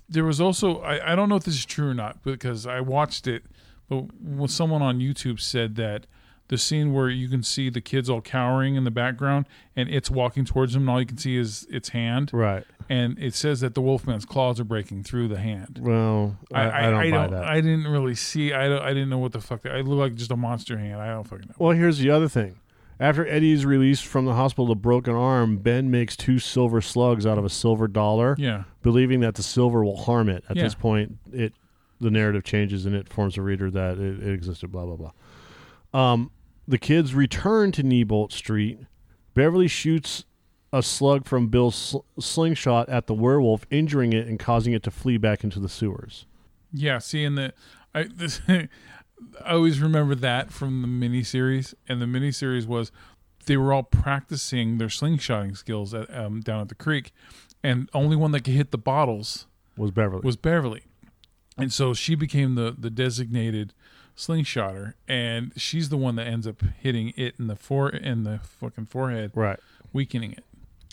there 0.08 0.24
was 0.24 0.42
also 0.42 0.82
I, 0.82 1.14
I 1.14 1.16
don't 1.16 1.30
know 1.30 1.36
if 1.36 1.44
this 1.44 1.56
is 1.56 1.66
true 1.66 1.90
or 1.90 1.94
not 1.94 2.24
because 2.24 2.66
I 2.66 2.82
watched 2.82 3.28
it, 3.28 3.44
but 3.90 4.06
when 4.22 4.48
someone 4.48 4.82
on 4.82 5.00
YouTube 5.00 5.40
said 5.40 5.76
that 5.76 6.08
the 6.48 6.58
scene 6.58 6.94
where 6.94 7.10
you 7.10 7.30
can 7.30 7.44
see 7.44 7.70
the 7.70 7.80
kids 7.80 8.10
all 8.10 8.22
cowering 8.22 8.76
in 8.76 8.84
the 8.84 8.92
background 8.92 9.48
and 9.76 9.88
it's 9.90 10.12
walking 10.12 10.44
towards 10.44 10.74
them 10.74 10.84
and 10.84 10.90
all 10.90 11.00
you 11.00 11.06
can 11.06 11.18
see 11.18 11.38
is 11.38 11.66
its 11.70 11.90
hand 11.90 12.30
right 12.34 12.66
and 12.92 13.18
it 13.18 13.34
says 13.34 13.62
that 13.62 13.74
the 13.74 13.82
wolfman's 13.82 14.26
claws 14.26 14.60
are 14.60 14.66
breaking 14.66 15.02
through 15.02 15.30
the 15.30 15.40
hand. 15.40 15.80
well 15.82 16.36
i, 16.54 16.88
I, 16.88 16.90
don't 16.90 17.12
buy 17.12 17.28
that 17.28 17.46
I 17.46 17.62
didn't 17.62 17.88
really 17.88 18.16
see. 18.16 18.52
I 18.52 18.68
don't, 18.68 18.82
I 18.82 18.90
didn't 18.90 19.10
know 19.10 19.18
what 19.18 19.32
the 19.32 19.40
fuck. 19.40 19.62
That, 19.62 19.76
it 19.78 19.88
looked 19.88 20.00
like 20.00 20.16
just 20.16 20.30
a 20.32 20.36
monster 20.36 20.78
hand. 20.78 21.02
I 21.02 21.08
don't 21.14 21.24
fucking 21.24 21.48
know. 21.48 21.56
Well, 21.58 21.72
here's 21.72 22.00
the 22.00 22.10
other 22.10 22.28
thing. 22.28 22.60
After 23.00 23.26
Eddie's 23.26 23.66
released 23.66 24.06
from 24.06 24.26
the 24.26 24.34
hospital 24.34 24.68
with 24.68 24.78
a 24.78 24.82
broken 24.82 25.16
arm, 25.16 25.58
Ben 25.58 25.90
makes 25.90 26.16
two 26.18 26.38
silver 26.38 26.82
slugs 26.82 27.26
out 27.26 27.38
of 27.38 27.46
a 27.46 27.50
silver 27.50 27.88
dollar, 27.88 28.36
Yeah, 28.38 28.66
believing 28.84 29.22
that 29.22 29.36
the 29.36 29.44
silver 29.44 29.84
will 29.86 29.98
harm 30.04 30.28
it. 30.30 30.44
At 30.50 30.58
Yeah. 30.58 30.64
this 30.64 30.76
point, 30.76 31.18
it 31.32 31.54
the 32.02 32.12
narrative 32.12 32.44
changes 32.44 32.86
and 32.86 32.94
it 32.94 33.08
forms 33.08 33.38
a 33.38 33.42
reader 33.42 33.72
that 33.72 33.98
it, 34.00 34.22
it 34.22 34.34
existed. 34.34 34.72
Blah 34.72 34.86
blah 34.86 34.98
blah. 35.94 36.12
Um, 36.12 36.32
the 36.68 36.78
kids 36.78 37.16
return 37.16 37.72
to 37.72 37.84
Neibolt 37.84 38.32
Street. 38.34 38.80
Beverly 39.34 39.70
shoots 39.70 40.26
a 40.74 40.82
slug 40.82 41.26
from 41.26 41.48
Bill's 41.48 41.76
sl- 41.76 41.98
slingshot 42.20 42.88
at 42.90 43.08
the 43.08 43.14
werewolf, 43.14 43.66
injuring 43.70 44.14
it 44.14 44.28
and 44.28 44.40
causing 44.40 44.74
it 44.74 44.84
to 44.84 44.92
flee 44.92 45.18
back 45.18 45.44
into 45.44 45.60
the 45.60 45.70
sewers. 45.70 46.26
yeah. 46.74 46.98
Seeing 47.00 47.36
the, 47.36 47.54
I 47.94 48.04
this, 48.04 48.42
I 48.48 48.68
always 49.46 49.80
remember 49.80 50.16
that 50.16 50.52
from 50.52 50.82
the 50.82 50.88
miniseries, 50.88 51.74
and 51.88 52.02
the 52.02 52.06
miniseries 52.06 52.66
was 52.66 52.92
they 53.46 53.58
were 53.58 53.74
all 53.74 53.84
practicing 53.84 54.78
their 54.78 54.88
slingshotting 54.88 55.58
skills 55.58 55.94
at, 55.94 56.16
um, 56.16 56.42
down 56.42 56.62
at 56.62 56.70
the 56.70 56.76
creek, 56.76 57.12
and 57.64 57.90
only 57.94 58.16
one 58.16 58.32
that 58.32 58.44
could 58.44 58.54
hit 58.54 58.72
the 58.72 58.78
bottles 58.78 59.48
Was 59.78 59.92
Beverly? 59.92 60.22
was 60.24 60.38
Beverly, 60.38 60.84
and 61.58 61.72
so 61.74 61.94
she 61.94 62.16
became 62.16 62.56
the 62.56 62.74
the 62.78 62.90
designated 62.90 63.74
slingshotter, 64.16 64.94
and 65.08 65.52
she's 65.58 65.90
the 65.90 65.98
one 65.98 66.16
that 66.16 66.28
ends 66.28 66.46
up 66.48 66.62
hitting 66.80 67.14
it 67.18 67.36
in 67.40 67.48
the 67.48 67.56
fore 67.56 67.90
in 67.90 68.24
the 68.24 68.40
fucking 68.44 68.86
forehead, 68.86 69.32
right. 69.36 69.60
weakening 69.92 70.34
it. 70.34 70.44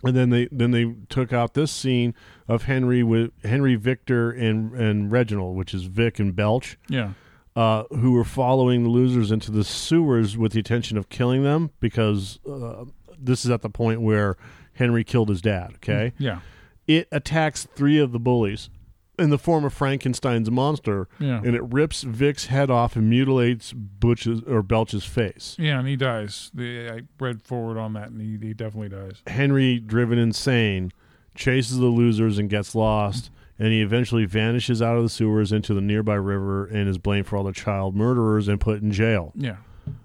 And 0.05 0.15
then 0.17 0.31
they 0.31 0.49
then 0.53 0.71
they 0.71 0.95
took 1.09 1.33
out 1.33 1.55
this 1.55 1.73
scene 1.73 2.15
of 2.47 2.65
Henry 2.65 3.03
with 3.03 3.33
Henry 3.45 3.75
Victor 3.75 4.31
and 4.31 4.73
and 4.73 5.11
Reginald, 5.11 5.57
which 5.57 5.75
is 5.75 5.85
Vic 5.85 6.19
and 6.19 6.35
Belch, 6.37 6.79
Yeah, 6.89 7.13
uh, 7.57 7.85
who 7.91 8.13
were 8.13 8.25
following 8.25 8.85
the 8.85 8.91
losers 8.91 9.31
into 9.33 9.51
the 9.51 9.65
sewers 9.65 10.37
with 10.37 10.53
the 10.53 10.59
intention 10.59 10.97
of 10.97 11.09
killing 11.09 11.43
them 11.43 11.71
because 11.81 12.39
uh, 12.47 12.85
this 13.19 13.45
is 13.45 13.51
at 13.51 13.63
the 13.63 13.71
point 13.71 14.01
where 14.01 14.37
Henry 14.75 15.03
killed 15.05 15.29
his 15.29 15.41
dad. 15.43 15.73
Okay, 15.77 16.13
yeah, 16.19 16.41
it 16.87 17.09
attacks 17.11 17.67
three 17.75 17.99
of 17.99 18.13
the 18.13 18.21
bullies 18.21 18.71
in 19.19 19.31
the 19.31 19.39
form 19.39 19.65
of 19.65 19.73
Frankenstein's 19.75 20.51
monster, 20.51 21.09
yeah. 21.19 21.39
and 21.45 21.55
it 21.55 21.63
rips 21.65 22.03
Vic's 22.03 22.47
head 22.47 22.71
off 22.71 22.95
and 22.97 23.11
mutilates 23.11 23.73
Butch's 23.73 24.43
or 24.47 24.63
Belch's 24.63 25.05
face. 25.05 25.57
Yeah, 25.59 25.79
and 25.81 25.89
he 25.89 25.97
dies. 25.97 26.51
The, 26.55 26.89
I 26.91 27.01
read 27.19 27.43
forward 27.43 27.79
on 27.79 27.95
that, 27.95 28.11
and 28.11 28.21
he, 28.21 28.49
he 28.49 28.55
definitely 28.55 28.91
dies. 28.91 29.23
Henry, 29.27 29.79
driven 29.79 30.19
insane, 30.19 30.93
chases 31.35 31.79
the 31.79 31.87
losers 31.87 32.39
and 32.39 32.49
gets 32.49 32.75
lost, 32.75 33.31
and 33.59 33.69
he 33.73 33.81
eventually 33.83 34.25
vanishes 34.25 34.81
out 34.81 34.97
of 34.97 35.03
the 35.03 35.09
sewers 35.09 35.51
into 35.53 35.75
the 35.75 35.81
nearby 35.81 36.15
river 36.15 36.67
and 36.67 36.89
is 36.89 36.99
blamed 36.99 37.27
for 37.27 37.37
all 37.37 37.45
the 37.45 37.53
child 37.53 37.95
murderers 37.97 38.47
and 38.49 38.61
put 38.61 38.81
in 38.83 38.93
jail 38.93 39.33
Yeah, 39.35 39.57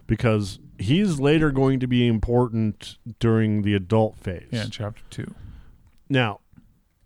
because 0.07 0.57
he's 0.79 1.19
later 1.19 1.51
going 1.51 1.79
to 1.79 1.87
be 1.87 2.07
important 2.07 2.97
during 3.19 3.61
the 3.61 3.75
adult 3.75 4.17
phase. 4.17 4.47
yeah. 4.51 4.65
Chapter 4.71 5.03
two. 5.11 5.35
Now, 6.09 6.39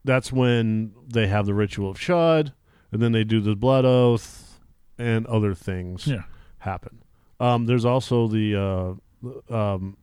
that's 0.07 0.31
when 0.31 0.93
they 1.07 1.27
have 1.27 1.45
the 1.45 1.53
ritual 1.53 1.91
of 1.91 1.99
Shud, 1.99 2.53
and 2.91 3.01
then 3.01 3.11
they 3.11 3.23
do 3.23 3.41
the 3.41 3.55
blood 3.55 3.85
oath, 3.85 4.59
and 4.97 5.27
other 5.27 5.53
things 5.53 6.07
Yeah, 6.07 6.23
happen. 6.59 7.03
Um, 7.39 7.65
there's 7.67 7.85
also 7.85 8.27
the 8.27 8.97
uh, 9.51 9.55
um, 9.55 9.97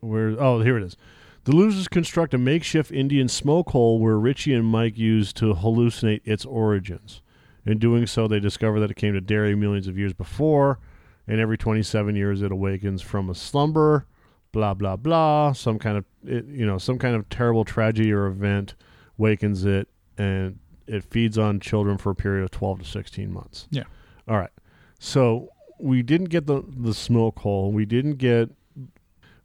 where 0.00 0.30
oh 0.40 0.60
here 0.62 0.76
it 0.76 0.82
is. 0.82 0.96
The 1.44 1.54
losers 1.54 1.86
construct 1.86 2.34
a 2.34 2.38
makeshift 2.38 2.90
Indian 2.90 3.28
smoke 3.28 3.70
hole 3.70 4.00
where 4.00 4.18
Richie 4.18 4.52
and 4.52 4.66
Mike 4.66 4.98
use 4.98 5.32
to 5.34 5.54
hallucinate 5.54 6.22
its 6.24 6.44
origins. 6.44 7.22
In 7.64 7.78
doing 7.78 8.06
so, 8.08 8.26
they 8.26 8.40
discover 8.40 8.80
that 8.80 8.90
it 8.90 8.96
came 8.96 9.14
to 9.14 9.20
Derry 9.20 9.54
millions 9.54 9.86
of 9.86 9.96
years 9.96 10.12
before, 10.12 10.80
and 11.28 11.40
every 11.40 11.56
27 11.56 12.16
years 12.16 12.42
it 12.42 12.50
awakens 12.50 13.02
from 13.02 13.30
a 13.30 13.34
slumber. 13.34 14.06
Blah 14.50 14.74
blah 14.74 14.96
blah. 14.96 15.52
Some 15.52 15.78
kind 15.78 15.98
of 15.98 16.04
it, 16.24 16.46
you 16.46 16.66
know 16.66 16.78
some 16.78 16.98
kind 16.98 17.14
of 17.14 17.28
terrible 17.28 17.64
tragedy 17.64 18.10
or 18.12 18.26
event 18.26 18.74
wakens 19.18 19.64
it, 19.64 19.88
and 20.18 20.58
it 20.86 21.04
feeds 21.04 21.36
on 21.38 21.60
children 21.60 21.98
for 21.98 22.10
a 22.10 22.14
period 22.14 22.44
of 22.44 22.50
12 22.50 22.80
to 22.80 22.84
16 22.84 23.32
months. 23.32 23.66
Yeah. 23.70 23.84
All 24.28 24.36
right. 24.38 24.50
So 24.98 25.50
we 25.78 26.02
didn't 26.02 26.30
get 26.30 26.46
the 26.46 26.62
the 26.66 26.94
smoke 26.94 27.40
hole. 27.40 27.70
We 27.72 27.84
didn't 27.84 28.16
get 28.16 28.50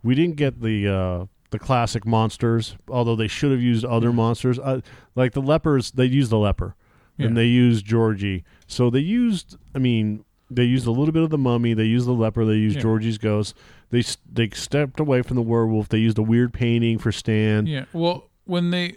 we 0.03 0.15
didn't 0.15 0.35
get 0.37 0.61
the 0.61 0.87
uh, 0.87 1.25
the 1.49 1.59
classic 1.59 2.05
monsters. 2.05 2.75
Although 2.87 3.15
they 3.15 3.27
should 3.27 3.51
have 3.51 3.61
used 3.61 3.83
other 3.85 4.11
monsters, 4.13 4.57
uh, 4.59 4.81
like 5.15 5.33
the 5.33 5.41
lepers. 5.41 5.91
They 5.91 6.05
used 6.05 6.31
the 6.31 6.37
leper, 6.37 6.75
yeah. 7.17 7.27
and 7.27 7.37
they 7.37 7.45
used 7.45 7.85
Georgie. 7.85 8.43
So 8.67 8.89
they 8.89 8.99
used. 8.99 9.57
I 9.75 9.79
mean, 9.79 10.23
they 10.49 10.63
used 10.63 10.87
a 10.87 10.91
little 10.91 11.11
bit 11.11 11.23
of 11.23 11.29
the 11.29 11.37
mummy. 11.37 11.73
They 11.73 11.83
used 11.85 12.07
the 12.07 12.13
leper. 12.13 12.45
They 12.45 12.55
used 12.55 12.77
Yeah. 12.77 12.83
Georgie's 12.83 13.17
ghost. 13.17 13.55
They 13.89 14.03
they 14.31 14.49
stepped 14.51 14.99
away 14.99 15.21
from 15.21 15.35
the 15.35 15.41
werewolf. 15.41 15.89
They 15.89 15.99
used 15.99 16.17
a 16.17 16.23
weird 16.23 16.53
painting 16.53 16.97
for 16.97 17.11
Stan. 17.11 17.67
yeah. 17.67 17.85
Well, 17.93 18.29
when 18.45 18.71
they, 18.71 18.95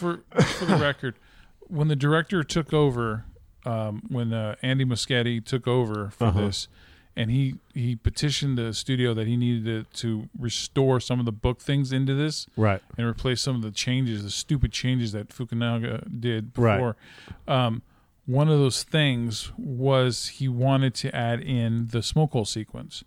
for 0.00 0.22
for 0.58 0.64
the 0.64 0.76
record, 0.76 1.14
when 1.68 1.88
the 1.88 1.96
director 1.96 2.42
took 2.42 2.72
over, 2.72 3.24
um, 3.64 4.02
when 4.08 4.32
uh, 4.32 4.56
Andy 4.62 4.84
Muschietti 4.84 5.44
took 5.44 5.68
over 5.68 6.10
for 6.10 6.26
Uh-huh. 6.28 6.40
this, 6.46 6.68
and 7.16 7.30
he 7.30 7.56
he 7.74 7.94
petitioned 7.96 8.56
the 8.58 8.72
studio 8.72 9.14
that 9.14 9.26
he 9.26 9.36
needed 9.36 9.64
to, 9.64 10.00
to 10.00 10.28
restore 10.38 11.00
some 11.00 11.18
of 11.20 11.26
the 11.26 11.32
book 11.46 11.60
things 11.60 11.92
into 11.92 12.14
this 12.14 12.46
Right. 12.56 12.80
and 12.96 13.06
replace 13.06 13.40
some 13.42 13.56
of 13.56 13.62
the 13.62 13.70
changes, 13.70 14.22
the 14.22 14.30
stupid 14.30 14.72
changes 14.72 15.12
that 15.12 15.28
Fukunaga 15.28 16.04
did 16.20 16.52
Right. 16.56 16.76
before. 16.76 16.96
Um, 17.46 17.82
one 18.26 18.48
of 18.48 18.58
those 18.58 18.82
things 18.84 19.50
was 19.58 20.28
he 20.38 20.46
wanted 20.48 20.94
to 20.94 21.14
add 21.14 21.40
in 21.40 21.88
the 21.88 22.02
smoke 22.02 22.32
hole 22.32 22.44
sequence, 22.44 23.02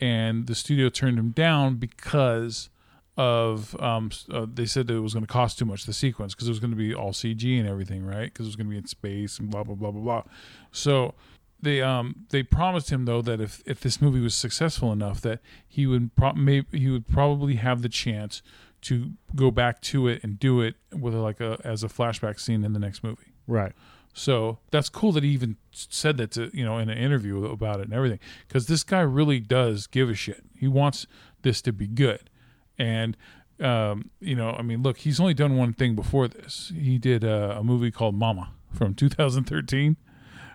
and 0.00 0.46
the 0.46 0.54
studio 0.54 0.88
turned 0.88 1.18
him 1.18 1.30
down 1.30 1.76
because 1.76 2.70
of 3.18 3.78
um, 3.82 4.10
uh, 4.32 4.46
they 4.50 4.64
said 4.64 4.86
that 4.86 4.94
it 4.94 5.00
was 5.00 5.12
going 5.12 5.26
to 5.26 5.32
cost 5.32 5.58
too 5.58 5.64
much 5.64 5.84
the 5.84 5.92
sequence 5.92 6.34
because 6.34 6.46
it 6.46 6.52
was 6.52 6.60
going 6.60 6.70
to 6.70 6.76
be 6.76 6.94
all 6.94 7.10
CG 7.10 7.58
and 7.58 7.68
everything, 7.68 8.06
right? 8.06 8.32
Because 8.32 8.46
it 8.46 8.50
was 8.50 8.56
going 8.56 8.68
to 8.68 8.70
be 8.70 8.78
in 8.78 8.86
space 8.86 9.40
and 9.40 9.50
blah 9.50 9.64
blah 9.64 9.74
blah 9.74 9.90
blah 9.90 10.00
blah. 10.00 10.22
So 10.70 11.14
they 11.60 11.82
um 11.82 12.26
they 12.30 12.44
promised 12.44 12.90
him 12.90 13.04
though 13.04 13.20
that 13.22 13.40
if 13.40 13.60
if 13.66 13.80
this 13.80 14.00
movie 14.00 14.20
was 14.20 14.34
successful 14.34 14.92
enough 14.92 15.20
that 15.22 15.40
he 15.66 15.84
would 15.84 16.14
pro- 16.14 16.34
maybe 16.34 16.78
he 16.78 16.88
would 16.88 17.08
probably 17.08 17.56
have 17.56 17.82
the 17.82 17.88
chance 17.88 18.40
to 18.82 19.10
go 19.34 19.50
back 19.50 19.82
to 19.82 20.06
it 20.06 20.22
and 20.22 20.38
do 20.38 20.60
it 20.60 20.76
with 20.94 21.14
like 21.14 21.40
a 21.40 21.60
as 21.64 21.82
a 21.82 21.88
flashback 21.88 22.38
scene 22.38 22.64
in 22.64 22.72
the 22.72 22.78
next 22.78 23.02
movie. 23.02 23.32
Right. 23.48 23.72
So 24.14 24.58
that's 24.70 24.88
cool 24.88 25.10
that 25.12 25.24
he 25.24 25.30
even 25.30 25.56
said 25.72 26.16
that 26.18 26.30
to 26.32 26.56
you 26.56 26.64
know 26.64 26.78
in 26.78 26.88
an 26.88 26.98
interview 26.98 27.44
about 27.46 27.80
it 27.80 27.86
and 27.86 27.92
everything 27.92 28.20
because 28.46 28.66
this 28.66 28.84
guy 28.84 29.00
really 29.00 29.40
does 29.40 29.88
give 29.88 30.08
a 30.08 30.14
shit. 30.14 30.44
He 30.56 30.68
wants 30.68 31.08
this 31.42 31.60
to 31.62 31.72
be 31.72 31.88
good, 31.88 32.30
and 32.78 33.16
um, 33.60 34.10
you 34.20 34.34
know 34.36 34.50
I 34.50 34.62
mean 34.62 34.82
look 34.82 34.98
he's 34.98 35.18
only 35.20 35.34
done 35.34 35.56
one 35.56 35.72
thing 35.72 35.94
before 35.96 36.28
this. 36.28 36.72
He 36.74 36.98
did 36.98 37.24
uh, 37.24 37.56
a 37.58 37.64
movie 37.64 37.90
called 37.90 38.14
Mama 38.14 38.50
from 38.72 38.94
2013. 38.94 39.96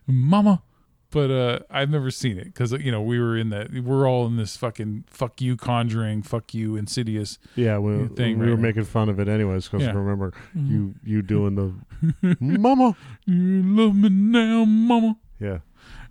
Mama. 0.08 0.62
But 1.10 1.30
uh, 1.30 1.60
I've 1.70 1.92
never 1.92 2.10
seen 2.10 2.40
it 2.40 2.46
because 2.46 2.72
you 2.72 2.92
know 2.92 3.00
we 3.00 3.20
were 3.20 3.38
in 3.38 3.50
that 3.52 3.72
we're 3.72 4.10
all 4.10 4.26
in 4.26 4.36
this 4.38 4.58
fucking 4.58 5.04
fuck 5.08 5.42
you 5.42 5.56
conjuring 5.56 6.24
fuck 6.24 6.56
you 6.56 6.76
insidious 6.76 7.38
Yeah, 7.56 7.78
we, 7.78 8.08
thing 8.16 8.40
we 8.40 8.46
right 8.46 8.50
were 8.50 8.56
now. 8.58 8.64
making 8.64 8.86
fun 8.86 9.10
of 9.10 9.20
it 9.20 9.28
anyways 9.28 9.66
because 9.68 9.84
Yeah. 9.84 9.90
Mm-hmm. 9.90 9.98
Remember 10.00 10.34
you 10.56 10.96
you 11.04 11.22
doing 11.22 11.54
the 11.54 12.36
mama. 12.40 12.96
you 13.28 13.62
love 13.64 13.96
me 13.96 14.10
now 14.10 14.66
mama 14.66 15.18
Yeah. 15.40 15.60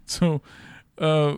So, 0.07 0.41
uh, 0.99 1.35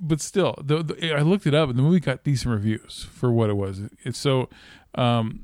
but 0.00 0.20
still, 0.20 0.54
the, 0.62 0.82
the, 0.82 1.14
I 1.14 1.22
looked 1.22 1.46
it 1.46 1.54
up, 1.54 1.68
and 1.68 1.78
the 1.78 1.82
movie 1.82 2.00
got 2.00 2.24
decent 2.24 2.52
reviews 2.52 3.06
for 3.12 3.30
what 3.32 3.50
it 3.50 3.56
was. 3.56 3.82
It's 4.04 4.18
so, 4.18 4.48
um, 4.94 5.40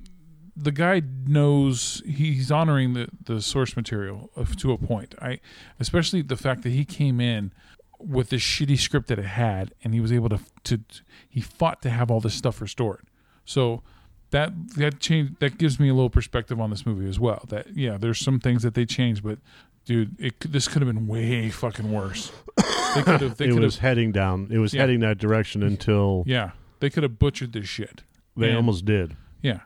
the 0.56 0.72
guy 0.72 1.02
knows 1.26 2.02
he's 2.06 2.50
honoring 2.50 2.94
the 2.94 3.08
the 3.24 3.40
source 3.40 3.76
material 3.76 4.30
to 4.58 4.72
a 4.72 4.78
point. 4.78 5.14
I, 5.20 5.40
especially 5.80 6.22
the 6.22 6.36
fact 6.36 6.62
that 6.62 6.70
he 6.70 6.84
came 6.84 7.20
in 7.20 7.52
with 7.98 8.30
this 8.30 8.42
shitty 8.42 8.78
script 8.78 9.08
that 9.08 9.18
it 9.18 9.24
had, 9.24 9.74
and 9.82 9.94
he 9.94 10.00
was 10.00 10.12
able 10.12 10.28
to 10.28 10.40
to 10.64 10.80
he 11.28 11.40
fought 11.40 11.82
to 11.82 11.90
have 11.90 12.10
all 12.10 12.20
this 12.20 12.34
stuff 12.34 12.60
restored. 12.60 13.06
So. 13.44 13.82
That 14.30 14.76
that 14.76 14.98
change 14.98 15.38
that 15.40 15.58
gives 15.58 15.78
me 15.78 15.90
a 15.90 15.92
little 15.92 16.08
perspective 16.08 16.58
on 16.58 16.70
this 16.70 16.86
movie 16.86 17.06
as 17.06 17.20
well. 17.20 17.44
That 17.48 17.76
yeah, 17.76 17.98
there's 17.98 18.18
some 18.18 18.40
things 18.40 18.62
that 18.62 18.72
they 18.72 18.86
changed, 18.86 19.22
but 19.22 19.38
dude, 19.84 20.16
it 20.18 20.38
this 20.40 20.68
could 20.68 20.82
have 20.82 20.92
been 20.92 21.06
way 21.06 21.50
fucking 21.50 21.90
worse. 21.92 22.32
They 22.94 23.02
could 23.02 23.20
have. 23.20 23.36
They 23.36 23.46
it 23.46 23.52
could 23.52 23.62
was 23.62 23.76
have. 23.76 23.82
heading 23.82 24.12
down. 24.12 24.48
It 24.50 24.58
was 24.58 24.72
Yeah. 24.74 24.82
heading 24.82 25.00
that 25.00 25.18
direction 25.18 25.62
until 25.62 26.24
Yeah, 26.26 26.50
they 26.80 26.90
could 26.90 27.02
have 27.02 27.18
butchered 27.18 27.52
this 27.52 27.66
shit. 27.68 28.02
they 28.36 28.48
And- 28.48 28.56
almost 28.56 28.84
did. 28.84 29.16
Yeah, 29.42 29.60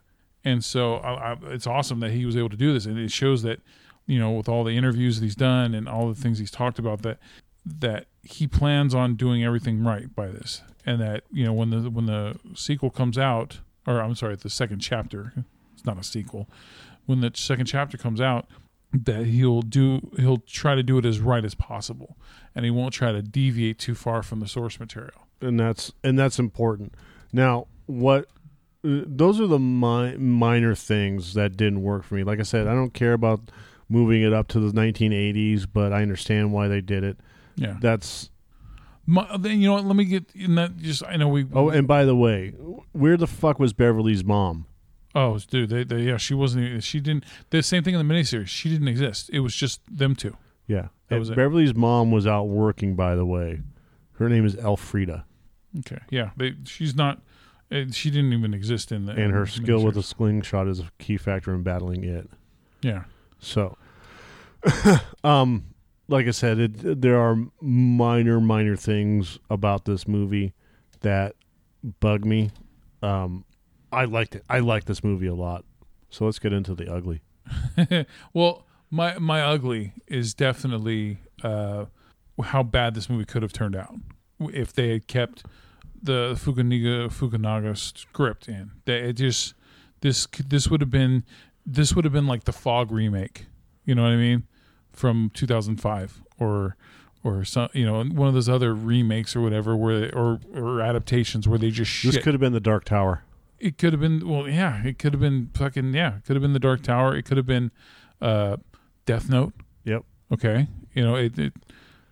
and 0.44 0.64
so 0.64 0.96
I, 0.96 1.32
I, 1.32 1.36
it's 1.52 1.66
awesome 1.66 2.00
that 2.00 2.10
he 2.12 2.24
was 2.24 2.36
able 2.36 2.48
to 2.50 2.56
do 2.56 2.72
this, 2.72 2.86
and 2.86 2.98
it 2.98 3.10
shows 3.12 3.42
that 3.42 3.60
you 4.06 4.18
know 4.18 4.30
with 4.32 4.48
all 4.48 4.64
the 4.64 4.76
interviews 4.76 5.18
that 5.20 5.24
he's 5.26 5.36
done 5.36 5.74
and 5.74 5.88
all 5.88 6.08
the 6.08 6.14
things 6.20 6.38
he's 6.38 6.50
talked 6.50 6.78
about 6.78 7.02
that 7.02 7.18
that 7.64 8.06
he 8.22 8.46
plans 8.46 8.94
on 8.94 9.16
doing 9.16 9.44
everything 9.44 9.82
right 9.84 10.14
by 10.14 10.28
this, 10.28 10.62
and 10.86 11.00
that 11.00 11.24
you 11.30 11.44
know 11.44 11.52
when 11.52 11.70
the 11.70 11.90
when 11.90 12.06
the 12.06 12.38
sequel 12.54 12.90
comes 12.90 13.18
out, 13.18 13.60
or 13.86 14.00
I'm 14.00 14.14
sorry, 14.14 14.34
the 14.36 14.48
second 14.48 14.78
chapter, 14.80 15.32
it's 15.74 15.84
not 15.84 15.98
a 15.98 16.02
sequel. 16.04 16.48
When 17.04 17.20
the 17.20 17.30
second 17.34 17.66
chapter 17.66 17.96
comes 17.98 18.20
out, 18.20 18.48
that 19.04 19.26
he'll 19.26 19.62
do 19.62 20.10
he'll 20.16 20.38
try 20.38 20.74
to 20.74 20.82
do 20.82 20.98
it 20.98 21.04
as 21.04 21.20
right 21.20 21.44
as 21.44 21.54
possible, 21.54 22.16
and 22.54 22.64
he 22.64 22.70
won't 22.70 22.92
try 22.92 23.12
to 23.12 23.22
deviate 23.22 23.78
too 23.78 23.94
far 23.94 24.22
from 24.22 24.40
the 24.40 24.48
source 24.48 24.80
material. 24.80 25.26
and 25.40 25.58
that's 25.60 25.92
and 26.02 26.18
that's 26.18 26.38
important. 26.38 26.94
Now, 27.32 27.66
what 27.86 28.26
uh, 28.84 29.02
those 29.06 29.40
are 29.40 29.46
the 29.46 29.58
mi- 29.58 30.16
minor 30.16 30.74
things 30.74 31.34
that 31.34 31.56
didn't 31.56 31.82
work 31.82 32.04
for 32.04 32.14
me. 32.14 32.24
Like 32.24 32.40
I 32.40 32.44
said, 32.44 32.66
I 32.66 32.74
don't 32.74 32.94
care 32.94 33.12
about 33.12 33.40
moving 33.88 34.22
it 34.22 34.32
up 34.32 34.48
to 34.48 34.60
the 34.60 34.72
1980s, 34.72 35.66
but 35.72 35.92
I 35.92 36.02
understand 36.02 36.52
why 36.52 36.68
they 36.68 36.80
did 36.80 37.04
it. 37.04 37.18
Yeah. 37.56 37.76
That's 37.80 38.30
My, 39.06 39.36
then 39.38 39.60
you 39.60 39.68
know 39.68 39.74
what? 39.74 39.84
Let 39.84 39.96
me 39.96 40.04
get 40.04 40.24
in 40.34 40.56
that. 40.56 40.76
Just 40.78 41.04
I 41.04 41.16
know 41.16 41.28
we. 41.28 41.46
oh, 41.52 41.68
and 41.68 41.86
by 41.86 42.04
the 42.04 42.16
way, 42.16 42.50
where 42.92 43.16
the 43.16 43.26
fuck 43.26 43.58
was 43.58 43.72
Beverly's 43.72 44.24
mom? 44.24 44.65
Oh, 45.16 45.38
dude, 45.38 45.70
they, 45.70 45.82
they 45.82 46.02
yeah, 46.02 46.18
she 46.18 46.34
wasn't. 46.34 46.66
even- 46.66 46.80
She 46.80 47.00
didn't. 47.00 47.24
The 47.50 47.62
same 47.62 47.82
thing 47.82 47.94
in 47.94 48.06
the 48.06 48.14
miniseries. 48.14 48.48
She 48.48 48.68
didn't 48.68 48.86
exist. 48.88 49.30
It 49.32 49.40
was 49.40 49.54
just 49.56 49.80
them 49.90 50.14
two. 50.14 50.36
Yeah, 50.68 50.88
That 51.08 51.18
was 51.18 51.30
it. 51.30 51.36
Beverly's 51.36 51.74
mom 51.74 52.10
was 52.10 52.26
out 52.26 52.44
working. 52.44 52.94
By 52.96 53.14
the 53.14 53.24
way, 53.24 53.60
her 54.14 54.28
name 54.28 54.44
is 54.44 54.56
Elfrida, 54.56 55.24
Okay, 55.78 55.98
yeah, 56.10 56.30
they. 56.36 56.54
She's 56.64 56.94
not. 56.94 57.22
uh, 57.72 57.84
She 57.92 58.10
didn't 58.10 58.32
even 58.34 58.52
exist 58.52 58.92
in 58.92 59.06
the. 59.06 59.12
and 59.12 59.32
her 59.32 59.44
the 59.46 59.50
skill 59.50 59.82
with 59.84 59.96
a 59.96 60.02
slingshot 60.02 60.68
is 60.68 60.80
a 60.80 60.90
key 60.98 61.16
factor 61.16 61.54
in 61.54 61.62
battling 61.62 62.04
it. 62.04 62.28
Yeah, 62.82 63.04
So, 63.38 63.76
um, 65.24 65.64
like 66.08 66.26
I 66.26 66.30
said, 66.30 66.58
it, 66.58 67.00
there 67.00 67.18
are 67.18 67.36
minor, 67.60 68.40
minor 68.40 68.76
things 68.76 69.38
about 69.50 69.84
this 69.86 70.06
movie 70.06 70.52
that 71.00 71.34
bug 72.00 72.24
me. 72.24 72.50
Um, 73.02 73.44
I 73.92 74.04
liked 74.04 74.34
it. 74.34 74.44
I 74.48 74.58
like 74.60 74.84
this 74.84 75.02
movie 75.02 75.26
a 75.26 75.34
lot. 75.34 75.64
So 76.10 76.24
let's 76.24 76.38
get 76.38 76.52
into 76.52 76.74
the 76.74 76.92
ugly. 76.92 77.22
well, 78.32 78.64
my 78.90 79.18
my 79.18 79.42
ugly 79.42 79.92
is 80.06 80.34
definitely 80.34 81.18
uh, 81.42 81.86
how 82.42 82.62
bad 82.62 82.94
this 82.94 83.08
movie 83.08 83.24
could 83.24 83.42
have 83.42 83.52
turned 83.52 83.76
out 83.76 83.94
if 84.40 84.72
they 84.72 84.90
had 84.90 85.06
kept 85.06 85.44
the 86.02 86.38
Fukunaga 86.38 87.08
Fukunaga 87.08 87.76
script 87.76 88.48
in. 88.48 88.72
They, 88.84 88.98
it 89.00 89.12
just 89.14 89.54
this 90.00 90.26
this 90.46 90.68
would 90.68 90.80
have 90.80 90.90
been 90.90 91.24
this 91.64 91.94
would 91.94 92.04
have 92.04 92.12
been 92.12 92.26
like 92.26 92.44
the 92.44 92.52
Fog 92.52 92.90
remake. 92.90 93.46
You 93.84 93.94
know 93.94 94.02
what 94.02 94.12
I 94.12 94.16
mean? 94.16 94.44
From 94.92 95.30
2005 95.34 96.22
or 96.38 96.76
or 97.24 97.44
some 97.44 97.68
you 97.72 97.84
know 97.84 98.02
one 98.04 98.28
of 98.28 98.34
those 98.34 98.48
other 98.48 98.74
remakes 98.74 99.34
or 99.34 99.40
whatever 99.40 99.76
where 99.76 100.14
or 100.14 100.40
or 100.54 100.80
adaptations 100.80 101.48
where 101.48 101.58
they 101.58 101.70
just 101.70 101.90
shit 101.90 102.14
This 102.14 102.22
could 102.22 102.34
have 102.34 102.40
been 102.40 102.52
the 102.52 102.60
Dark 102.60 102.84
Tower. 102.84 103.22
It 103.58 103.78
could 103.78 103.92
have 103.92 104.00
been 104.00 104.26
well 104.28 104.48
yeah 104.48 104.84
it 104.84 104.98
could 104.98 105.12
have 105.12 105.20
been 105.20 105.50
fucking 105.54 105.94
yeah 105.94 106.16
it 106.16 106.24
could 106.24 106.36
have 106.36 106.42
been 106.42 106.52
the 106.52 106.58
dark 106.58 106.82
tower. 106.82 107.14
It 107.16 107.24
could 107.24 107.36
have 107.36 107.46
been 107.46 107.70
uh 108.20 108.56
death 109.04 109.28
note. 109.28 109.52
Yep. 109.84 110.04
okay. 110.32 110.68
You 110.94 111.04
know 111.04 111.16
it, 111.16 111.38
it 111.38 111.52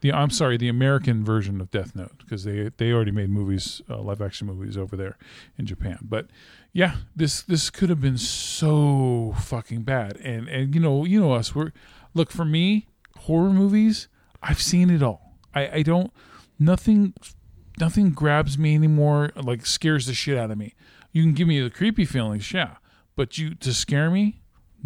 the 0.01 0.13
i'm 0.13 0.29
sorry 0.29 0.59
the 0.59 0.69
american 0.69 1.25
version 1.25 1.63
of 1.63 1.71
death 1.71 1.97
note 1.97 2.13
because 2.19 2.45
they 2.45 2.71
they 2.77 2.93
already 2.93 3.11
made 3.11 3.31
movies 3.31 3.81
uh, 3.89 3.99
live 3.99 4.21
action 4.21 4.47
movies 4.47 4.77
over 4.77 4.97
there 4.97 5.17
in 5.57 5.65
japan. 5.65 5.99
But 6.03 6.27
yeah 6.73 6.97
this 7.17 7.43
this 7.43 7.71
could 7.71 7.89
have 7.89 8.01
been 8.01 8.19
so 8.19 9.35
fucking 9.41 9.83
bad. 9.83 10.19
And 10.19 10.49
and 10.49 10.75
you 10.75 10.81
know 10.81 11.05
you 11.05 11.21
know 11.21 11.33
us 11.33 11.55
we're 11.55 11.73
look 12.13 12.31
for 12.31 12.45
me 12.45 12.87
horror 13.21 13.51
movies 13.51 14.09
i've 14.43 14.61
seen 14.61 14.91
it 14.91 15.03
all. 15.03 15.39
I 15.55 15.79
i 15.79 15.83
don't 15.83 16.13
nothing 16.59 17.15
nothing 17.81 18.11
grabs 18.11 18.59
me 18.59 18.75
anymore 18.75 19.31
like 19.37 19.67
scares 19.67 20.07
the 20.07 20.15
shit 20.15 20.37
out 20.37 20.51
of 20.51 20.59
me 20.59 20.75
you 21.15 21.23
can 21.23 21.33
give 21.33 21.49
me 21.49 21.59
the 21.59 21.71
creepy 21.71 22.05
feelings 22.05 22.53
yeah 22.53 22.77
but 23.17 23.39
you 23.39 23.55
to 23.55 23.73
scare 23.73 24.11
me 24.11 24.43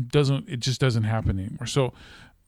doesn't 0.06 0.48
it 0.48 0.60
just 0.60 0.80
doesn't 0.80 1.02
happen 1.02 1.40
anymore 1.40 1.66
so 1.66 1.92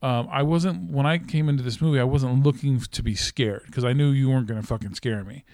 um, 0.02 0.28
I 0.30 0.42
wasn't 0.42 0.90
when 0.90 1.04
I 1.04 1.18
came 1.18 1.48
into 1.48 1.62
this 1.62 1.80
movie. 1.80 2.00
I 2.00 2.04
wasn't 2.04 2.42
looking 2.42 2.80
to 2.80 3.02
be 3.02 3.14
scared 3.14 3.64
because 3.66 3.84
I 3.84 3.92
knew 3.92 4.10
you 4.10 4.30
weren't 4.30 4.46
going 4.46 4.60
to 4.60 4.66
fucking 4.66 4.94
scare 4.94 5.24
me. 5.24 5.44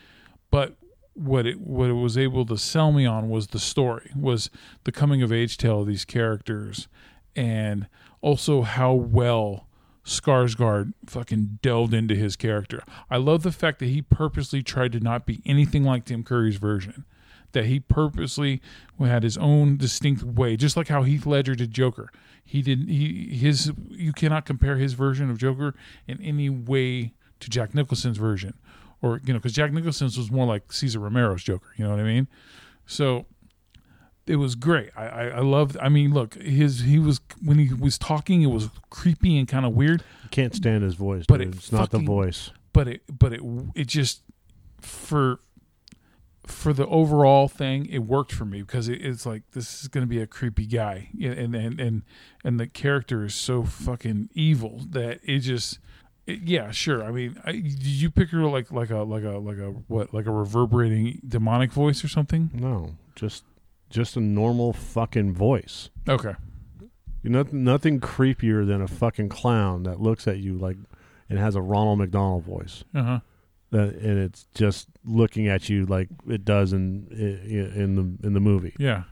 But 0.51 0.77
what 1.15 1.47
it 1.47 1.61
what 1.61 1.89
it 1.89 1.95
was 1.95 2.17
able 2.17 2.47
to 2.47 2.57
sell 2.57 2.93
me 2.93 3.07
on 3.07 3.29
was 3.29 3.49
the 3.49 3.59
story, 3.59 4.11
was 4.15 4.51
the 4.85 4.93
coming 4.93 5.23
of 5.23 5.33
age 5.33 5.57
tale 5.57 5.81
of 5.81 5.89
these 5.89 6.05
characters, 6.05 6.87
and 7.35 7.89
also 8.21 8.63
how 8.63 8.93
well 8.93 9.67
Skarsgård 10.05 10.93
fucking 11.07 11.59
delved 11.63 11.93
into 11.93 12.15
his 12.15 12.37
character. 12.37 12.83
I 13.11 13.17
love 13.17 13.43
the 13.43 13.51
fact 13.51 13.81
that 13.81 13.87
he 13.87 14.01
purposely 14.03 14.63
tried 14.63 14.93
to 14.93 15.01
not 15.01 15.27
be 15.27 15.43
anything 15.45 15.83
like 15.83 16.05
Tim 16.05 16.23
Curry's 16.23 16.57
version. 16.57 17.05
That 17.53 17.67
he 17.67 17.81
purposely 17.81 18.61
had 18.99 19.23
his 19.23 19.37
own 19.39 19.77
distinct 19.77 20.23
way, 20.23 20.57
just 20.57 20.77
like 20.77 20.89
how 20.89 21.03
Heath 21.03 21.27
Ledger 21.27 21.55
did 21.55 21.71
Joker. 21.71 22.11
He 22.45 22.63
didn't. 22.63 22.89
he 22.89 23.29
his. 23.37 23.73
You 23.91 24.13
cannot 24.13 24.45
compare 24.47 24.77
his 24.77 24.93
version 24.95 25.31
of 25.31 25.39
Joker 25.39 25.75
in 26.07 26.21
any 26.23 26.49
way 26.51 27.13
to 27.41 27.51
Jack 27.51 27.75
Nicholson's 27.75 28.19
version, 28.19 28.55
or 29.03 29.21
you 29.25 29.33
know, 29.33 29.39
because 29.39 29.53
Jack 29.53 29.73
Nicholson's 29.73 30.17
was 30.19 30.31
more 30.31 30.47
like 30.47 30.73
Cesar 30.73 31.01
Romero's 31.01 31.43
Joker. 31.43 31.69
You 31.77 31.85
know 31.85 31.91
what 31.91 32.01
I 32.01 32.05
mean? 32.05 32.29
So 32.87 33.27
it 34.27 34.37
was 34.37 34.55
great. 34.55 34.91
I, 34.97 35.07
I, 35.07 35.25
I 35.29 35.41
loved. 35.41 35.77
I 35.81 35.89
mean, 35.89 36.13
look, 36.13 36.35
his 36.35 36.81
he 36.81 36.99
was 36.99 37.21
when 37.45 37.59
he 37.59 37.73
was 37.75 37.97
talking, 37.99 38.43
it 38.43 38.47
was 38.51 38.69
creepy 38.91 39.39
and 39.39 39.49
kind 39.49 39.65
of 39.67 39.73
weird, 39.73 40.03
You 40.25 40.29
can't 40.31 40.55
stand 40.55 40.83
his 40.85 40.95
voice, 40.95 41.25
But 41.27 41.39
dude. 41.39 41.49
it 41.49 41.57
it's 41.57 41.73
not 41.73 41.91
the 41.91 41.99
voice. 41.99 42.51
but 42.73 42.87
it 42.89 43.03
but 43.19 43.33
it 43.33 43.41
it 43.75 43.87
just 43.89 44.23
for 44.81 45.41
for 46.47 46.73
the 46.73 46.87
overall 46.87 47.49
thing, 47.49 47.87
it 47.87 48.01
worked 48.01 48.33
for 48.33 48.45
me 48.45 48.63
because 48.63 48.89
it, 48.89 49.05
it's 49.05 49.27
like 49.27 49.43
this 49.53 49.83
is 49.83 49.89
going 49.89 50.03
to 50.03 50.09
be 50.09 50.21
a 50.21 50.27
creepy 50.27 50.67
guy, 50.67 51.11
and 51.21 51.55
and 51.55 51.81
and 51.81 52.03
and 52.45 52.61
the 52.61 52.67
character 52.67 53.25
is 53.25 53.35
so 53.35 53.65
fucking 53.65 54.31
evil 54.35 54.83
that 54.91 55.21
it 55.25 55.41
just. 55.41 55.79
It, 56.27 56.43
yeah, 56.43 56.73
sure. 56.73 57.05
I 57.05 57.13
mean, 57.13 57.41
I, 57.45 57.53
did 57.53 57.87
you 57.87 58.11
picture 58.11 58.45
like 58.47 58.73
like 58.73 58.91
a 58.91 58.99
like 58.99 59.23
a 59.23 59.39
like 59.39 59.59
a 59.59 59.71
what 59.87 60.13
like 60.13 60.27
a 60.27 60.33
reverberating 60.33 61.21
demonic 61.27 61.71
voice 61.71 62.03
or 62.03 62.09
something? 62.09 62.51
No, 62.53 62.97
just 63.15 63.45
just 63.91 64.17
a 64.17 64.21
normal 64.21 64.73
fucking 64.73 65.35
voice. 65.35 65.91
Okay. 66.09 66.35
You 67.23 67.31
know, 67.31 67.45
nothing 67.53 68.01
creepier 68.01 68.67
than 68.67 68.81
a 68.81 68.89
fucking 68.89 69.29
clown 69.29 69.85
that 69.85 70.01
looks 70.01 70.27
at 70.27 70.39
you 70.39 70.57
like 70.59 70.77
and 71.29 71.39
has 71.39 71.55
a 71.55 71.61
Ronald 71.61 71.99
McDonald 71.99 72.45
voice. 72.45 72.85
Uh 72.95 73.03
huh. 73.03 73.21
That 73.71 73.95
and 73.97 74.19
it's 74.19 74.47
just 74.55 74.89
looking 75.05 75.49
at 75.49 75.69
you 75.69 75.87
like 75.87 76.09
it 76.29 76.45
does 76.45 76.73
in 76.73 77.09
in, 77.11 77.73
in 77.83 77.97
the 77.97 78.27
in 78.27 78.33
the 78.33 78.41
movie. 78.41 78.75
Yeah. 78.79 79.05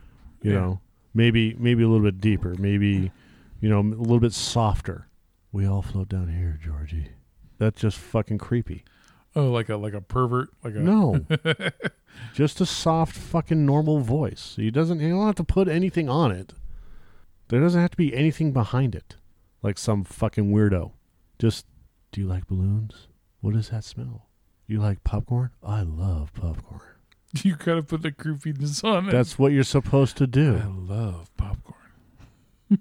You 0.43 0.53
Yeah. 0.53 0.61
know, 0.61 0.81
maybe 1.13 1.55
maybe 1.59 1.83
a 1.83 1.89
little 1.89 2.05
bit 2.05 2.21
deeper, 2.21 2.55
maybe 2.59 3.11
you 3.61 3.69
know 3.69 3.81
a 3.81 3.83
little 3.83 4.21
bit 4.21 4.33
softer. 4.33 5.09
We 5.53 5.67
all 5.67 5.83
float 5.83 6.09
down 6.09 6.29
here, 6.29 6.59
Georgie. 6.63 7.09
That's 7.59 7.81
just 7.81 7.99
fucking 7.99 8.39
creepy. 8.39 8.85
Oh, 9.37 9.51
like 9.51 9.69
a 9.69 9.77
like 9.77 9.95
a 9.95 10.01
pervert, 10.01 10.51
like 10.63 10.75
a 10.77 10.79
No, 10.81 11.27
just 12.35 12.61
a 12.61 12.67
soft 12.67 13.17
fucking 13.17 13.67
normal 13.67 13.99
voice. 14.01 14.55
He 14.57 14.71
doesn't. 14.71 15.01
You 15.01 15.11
don't 15.11 15.27
have 15.27 15.35
to 15.37 15.45
put 15.45 15.67
anything 15.69 16.09
on 16.09 16.31
it. 16.31 16.55
There 17.49 17.61
doesn't 17.61 17.81
have 17.81 17.91
to 17.91 17.97
be 17.97 18.15
anything 18.15 18.53
behind 18.53 18.95
it, 18.95 19.17
like 19.63 19.79
some 19.79 20.05
fucking 20.05 20.53
weirdo. 20.53 20.93
Just, 21.39 21.67
do 22.13 22.21
you 22.21 22.27
like 22.27 22.47
balloons? 22.47 23.09
What 23.41 23.55
does 23.55 23.69
that 23.71 23.85
smell? 23.85 24.29
You 24.67 24.81
like 24.81 25.05
popcorn? 25.05 25.51
I 25.63 25.83
love 25.83 26.33
popcorn. 26.35 26.81
You 27.43 27.57
gotta 27.57 27.83
put 27.83 28.03
the 28.03 28.13
creepiness 28.13 28.85
on 28.85 29.09
it. 29.09 29.13
That's 29.13 29.37
what 29.37 29.51
you're 29.51 29.65
supposed 29.65 30.17
to 30.19 30.27
do. 30.29 30.57
I 30.57 30.67
love 30.67 31.37
popcorn. 31.37 31.75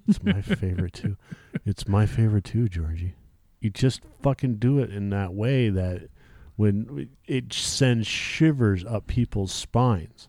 It's 0.07 0.23
my 0.23 0.41
favorite 0.43 0.93
too. 0.93 1.17
It's 1.65 1.87
my 1.87 2.05
favorite 2.05 2.43
too, 2.43 2.69
Georgie. 2.69 3.15
You 3.61 3.71
just 3.71 4.01
fucking 4.21 4.57
do 4.57 4.77
it 4.77 4.91
in 4.91 5.09
that 5.09 5.33
way 5.33 5.69
that 5.69 6.09
when 6.55 7.09
it 7.25 7.51
sends 7.51 8.05
shivers 8.05 8.85
up 8.85 9.07
people's 9.07 9.51
spines. 9.51 10.27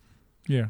Yeah. 0.48 0.68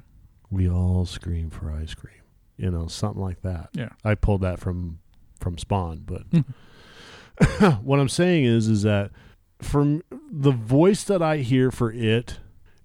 We 0.50 0.68
all 0.68 1.06
scream 1.06 1.48
for 1.50 1.70
ice 1.70 1.94
cream. 1.94 2.22
You 2.56 2.72
know, 2.72 2.88
something 2.88 3.22
like 3.22 3.42
that. 3.42 3.68
Yeah. 3.72 3.90
I 4.04 4.16
pulled 4.16 4.40
that 4.40 4.58
from 4.58 4.98
from 5.38 5.58
Spawn, 5.58 6.04
but 6.06 6.22
what 7.84 8.00
I'm 8.00 8.08
saying 8.08 8.46
is 8.46 8.66
is 8.66 8.82
that 8.82 9.12
from 9.64 10.02
the 10.30 10.50
voice 10.52 11.04
that 11.04 11.22
I 11.22 11.38
hear 11.38 11.70
for 11.70 11.90
it 11.92 12.38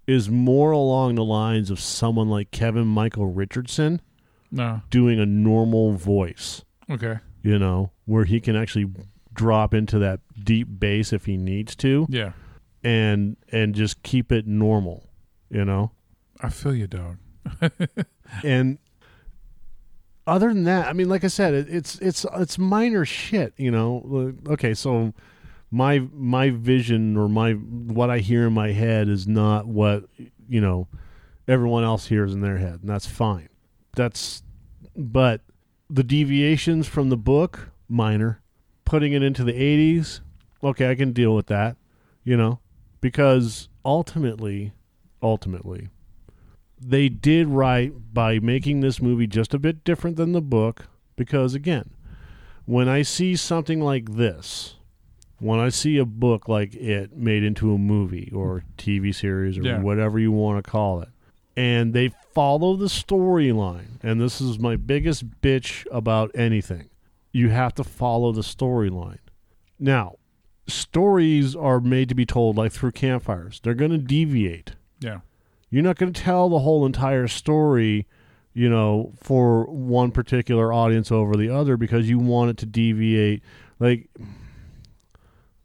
is 0.06 0.28
more 0.28 0.72
along 0.72 1.14
the 1.14 1.24
lines 1.24 1.70
of 1.70 1.78
someone 1.78 2.28
like 2.28 2.50
Kevin 2.50 2.86
Michael 2.86 3.26
Richardson 3.26 4.00
No. 4.50 4.82
doing 4.90 5.20
a 5.20 5.26
normal 5.26 5.92
voice, 5.92 6.64
Okay. 6.90 7.18
you 7.42 7.58
know, 7.58 7.92
where 8.06 8.24
he 8.24 8.40
can 8.40 8.56
actually 8.56 8.90
drop 9.32 9.72
into 9.72 9.98
that 10.00 10.20
deep 10.42 10.66
bass 10.80 11.12
if 11.12 11.26
he 11.26 11.36
needs 11.36 11.76
to 11.76 12.06
Yeah. 12.10 12.32
and 12.82 13.36
and 13.52 13.74
just 13.74 14.02
keep 14.02 14.32
it 14.32 14.46
normal, 14.46 15.08
you 15.50 15.64
know? 15.64 15.92
I 16.40 16.48
feel 16.48 16.74
you, 16.74 16.86
dog. 16.86 17.18
and 18.44 18.78
other 20.26 20.48
than 20.48 20.64
that, 20.64 20.86
I 20.88 20.92
mean, 20.92 21.08
like 21.08 21.24
I 21.24 21.28
said, 21.28 21.54
it, 21.54 21.68
it's 21.68 21.98
it's 22.00 22.24
it's 22.36 22.58
minor 22.58 23.04
shit, 23.04 23.52
you 23.56 23.70
know. 23.70 24.34
Okay, 24.48 24.74
so 24.74 25.12
my 25.70 26.00
my 26.12 26.50
vision 26.50 27.16
or 27.16 27.28
my 27.28 27.52
what 27.52 28.10
I 28.10 28.18
hear 28.18 28.46
in 28.46 28.52
my 28.52 28.72
head 28.72 29.08
is 29.08 29.26
not 29.28 29.66
what 29.66 30.04
you 30.48 30.60
know 30.60 30.88
everyone 31.46 31.84
else 31.84 32.06
hears 32.06 32.32
in 32.32 32.40
their 32.40 32.58
head, 32.58 32.80
and 32.80 32.88
that's 32.88 33.06
fine. 33.06 33.48
That's 33.94 34.42
but 34.96 35.42
the 35.88 36.04
deviations 36.04 36.86
from 36.86 37.10
the 37.10 37.16
book 37.16 37.70
minor. 37.88 38.40
Putting 38.84 39.12
it 39.12 39.22
into 39.22 39.44
the 39.44 39.52
80s, 39.52 40.18
okay, 40.64 40.90
I 40.90 40.96
can 40.96 41.12
deal 41.12 41.32
with 41.32 41.46
that, 41.46 41.76
you 42.24 42.36
know, 42.36 42.58
because 43.00 43.68
ultimately, 43.84 44.72
ultimately, 45.22 45.90
they 46.80 47.08
did 47.08 47.48
right 47.48 47.92
by 48.12 48.38
making 48.38 48.80
this 48.80 49.00
movie 49.00 49.26
just 49.26 49.54
a 49.54 49.58
bit 49.58 49.84
different 49.84 50.16
than 50.16 50.32
the 50.32 50.40
book 50.40 50.86
because 51.14 51.54
again 51.54 51.90
when 52.64 52.88
i 52.88 53.02
see 53.02 53.36
something 53.36 53.80
like 53.80 54.12
this 54.12 54.76
when 55.40 55.58
i 55.58 55.68
see 55.68 55.96
a 55.98 56.04
book 56.04 56.48
like 56.48 56.74
it 56.74 57.16
made 57.16 57.42
into 57.42 57.72
a 57.74 57.78
movie 57.78 58.30
or 58.34 58.62
tv 58.78 59.14
series 59.14 59.58
or 59.58 59.62
Yeah. 59.62 59.80
whatever 59.80 60.18
you 60.18 60.30
want 60.32 60.62
to 60.64 60.70
call 60.70 61.00
it 61.02 61.08
and 61.56 61.92
they 61.92 62.12
follow 62.32 62.76
the 62.76 62.86
storyline 62.86 63.98
and 64.02 64.20
this 64.20 64.40
is 64.40 64.58
my 64.58 64.76
biggest 64.76 65.28
bitch 65.42 65.84
about 65.90 66.30
anything 66.34 66.88
you 67.32 67.48
have 67.48 67.74
to 67.74 67.84
follow 67.84 68.32
the 68.32 68.42
storyline 68.42 69.18
now 69.78 70.16
stories 70.68 71.56
are 71.56 71.80
made 71.80 72.08
to 72.08 72.14
be 72.14 72.24
told 72.26 72.56
like 72.56 72.72
through 72.72 72.92
campfires 72.92 73.60
they're 73.62 73.74
going 73.74 73.90
to 73.90 73.98
deviate 73.98 74.72
Yeah. 75.00 75.20
you're 75.70 75.82
not 75.82 75.96
going 75.96 76.12
to 76.12 76.20
tell 76.22 76.48
the 76.48 76.60
whole 76.60 76.86
entire 76.86 77.26
story, 77.28 78.06
you 78.52 78.68
know, 78.68 79.12
for 79.20 79.64
one 79.66 80.10
particular 80.10 80.72
audience 80.72 81.10
over 81.12 81.34
the 81.36 81.48
other 81.50 81.76
because 81.76 82.08
you 82.08 82.18
want 82.18 82.50
it 82.50 82.56
to 82.58 82.66
deviate 82.66 83.42
like 83.80 84.08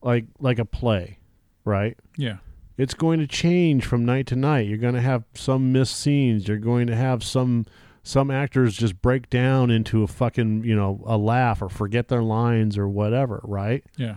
like 0.05 0.25
like 0.39 0.59
a 0.59 0.65
play, 0.65 1.19
right? 1.65 1.97
Yeah. 2.15 2.37
It's 2.77 2.93
going 2.93 3.19
to 3.19 3.27
change 3.27 3.85
from 3.85 4.05
night 4.05 4.27
to 4.27 4.35
night. 4.35 4.67
You're 4.67 4.77
going 4.77 4.95
to 4.95 5.01
have 5.01 5.23
some 5.33 5.71
missed 5.71 5.97
scenes. 5.99 6.47
You're 6.47 6.57
going 6.57 6.87
to 6.87 6.95
have 6.95 7.23
some 7.23 7.65
some 8.03 8.29
actors 8.29 8.75
just 8.77 9.01
break 9.01 9.29
down 9.29 9.71
into 9.71 10.03
a 10.03 10.07
fucking, 10.07 10.63
you 10.63 10.75
know, 10.75 11.01
a 11.05 11.17
laugh 11.17 11.61
or 11.61 11.69
forget 11.69 12.07
their 12.07 12.21
lines 12.21 12.77
or 12.77 12.87
whatever, 12.87 13.41
right? 13.43 13.83
Yeah. 13.97 14.15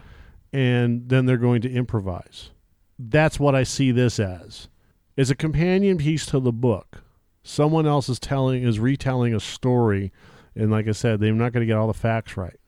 and 0.52 1.08
then 1.08 1.24
they're 1.26 1.36
going 1.38 1.62
to 1.62 1.70
improvise. 1.72 2.50
That's 2.98 3.38
what 3.40 3.54
I 3.54 3.62
see 3.62 3.90
this 3.92 4.18
as. 4.18 4.68
It's 5.16 5.30
a 5.30 5.34
companion 5.34 5.98
piece 5.98 6.26
to 6.26 6.40
the 6.40 6.52
book. 6.52 7.02
Someone 7.42 7.86
else 7.86 8.08
is 8.08 8.18
telling 8.18 8.62
is 8.62 8.78
retelling 8.78 9.34
a 9.34 9.40
story, 9.40 10.12
and 10.54 10.70
like 10.70 10.86
I 10.88 10.92
said, 10.92 11.20
they're 11.20 11.32
not 11.32 11.52
going 11.52 11.62
to 11.62 11.66
get 11.66 11.76
all 11.78 11.86
the 11.86 11.94
facts 11.94 12.36
right, 12.36 12.58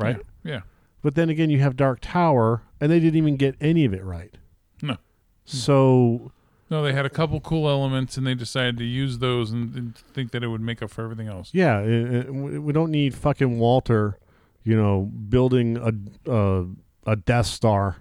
right? 0.00 0.16
Yeah. 0.42 0.52
yeah. 0.52 0.60
But 1.06 1.14
then 1.14 1.28
again, 1.30 1.50
you 1.50 1.60
have 1.60 1.76
Dark 1.76 2.00
Tower, 2.02 2.62
and 2.80 2.90
they 2.90 2.98
didn't 2.98 3.16
even 3.16 3.36
get 3.36 3.54
any 3.60 3.84
of 3.84 3.94
it 3.94 4.02
right. 4.02 4.36
No. 4.82 4.96
So 5.44 6.32
No, 6.68 6.82
they 6.82 6.92
had 6.92 7.06
a 7.06 7.10
couple 7.10 7.38
cool 7.40 7.68
elements, 7.68 8.16
and 8.16 8.26
they 8.26 8.34
decided 8.34 8.76
to 8.78 8.84
use 8.84 9.18
those 9.18 9.52
and, 9.52 9.72
and 9.76 9.96
think 9.96 10.32
that 10.32 10.42
it 10.42 10.48
would 10.48 10.60
make 10.60 10.82
up 10.82 10.90
for 10.90 11.04
everything 11.04 11.28
else. 11.28 11.50
yeah, 11.52 11.78
it- 11.78 12.12
it- 12.26 12.34
we 12.34 12.58
we 12.58 12.72
don't 12.72 12.90
need 12.90 13.14
fucking 13.14 13.60
Walter, 13.60 14.18
you 14.64 14.76
know, 14.76 15.02
building 15.28 15.76
a 15.76 15.92
a, 16.28 16.64
a 17.06 17.14
Death 17.14 17.46
Star 17.46 17.98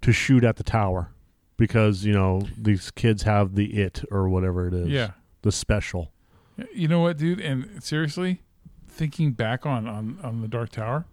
to 0.00 0.10
shoot 0.12 0.42
at 0.42 0.56
the 0.56 0.64
tower 0.64 1.12
because 1.56 2.04
you 2.04 2.12
know 2.12 2.42
these 2.60 2.90
kids 2.90 3.22
have 3.22 3.54
the 3.54 3.66
it 3.80 4.02
or 4.10 4.28
whatever 4.28 4.66
it 4.66 4.74
is. 4.74 4.88
Yeah. 4.88 5.12
the 5.42 5.52
special. 5.52 6.10
You 6.74 6.88
know 6.88 6.98
what, 6.98 7.18
dude? 7.18 7.38
And 7.40 7.80
seriously, 7.84 8.42
thinking 8.88 9.30
back 9.30 9.64
on 9.64 9.86
on 9.86 10.18
on 10.24 10.40
the 10.40 10.48
Dark 10.48 10.70
Tower, 10.70 11.06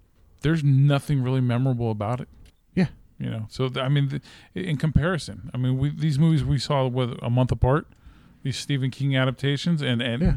there's 0.46 0.64
nothing 0.64 1.22
really 1.24 1.42
memorable 1.42 1.90
about 1.92 2.22
it. 2.22 2.30
Yeah. 2.76 2.88
You 3.20 3.30
know, 3.32 3.46
so 3.50 3.70
I 3.78 3.90
mean, 3.90 4.22
in 4.54 4.78
comparison, 4.78 5.50
I 5.54 5.58
mean, 5.58 5.78
we, 5.78 5.90
these 5.90 6.20
movies 6.20 6.44
we 6.44 6.60
saw 6.60 6.88
with 6.88 7.18
a 7.22 7.30
month 7.30 7.52
apart, 7.52 7.88
these 8.44 8.58
Stephen 8.58 8.92
King 8.92 9.16
adaptations, 9.18 9.82
and 9.82 10.02
and 10.02 10.22
Yeah. 10.22 10.36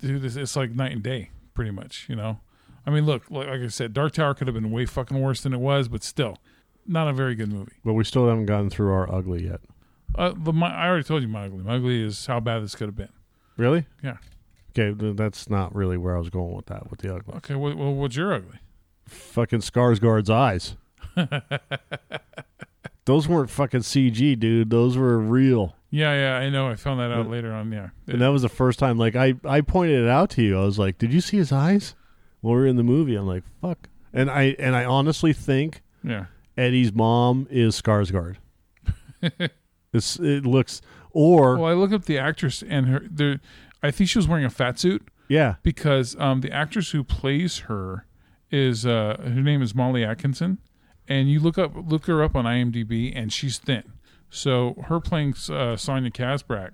dude, 0.00 0.24
it's, 0.24 0.36
it's 0.36 0.56
like 0.56 0.70
night 0.70 0.92
and 0.92 1.02
day, 1.02 1.30
pretty 1.54 1.70
much. 1.72 2.06
You 2.08 2.16
know, 2.16 2.40
I 2.86 2.90
mean, 2.90 3.04
look, 3.06 3.30
like, 3.30 3.48
like 3.48 3.60
I 3.60 3.66
said, 3.68 3.92
Dark 3.92 4.12
Tower 4.14 4.34
could 4.34 4.46
have 4.46 4.54
been 4.54 4.70
way 4.70 4.86
fucking 4.86 5.20
worse 5.20 5.42
than 5.42 5.52
it 5.52 5.58
was, 5.60 5.88
but 5.88 6.02
still, 6.02 6.38
not 6.86 7.08
a 7.08 7.12
very 7.12 7.34
good 7.34 7.52
movie. 7.52 7.72
But 7.84 7.92
we 7.94 8.04
still 8.04 8.26
haven't 8.28 8.46
gotten 8.46 8.70
through 8.70 8.92
our 8.92 9.12
ugly 9.12 9.44
yet. 9.44 9.60
Uh, 10.14 10.32
the 10.36 10.52
my, 10.52 10.72
I 10.72 10.86
already 10.88 11.04
told 11.04 11.22
you 11.22 11.28
my 11.28 11.44
ugly. 11.46 11.62
My 11.64 11.74
ugly 11.74 12.02
is 12.02 12.26
how 12.26 12.38
bad 12.40 12.62
this 12.62 12.74
could 12.74 12.86
have 12.88 12.96
been. 12.96 13.12
Really? 13.56 13.86
Yeah. 14.02 14.16
Okay, 14.78 15.12
that's 15.12 15.50
not 15.50 15.74
really 15.74 15.98
where 15.98 16.14
I 16.16 16.18
was 16.18 16.30
going 16.30 16.54
with 16.54 16.66
that. 16.66 16.88
With 16.90 17.00
the 17.00 17.14
ugly, 17.14 17.34
Okay, 17.38 17.54
well 17.56 17.74
what's 17.94 18.16
your 18.16 18.32
ugly? 18.32 18.58
Fucking 19.12 19.60
Skarsgård's 19.60 20.30
eyes. 20.30 20.76
Those 23.04 23.26
weren't 23.26 23.50
fucking 23.50 23.80
CG, 23.80 24.38
dude. 24.38 24.70
Those 24.70 24.96
were 24.96 25.18
real. 25.18 25.74
Yeah, 25.90 26.14
yeah, 26.14 26.36
I 26.36 26.48
know. 26.50 26.68
I 26.68 26.76
found 26.76 27.00
that 27.00 27.10
out 27.10 27.26
Uh, 27.26 27.28
later 27.28 27.52
on. 27.52 27.70
Yeah, 27.72 27.90
And 28.06 28.20
that 28.22 28.28
was 28.28 28.42
the 28.42 28.48
first 28.48 28.78
time. 28.78 28.96
Like 28.96 29.16
I, 29.16 29.34
I 29.44 29.60
pointed 29.60 30.04
it 30.04 30.08
out 30.08 30.30
to 30.30 30.42
you. 30.42 30.58
I 30.58 30.64
was 30.64 30.78
like, 30.78 30.98
"Did 30.98 31.12
you 31.12 31.20
see 31.20 31.36
his 31.36 31.50
eyes?" 31.52 31.94
When 32.40 32.54
we 32.54 32.60
were 32.60 32.66
in 32.66 32.76
the 32.76 32.82
movie, 32.84 33.16
I'm 33.16 33.26
like, 33.26 33.42
"Fuck." 33.60 33.88
And 34.12 34.30
I 34.30 34.54
and 34.58 34.76
I 34.76 34.84
honestly 34.84 35.32
think 35.32 35.82
yeah, 36.04 36.26
Eddie's 36.56 36.92
mom 36.94 37.48
is 37.50 37.80
Skarsgård. 37.80 38.36
it's 39.92 40.18
it 40.20 40.46
looks 40.46 40.80
or 41.10 41.56
Well, 41.58 41.70
I 41.70 41.74
looked 41.74 41.92
up 41.94 42.04
the 42.04 42.18
actress 42.18 42.62
and 42.66 42.86
her. 42.86 43.00
The 43.10 43.40
I 43.82 43.90
think 43.90 44.08
she 44.10 44.18
was 44.18 44.28
wearing 44.28 44.44
a 44.44 44.50
fat 44.50 44.78
suit 44.78 45.06
yeah 45.28 45.56
because 45.62 46.14
um, 46.20 46.40
the 46.40 46.52
actress 46.52 46.90
who 46.92 47.02
plays 47.04 47.58
her 47.60 48.06
is 48.52 48.86
uh, 48.86 49.16
her 49.20 49.42
name 49.42 49.62
is 49.62 49.74
Molly 49.74 50.04
Atkinson, 50.04 50.58
and 51.08 51.28
you 51.30 51.40
look 51.40 51.58
up 51.58 51.72
look 51.74 52.06
her 52.06 52.22
up 52.22 52.36
on 52.36 52.44
IMDb, 52.44 53.12
and 53.16 53.32
she's 53.32 53.58
thin. 53.58 53.84
So 54.30 54.84
her 54.86 55.00
playing 55.00 55.34
uh, 55.50 55.76
Sonia 55.76 56.10
Kaspbrak, 56.10 56.70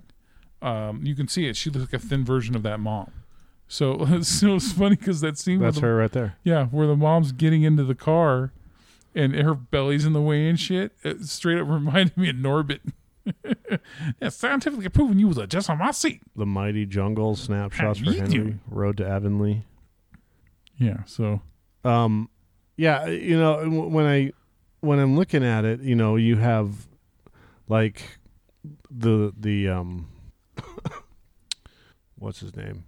um, 0.61 1.01
you 1.03 1.15
can 1.15 1.27
see 1.27 1.47
it. 1.47 1.55
She 1.55 1.69
looks 1.69 1.91
like 1.91 2.01
a 2.01 2.05
thin 2.05 2.23
version 2.23 2.55
of 2.55 2.63
that 2.63 2.79
mom. 2.79 3.11
So 3.67 3.97
it's, 4.09 4.43
it's 4.43 4.71
funny 4.73 4.95
because 4.95 5.21
that 5.21 5.37
scene 5.37 5.59
That's 5.59 5.75
the, 5.75 5.81
her 5.83 5.95
right 5.95 6.11
there. 6.11 6.35
yeah, 6.43 6.65
where 6.65 6.87
the 6.87 6.95
mom's 6.95 7.31
getting 7.31 7.63
into 7.63 7.83
the 7.83 7.95
car 7.95 8.51
and 9.15 9.33
her 9.33 9.53
belly's 9.53 10.05
in 10.05 10.13
the 10.13 10.21
way 10.21 10.47
and 10.47 10.59
shit, 10.59 10.91
it 11.03 11.23
straight 11.23 11.59
up 11.59 11.67
reminded 11.69 12.17
me 12.17 12.29
of 12.29 12.35
Norbit. 12.35 12.79
yeah, 14.21 14.29
scientifically 14.29 14.89
proven 14.89 15.19
you 15.19 15.27
was 15.27 15.37
a 15.37 15.45
just 15.45 15.69
on 15.69 15.77
my 15.77 15.91
seat. 15.91 16.21
The 16.35 16.45
mighty 16.45 16.85
jungle 16.85 17.35
snapshots 17.35 17.99
for 17.99 18.11
Henry. 18.11 18.27
doing? 18.29 18.59
Road 18.67 18.97
to 18.97 19.07
Avonlea. 19.07 19.63
Yeah, 20.77 21.03
so 21.05 21.41
Um, 21.83 22.29
yeah, 22.77 23.07
you 23.07 23.37
know 23.37 23.67
when 23.69 24.05
I 24.05 24.31
when 24.81 24.99
I'm 24.99 25.15
looking 25.15 25.43
at 25.43 25.65
it, 25.65 25.81
you 25.81 25.95
know, 25.95 26.15
you 26.15 26.37
have 26.37 26.87
like 27.67 28.19
the 28.89 29.33
the 29.37 29.69
um, 29.69 30.09
what's 32.17 32.39
his 32.39 32.55
name, 32.55 32.85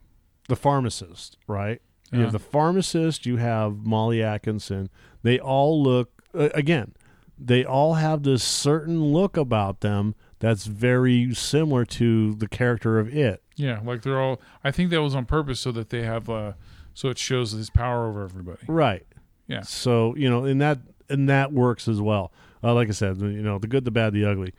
the 0.48 0.56
pharmacist, 0.56 1.38
right? 1.48 1.82
You 2.14 2.20
have 2.22 2.34
the 2.34 2.40
pharmacist. 2.40 3.26
You 3.26 3.38
have 3.38 3.86
Molly 3.86 4.22
Atkinson. 4.22 4.90
They 5.24 5.40
all 5.40 5.82
look 5.82 6.22
uh, 6.34 6.50
again. 6.54 6.94
They 7.40 7.64
all 7.64 7.94
have 7.94 8.24
this 8.24 8.44
certain 8.44 9.02
look 9.14 9.38
about 9.38 9.80
them 9.80 10.16
that's 10.40 10.66
very 10.66 11.34
similar 11.34 11.86
to 11.86 12.36
the 12.36 12.50
character 12.50 13.00
of 13.00 13.16
it. 13.16 13.42
yeah, 13.56 13.80
like 13.84 14.02
they're 14.02 14.20
all. 14.20 14.42
I 14.62 14.72
think 14.72 14.90
that 14.90 15.02
was 15.02 15.16
on 15.16 15.26
purpose 15.26 15.62
so 15.62 15.72
that 15.72 15.90
they 15.90 16.04
have, 16.04 16.30
uh 16.30 16.54
so 16.94 17.10
it 17.10 17.18
shows 17.18 17.52
his 17.52 17.70
power 17.70 18.08
over 18.08 18.24
everybody. 18.24 18.62
Right. 18.68 19.06
Yeah. 19.48 19.62
So 19.62 20.16
you 20.16 20.30
know, 20.30 20.46
and 20.46 20.62
that 20.62 20.80
and 21.10 21.30
that 21.30 21.52
works 21.52 21.88
as 21.88 22.02
well. 22.02 22.32
Uh, 22.64 22.74
like 22.74 22.88
I 22.90 22.92
said, 22.92 23.18
you 23.18 23.42
know, 23.42 23.58
the 23.58 23.68
good, 23.68 23.86
the 23.86 23.92
bad, 23.92 24.14
the 24.14 24.26
ugly. 24.26 24.54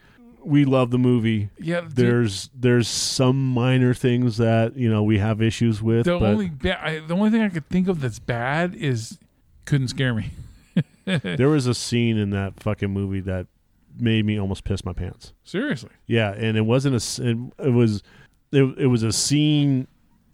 We 0.44 0.64
love 0.64 0.90
the 0.90 0.98
movie. 0.98 1.50
Yeah, 1.58 1.82
the, 1.82 1.88
There's 1.94 2.50
there's 2.52 2.88
some 2.88 3.52
minor 3.54 3.94
things 3.94 4.38
that 4.38 4.76
you 4.76 4.90
know 4.90 5.02
we 5.04 5.18
have 5.18 5.40
issues 5.40 5.80
with, 5.80 6.04
the 6.06 6.14
only 6.14 6.48
ba- 6.50 6.84
I, 6.84 6.98
the 6.98 7.14
only 7.14 7.30
thing 7.30 7.42
I 7.42 7.48
could 7.48 7.68
think 7.68 7.86
of 7.86 8.00
that's 8.00 8.18
bad 8.18 8.74
is 8.74 9.18
couldn't 9.66 9.88
scare 9.88 10.14
me. 10.14 10.30
there 11.04 11.48
was 11.48 11.66
a 11.68 11.74
scene 11.74 12.16
in 12.16 12.30
that 12.30 12.60
fucking 12.60 12.90
movie 12.90 13.20
that 13.20 13.46
made 13.98 14.24
me 14.24 14.38
almost 14.38 14.64
piss 14.64 14.84
my 14.84 14.92
pants. 14.92 15.32
Seriously, 15.44 15.90
Yeah, 16.06 16.32
and 16.32 16.56
it 16.56 16.62
wasn't 16.62 16.96
a. 16.96 17.30
It, 17.30 17.36
it 17.66 17.70
was, 17.70 18.02
it, 18.50 18.62
it 18.78 18.86
was 18.86 19.02
a 19.04 19.12
scene. 19.12 19.86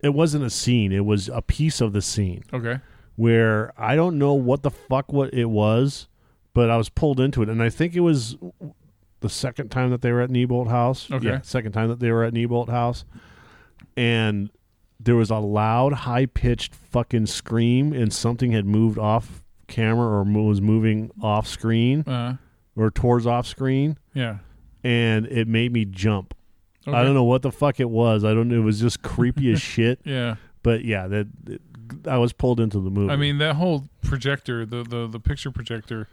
It 0.02 0.10
wasn't 0.10 0.44
a 0.44 0.50
scene. 0.50 0.92
It 0.92 1.04
was 1.04 1.28
a 1.28 1.42
piece 1.42 1.80
of 1.80 1.92
the 1.92 2.02
scene 2.02 2.44
okay, 2.52 2.78
where 3.16 3.72
I 3.76 3.96
don't 3.96 4.18
know 4.18 4.34
what 4.34 4.62
the 4.62 4.70
fuck 4.70 5.12
what 5.12 5.32
it 5.34 5.46
was, 5.46 6.08
but 6.54 6.70
I 6.70 6.76
was 6.76 6.88
pulled 6.88 7.20
into 7.20 7.42
it, 7.42 7.48
and 7.48 7.62
I 7.62 7.68
think 7.70 7.94
it 7.94 8.00
was 8.00 8.36
the 9.20 9.28
second 9.28 9.70
time 9.70 9.90
that 9.90 10.00
they 10.02 10.12
were 10.12 10.20
at 10.20 10.30
Neibolt 10.30 10.68
House. 10.68 11.10
Okay. 11.10 11.26
Yeah, 11.26 11.40
second 11.42 11.72
time 11.72 11.88
that 11.88 11.98
they 11.98 12.12
were 12.12 12.22
at 12.24 12.32
Neibolt 12.32 12.68
House, 12.68 13.04
and 13.96 14.50
there 15.00 15.16
was 15.16 15.30
a 15.30 15.38
loud, 15.38 15.92
high 15.92 16.26
pitched 16.26 16.74
fucking 16.74 17.26
scream, 17.26 17.92
and 17.92 18.12
something 18.12 18.52
had 18.52 18.66
moved 18.66 18.98
off 18.98 19.42
camera 19.66 20.06
or 20.06 20.24
was 20.24 20.60
moving 20.60 21.10
off 21.22 21.46
screen 21.46 22.02
uh, 22.02 22.36
or 22.76 22.90
towards 22.90 23.26
off 23.26 23.46
screen, 23.46 23.98
yeah, 24.14 24.38
and 24.84 25.26
it 25.26 25.48
made 25.48 25.72
me 25.72 25.84
jump. 25.84 26.34
Okay. 26.88 26.96
I 26.98 27.02
don't 27.04 27.14
know 27.14 27.24
what 27.24 27.42
the 27.42 27.52
fuck 27.52 27.80
it 27.80 27.90
was. 27.90 28.24
I 28.24 28.34
don't 28.34 28.48
know. 28.48 28.56
It 28.56 28.64
was 28.64 28.80
just 28.80 29.02
creepy 29.02 29.52
as 29.52 29.60
shit. 29.74 30.00
Yeah, 30.04 30.36
But 30.62 30.84
yeah, 30.84 31.06
that 31.08 31.26
it, 31.46 31.60
I 32.06 32.18
was 32.18 32.32
pulled 32.32 32.60
into 32.60 32.80
the 32.80 32.90
movie. 32.90 33.12
I 33.12 33.16
mean 33.16 33.38
that 33.38 33.56
whole 33.56 33.88
projector, 34.02 34.66
the 34.66 34.82
the 34.82 35.06
the 35.06 35.20
picture 35.20 35.50
projector, 35.50 36.08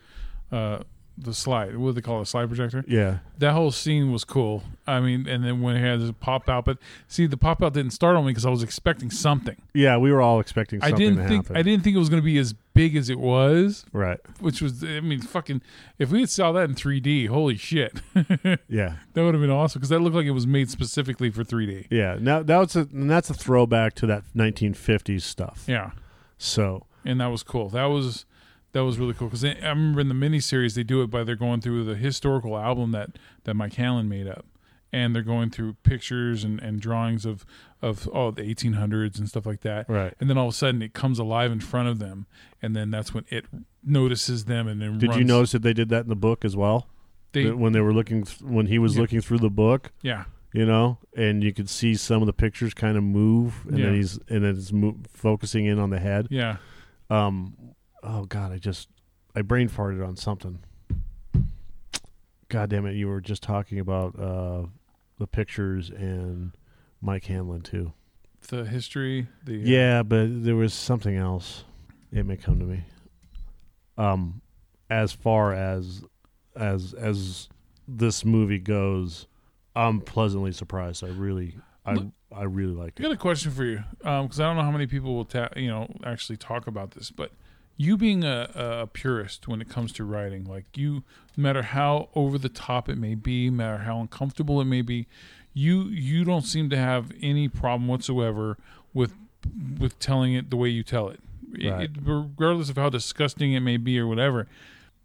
uh, 0.52 0.80
the 1.18 1.34
slide. 1.34 1.76
What 1.78 1.90
do 1.90 1.94
they 1.94 2.02
call 2.02 2.20
it? 2.20 2.24
A 2.24 2.26
slide 2.26 2.48
projector. 2.48 2.84
yeah, 2.88 3.20
That 3.38 3.54
whole 3.54 3.72
scene 3.72 4.12
was 4.12 4.24
cool. 4.26 4.64
I 4.86 5.00
mean, 5.00 5.28
and 5.28 5.44
then 5.46 5.62
when 5.62 5.76
it 5.78 5.80
had 5.82 6.02
this 6.02 6.12
pop 6.20 6.50
out, 6.50 6.66
but 6.66 6.78
see, 7.08 7.26
the 7.26 7.38
pop 7.38 7.64
out 7.64 7.74
didn't 7.74 7.92
start 7.92 8.16
on 8.18 8.26
me 8.26 8.32
because 8.32 8.46
I 8.46 8.50
was 8.50 8.64
expecting 8.64 9.10
something. 9.12 9.56
yeah. 9.74 9.98
We 9.98 10.12
were 10.12 10.22
all 10.22 10.40
expecting 10.40 10.82
I 10.84 10.92
didn't 10.92 11.18
to 11.18 11.28
think 11.28 11.46
happen. 11.46 11.58
I 11.58 11.62
didn't 11.62 11.84
think 11.84 11.96
it 11.96 12.00
was 12.00 12.10
going 12.10 12.22
to 12.22 12.26
be 12.26 12.38
as 12.38 12.54
big 12.76 12.96
as 12.96 13.10
it 13.10 13.20
was, 13.20 13.86
right. 13.92 14.20
which 14.40 14.62
was 14.62 14.84
I 14.84 15.00
mean, 15.00 15.22
fucking. 15.22 15.64
If 15.98 16.12
we 16.12 16.20
had 16.20 16.30
saw 16.30 16.52
that 16.52 16.70
in 16.70 16.76
3D, 16.76 17.30
holy 17.30 17.58
shit, 17.58 18.02
yeah. 18.68 18.98
that 19.14 19.24
would 19.24 19.34
have 19.34 19.42
been 19.42 19.50
awesome 19.50 19.80
because 19.80 19.90
that 19.90 20.00
looked 20.00 20.16
like 20.16 20.28
it 20.28 20.32
was 20.32 20.46
made 20.46 20.70
specifically 20.70 21.32
for 21.32 21.44
3D. 21.44 21.88
Yeah. 21.90 22.18
Now 22.20 22.44
that 22.44 22.58
was 22.58 22.76
a 22.76 22.82
and 22.82 23.10
that's 23.10 23.32
a 23.32 23.34
throwback 23.34 23.96
to 23.96 24.06
that 24.06 24.24
1950s 24.36 25.24
stuff. 25.24 25.64
Yeah, 25.68 25.92
So 26.38 26.86
and 27.04 27.20
that 27.22 27.28
was 27.28 27.42
cool. 27.42 27.70
That 27.70 27.86
was 27.86 28.26
that 28.74 28.84
was 28.84 29.00
really 29.00 29.14
cool 29.14 29.30
because 29.30 29.46
I 29.46 29.54
remember 29.70 30.02
in 30.02 30.10
the 30.10 30.16
miniseries 30.16 30.76
they 30.76 30.84
do 30.84 31.02
it 31.02 31.10
by 31.10 31.24
they're 31.24 31.36
going 31.36 31.62
through 31.62 31.86
the 31.86 31.96
historical 31.96 32.58
album 32.58 32.92
that 32.92 33.12
that 33.46 33.54
Mike 33.54 33.74
Hanlon 33.76 34.10
made 34.10 34.28
up, 34.28 34.46
and 34.96 35.14
they're 35.14 35.22
going 35.36 35.50
through 35.50 35.74
pictures 35.84 36.44
and, 36.46 36.60
and 36.62 36.80
drawings 36.80 37.26
of 37.26 37.46
of 37.82 38.08
oh 38.14 38.32
the 38.32 38.42
1800s 38.44 39.20
and 39.20 39.28
stuff 39.28 39.46
like 39.46 39.62
that. 39.62 39.90
right. 39.90 40.14
And 40.20 40.30
then 40.30 40.38
all 40.38 40.48
of 40.48 40.54
a 40.54 40.58
sudden 40.58 40.82
it 40.82 40.94
comes 40.94 41.20
alive 41.20 41.52
in 41.52 41.60
front 41.60 41.90
of 41.90 42.00
them, 42.00 42.26
and 42.62 42.76
then 42.76 42.90
that's 42.92 43.14
when 43.14 43.26
it 43.30 43.46
notices 43.84 44.46
them 44.46 44.68
and 44.68 44.82
then 44.82 44.98
Did 44.98 45.16
you 45.16 45.24
notice 45.24 45.52
that 45.52 45.62
they 45.62 45.74
did 45.74 45.90
that 45.90 46.04
in 46.04 46.10
the 46.10 46.16
book 46.16 46.46
as 46.46 46.56
well? 46.56 46.88
they 47.34 47.52
when 47.52 47.74
they 47.74 47.82
were 47.82 47.94
looking 47.94 48.24
th- 48.24 48.42
when 48.42 48.68
he 48.68 48.80
was 48.80 48.96
Yeah. 48.96 49.02
looking 49.02 49.22
through 49.22 49.40
the 49.40 49.50
book, 49.50 49.92
yeah 50.02 50.24
you 50.54 50.66
know, 50.66 50.98
and 51.18 51.44
you 51.44 51.52
could 51.54 51.70
see 51.70 51.96
some 51.96 52.22
of 52.22 52.28
the 52.28 52.34
pictures 52.46 52.74
kind 52.74 52.96
of 52.98 53.04
move, 53.04 53.66
and 53.68 53.78
Yeah. 53.78 53.86
then 53.88 53.96
he's 53.96 54.18
and 54.30 54.44
then 54.46 54.56
it's 54.56 54.72
mo- 54.72 54.98
focusing 55.10 55.66
in 55.66 55.78
on 55.80 55.90
the 55.90 56.00
head. 56.00 56.28
yeah 56.30 56.58
Um, 57.10 57.54
oh 58.02 58.24
god, 58.26 58.54
I 58.54 58.58
just 58.58 58.88
I 59.36 59.42
brain 59.42 59.68
farted 59.68 60.02
on 60.08 60.16
something. 60.16 60.60
God 62.48 62.70
damn 62.70 62.86
it! 62.86 62.94
You 62.96 63.08
were 63.08 63.22
just 63.22 63.44
talking 63.44 63.80
about 63.80 64.18
uh, 64.20 64.68
the 65.18 65.28
pictures 65.28 65.90
and 65.90 66.52
Mike 67.02 67.26
Hanlon 67.26 67.62
too. 67.62 67.94
the 68.50 68.66
history 68.66 69.28
the 69.44 69.54
Yeah, 69.56 70.04
but 70.04 70.44
there 70.44 70.56
was 70.56 70.74
something 70.74 71.16
else. 71.16 71.64
It 72.12 72.26
may 72.26 72.38
come 72.38 72.60
to 72.60 72.66
me. 72.66 72.84
Um, 73.98 74.42
as 74.90 75.12
far 75.12 75.54
as 75.54 76.04
as 76.56 76.94
as 76.94 77.50
this 77.88 78.26
movie 78.26 78.60
goes, 78.60 79.28
I'm 79.76 80.02
pleasantly 80.02 80.52
surprised. 80.52 81.04
I 81.04 81.08
really, 81.08 81.56
I 81.86 82.08
I 82.36 82.44
really 82.44 82.74
liked 82.74 83.00
I 83.00 83.04
it. 83.04 83.08
got 83.08 83.12
a 83.14 83.18
question 83.18 83.52
for 83.52 83.64
you 83.64 83.84
because 84.00 84.40
I 84.40 84.44
don't 84.46 84.58
know 84.58 84.64
how 84.64 84.72
many 84.72 84.88
people 84.88 85.16
will 85.16 85.26
ta- 85.26 85.50
you 85.56 85.68
know 85.68 85.92
actually 86.04 86.38
talk 86.38 86.68
about 86.68 86.92
this, 86.92 87.10
but 87.12 87.32
you 87.78 87.98
being 87.98 88.24
a, 88.24 88.50
a 88.56 88.88
purist 88.88 89.48
when 89.48 89.62
it 89.62 89.70
comes 89.70 89.92
to 89.94 90.04
writing, 90.06 90.46
like 90.46 90.66
you, 90.78 91.04
no 91.36 91.42
matter 91.44 91.62
how 91.62 92.10
over 92.16 92.38
the 92.38 92.50
top 92.50 92.88
it 92.90 92.98
may 92.98 93.16
be, 93.16 93.50
no 93.50 93.58
matter 93.58 93.78
how 93.84 94.00
uncomfortable 94.00 94.62
it 94.62 94.66
may 94.66 94.82
be, 94.82 95.08
you 95.54 95.84
you 95.86 96.24
don't 96.24 96.44
seem 96.46 96.70
to 96.70 96.78
have 96.78 97.12
any 97.22 97.48
problem 97.50 97.88
whatsoever 97.88 98.58
with 98.94 99.14
with 99.80 100.00
telling 100.00 100.34
it 100.34 100.50
the 100.50 100.56
way 100.58 100.70
you 100.70 100.84
tell 100.84 101.10
it, 101.10 101.20
It- 101.54 101.70
Right. 101.70 101.84
it- 101.90 101.98
regardless 102.04 102.70
of 102.70 102.78
how 102.78 102.90
disgusting 102.90 103.54
it 103.54 103.60
may 103.62 103.78
be 103.78 104.00
or 104.00 104.08
whatever. 104.08 104.48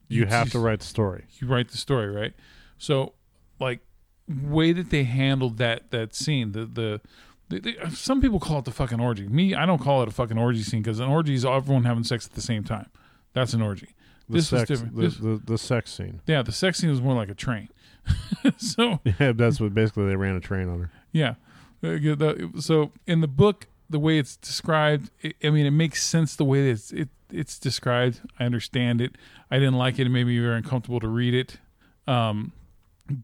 You 0.08 0.26
have 0.26 0.50
to 0.50 0.58
write 0.58 0.80
the 0.80 0.86
story. 0.86 1.24
you 1.38 1.46
write 1.46 1.68
the 1.68 1.76
story, 1.78 2.08
right? 2.08 2.32
So, 2.78 3.12
like, 3.60 3.80
way 4.28 4.72
that 4.72 4.90
they 4.90 5.04
handled 5.04 5.58
that 5.58 5.90
that 5.90 6.14
scene, 6.14 6.52
the 6.52 6.64
the. 6.66 7.00
Some 7.90 8.20
people 8.20 8.40
call 8.40 8.58
it 8.60 8.64
the 8.64 8.70
fucking 8.70 9.00
orgy. 9.00 9.28
Me, 9.28 9.54
I 9.54 9.66
don't 9.66 9.80
call 9.80 10.02
it 10.02 10.08
a 10.08 10.12
fucking 10.12 10.38
orgy 10.38 10.62
scene 10.62 10.82
because 10.82 11.00
an 11.00 11.08
orgy 11.08 11.34
is 11.34 11.44
everyone 11.44 11.84
having 11.84 12.04
sex 12.04 12.26
at 12.26 12.32
the 12.34 12.40
same 12.40 12.64
time. 12.64 12.86
That's 13.32 13.52
an 13.54 13.62
orgy. 13.62 13.88
The 14.28 14.36
This 14.36 14.48
sex, 14.48 14.68
different. 14.68 14.94
The, 14.96 15.02
This- 15.02 15.16
the, 15.16 15.40
the 15.44 15.58
sex 15.58 15.92
scene. 15.92 16.20
Yeah, 16.26 16.42
the 16.42 16.52
sex 16.52 16.78
scene 16.78 16.90
was 16.90 17.00
more 17.00 17.14
like 17.14 17.28
a 17.28 17.34
train. 17.34 17.68
so 18.56 19.00
Yeah, 19.18 19.32
that's 19.32 19.60
what 19.60 19.74
basically 19.74 20.06
they 20.06 20.16
ran 20.16 20.36
a 20.36 20.40
train 20.40 20.68
on 20.68 20.80
her. 20.80 20.90
yeah, 21.12 21.34
Uh, 21.82 22.60
so 22.60 22.92
in 23.06 23.20
the 23.20 23.28
book, 23.28 23.66
the 23.88 23.98
way 23.98 24.18
it's 24.18 24.36
described, 24.36 25.10
it, 25.20 25.34
I 25.42 25.50
mean, 25.50 25.66
it 25.66 25.72
makes 25.72 26.02
sense 26.02 26.36
the 26.36 26.44
way 26.44 26.70
it's 26.70 26.92
it, 26.92 27.08
it's 27.32 27.58
described. 27.58 28.20
I 28.38 28.44
understand 28.44 29.00
it. 29.00 29.16
I 29.50 29.58
didn't 29.58 29.74
like 29.78 29.98
it. 29.98 30.06
It 30.06 30.10
made 30.10 30.26
me 30.26 30.38
very 30.38 30.56
uncomfortable 30.56 31.00
to 31.00 31.08
read 31.08 31.34
it. 31.34 31.58
Um, 32.06 32.52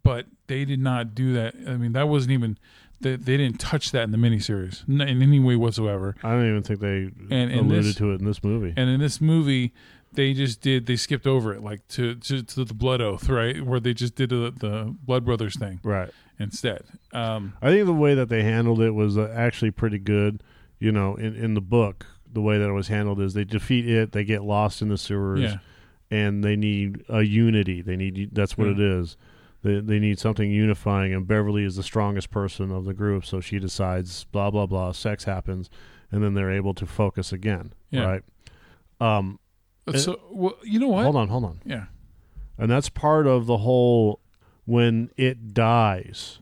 but 0.03 0.27
they 0.49 0.65
did 0.65 0.81
not 0.81 1.15
do 1.15 1.33
that. 1.35 1.55
I 1.69 1.77
mean, 1.77 1.93
that 1.93 2.09
wasn't 2.09 2.33
even. 2.33 2.59
They, 3.01 3.17
they 3.17 3.37
didn't 3.37 3.61
touch 3.61 3.91
that 3.93 4.05
in 4.05 4.11
the 4.11 4.17
miniseries 4.19 4.89
in 4.89 5.01
any 5.01 5.39
way 5.39 5.55
whatsoever. 5.57 6.15
I 6.23 6.31
don't 6.33 6.49
even 6.49 6.63
think 6.63 6.81
they 6.81 7.11
And 7.35 7.51
in 7.53 7.59
alluded 7.59 7.85
this- 7.85 7.95
to 7.97 8.13
it 8.13 8.21
in 8.21 8.25
this 8.27 8.43
movie. 8.43 8.73
And 8.77 8.89
in 8.89 9.01
this 9.01 9.21
movie, 9.21 9.75
they 10.13 10.33
just 10.33 10.63
did. 10.63 10.87
They 10.87 10.97
skipped 10.97 11.27
over 11.27 11.53
it, 11.53 11.63
like 11.63 11.87
to 11.89 12.15
to, 12.15 12.43
to 12.43 12.65
the 12.65 12.73
blood 12.75 13.03
oath, 13.03 13.29
right? 13.29 13.61
Where 13.65 13.81
they 13.81 13.93
just 13.93 14.15
did 14.15 14.31
the, 14.31 14.51
the 14.57 14.95
Blood 15.05 15.27
Brothers 15.27 15.59
thing 15.59 15.79
right. 15.83 16.09
instead. 16.39 16.85
Um, 17.13 17.53
I 17.61 17.69
think 17.71 17.85
the 17.85 17.93
way 17.93 18.15
that 18.15 18.31
they 18.31 18.43
handled 18.43 18.81
it 18.81 18.93
was 18.93 19.19
uh, 19.19 19.31
actually 19.37 19.73
pretty 19.73 19.99
good. 19.99 20.43
You 20.79 20.91
know, 20.93 21.17
in 21.17 21.35
in 21.37 21.53
the 21.55 21.61
book, 21.61 22.07
the 22.33 22.41
way 22.41 22.57
that 22.59 22.67
it 22.69 22.73
was 22.73 22.89
handled 22.89 23.21
is 23.21 23.35
they 23.35 23.45
defeat 23.45 23.87
it, 23.89 24.13
they 24.13 24.25
get 24.25 24.43
lost 24.43 24.81
in 24.81 24.89
the 24.89 24.97
sewers, 24.99 25.41
yeah, 25.41 25.59
and 26.11 26.43
they 26.43 26.57
need 26.57 27.05
a 27.11 27.23
unity. 27.23 27.83
They 27.83 27.97
need 27.97 28.31
that's 28.33 28.57
what 28.57 28.69
Yeah. 28.69 28.73
it 28.73 28.81
is. 28.81 29.17
They 29.63 29.81
they 29.81 29.99
need 29.99 30.19
something 30.19 30.51
unifying, 30.51 31.13
and 31.13 31.27
Beverly 31.27 31.65
is 31.65 31.77
the 31.77 31.83
strongest 31.83 32.31
person 32.31 32.71
of 32.71 32.85
the 32.85 32.95
group, 32.95 33.25
so 33.25 33.41
she 33.41 33.59
decides 33.59 34.25
blah 34.25 34.51
blah 34.51 34.67
blah. 34.67 34.93
Sex 34.93 35.25
happens, 35.25 35.71
and 36.11 36.23
then 36.23 36.35
they're 36.35 36.51
able 36.53 36.75
to 36.75 36.87
focus 36.87 37.33
again. 37.33 37.73
Yeah. 37.91 38.05
Right. 38.05 38.23
Um. 39.01 39.39
so 39.95 40.21
well, 40.31 40.55
you 40.63 40.79
know 40.79 40.89
what? 40.89 41.03
Hold 41.05 41.17
on. 41.17 41.29
Hold 41.29 41.45
on. 41.45 41.61
Yeah, 41.65 41.87
and 42.59 42.71
that's 42.71 42.89
part 42.89 43.27
of 43.27 43.47
the 43.47 43.59
whole 43.59 44.21
when 44.65 45.11
it 45.17 45.55
dies, 45.55 46.41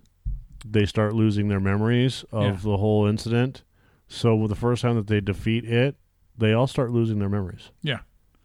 they 0.64 0.86
start 0.86 1.14
losing 1.14 1.48
their 1.48 1.60
memories 1.60 2.24
of 2.32 2.42
Yeah. 2.44 2.52
the 2.70 2.76
whole 2.78 3.06
incident. 3.06 3.62
So 4.08 4.46
the 4.46 4.54
first 4.54 4.82
time 4.82 4.96
that 4.96 5.06
they 5.08 5.20
defeat 5.20 5.64
it, 5.64 5.96
they 6.36 6.52
all 6.52 6.66
start 6.66 6.90
losing 6.90 7.18
their 7.18 7.28
memories. 7.28 7.70
Yeah. 7.82 8.00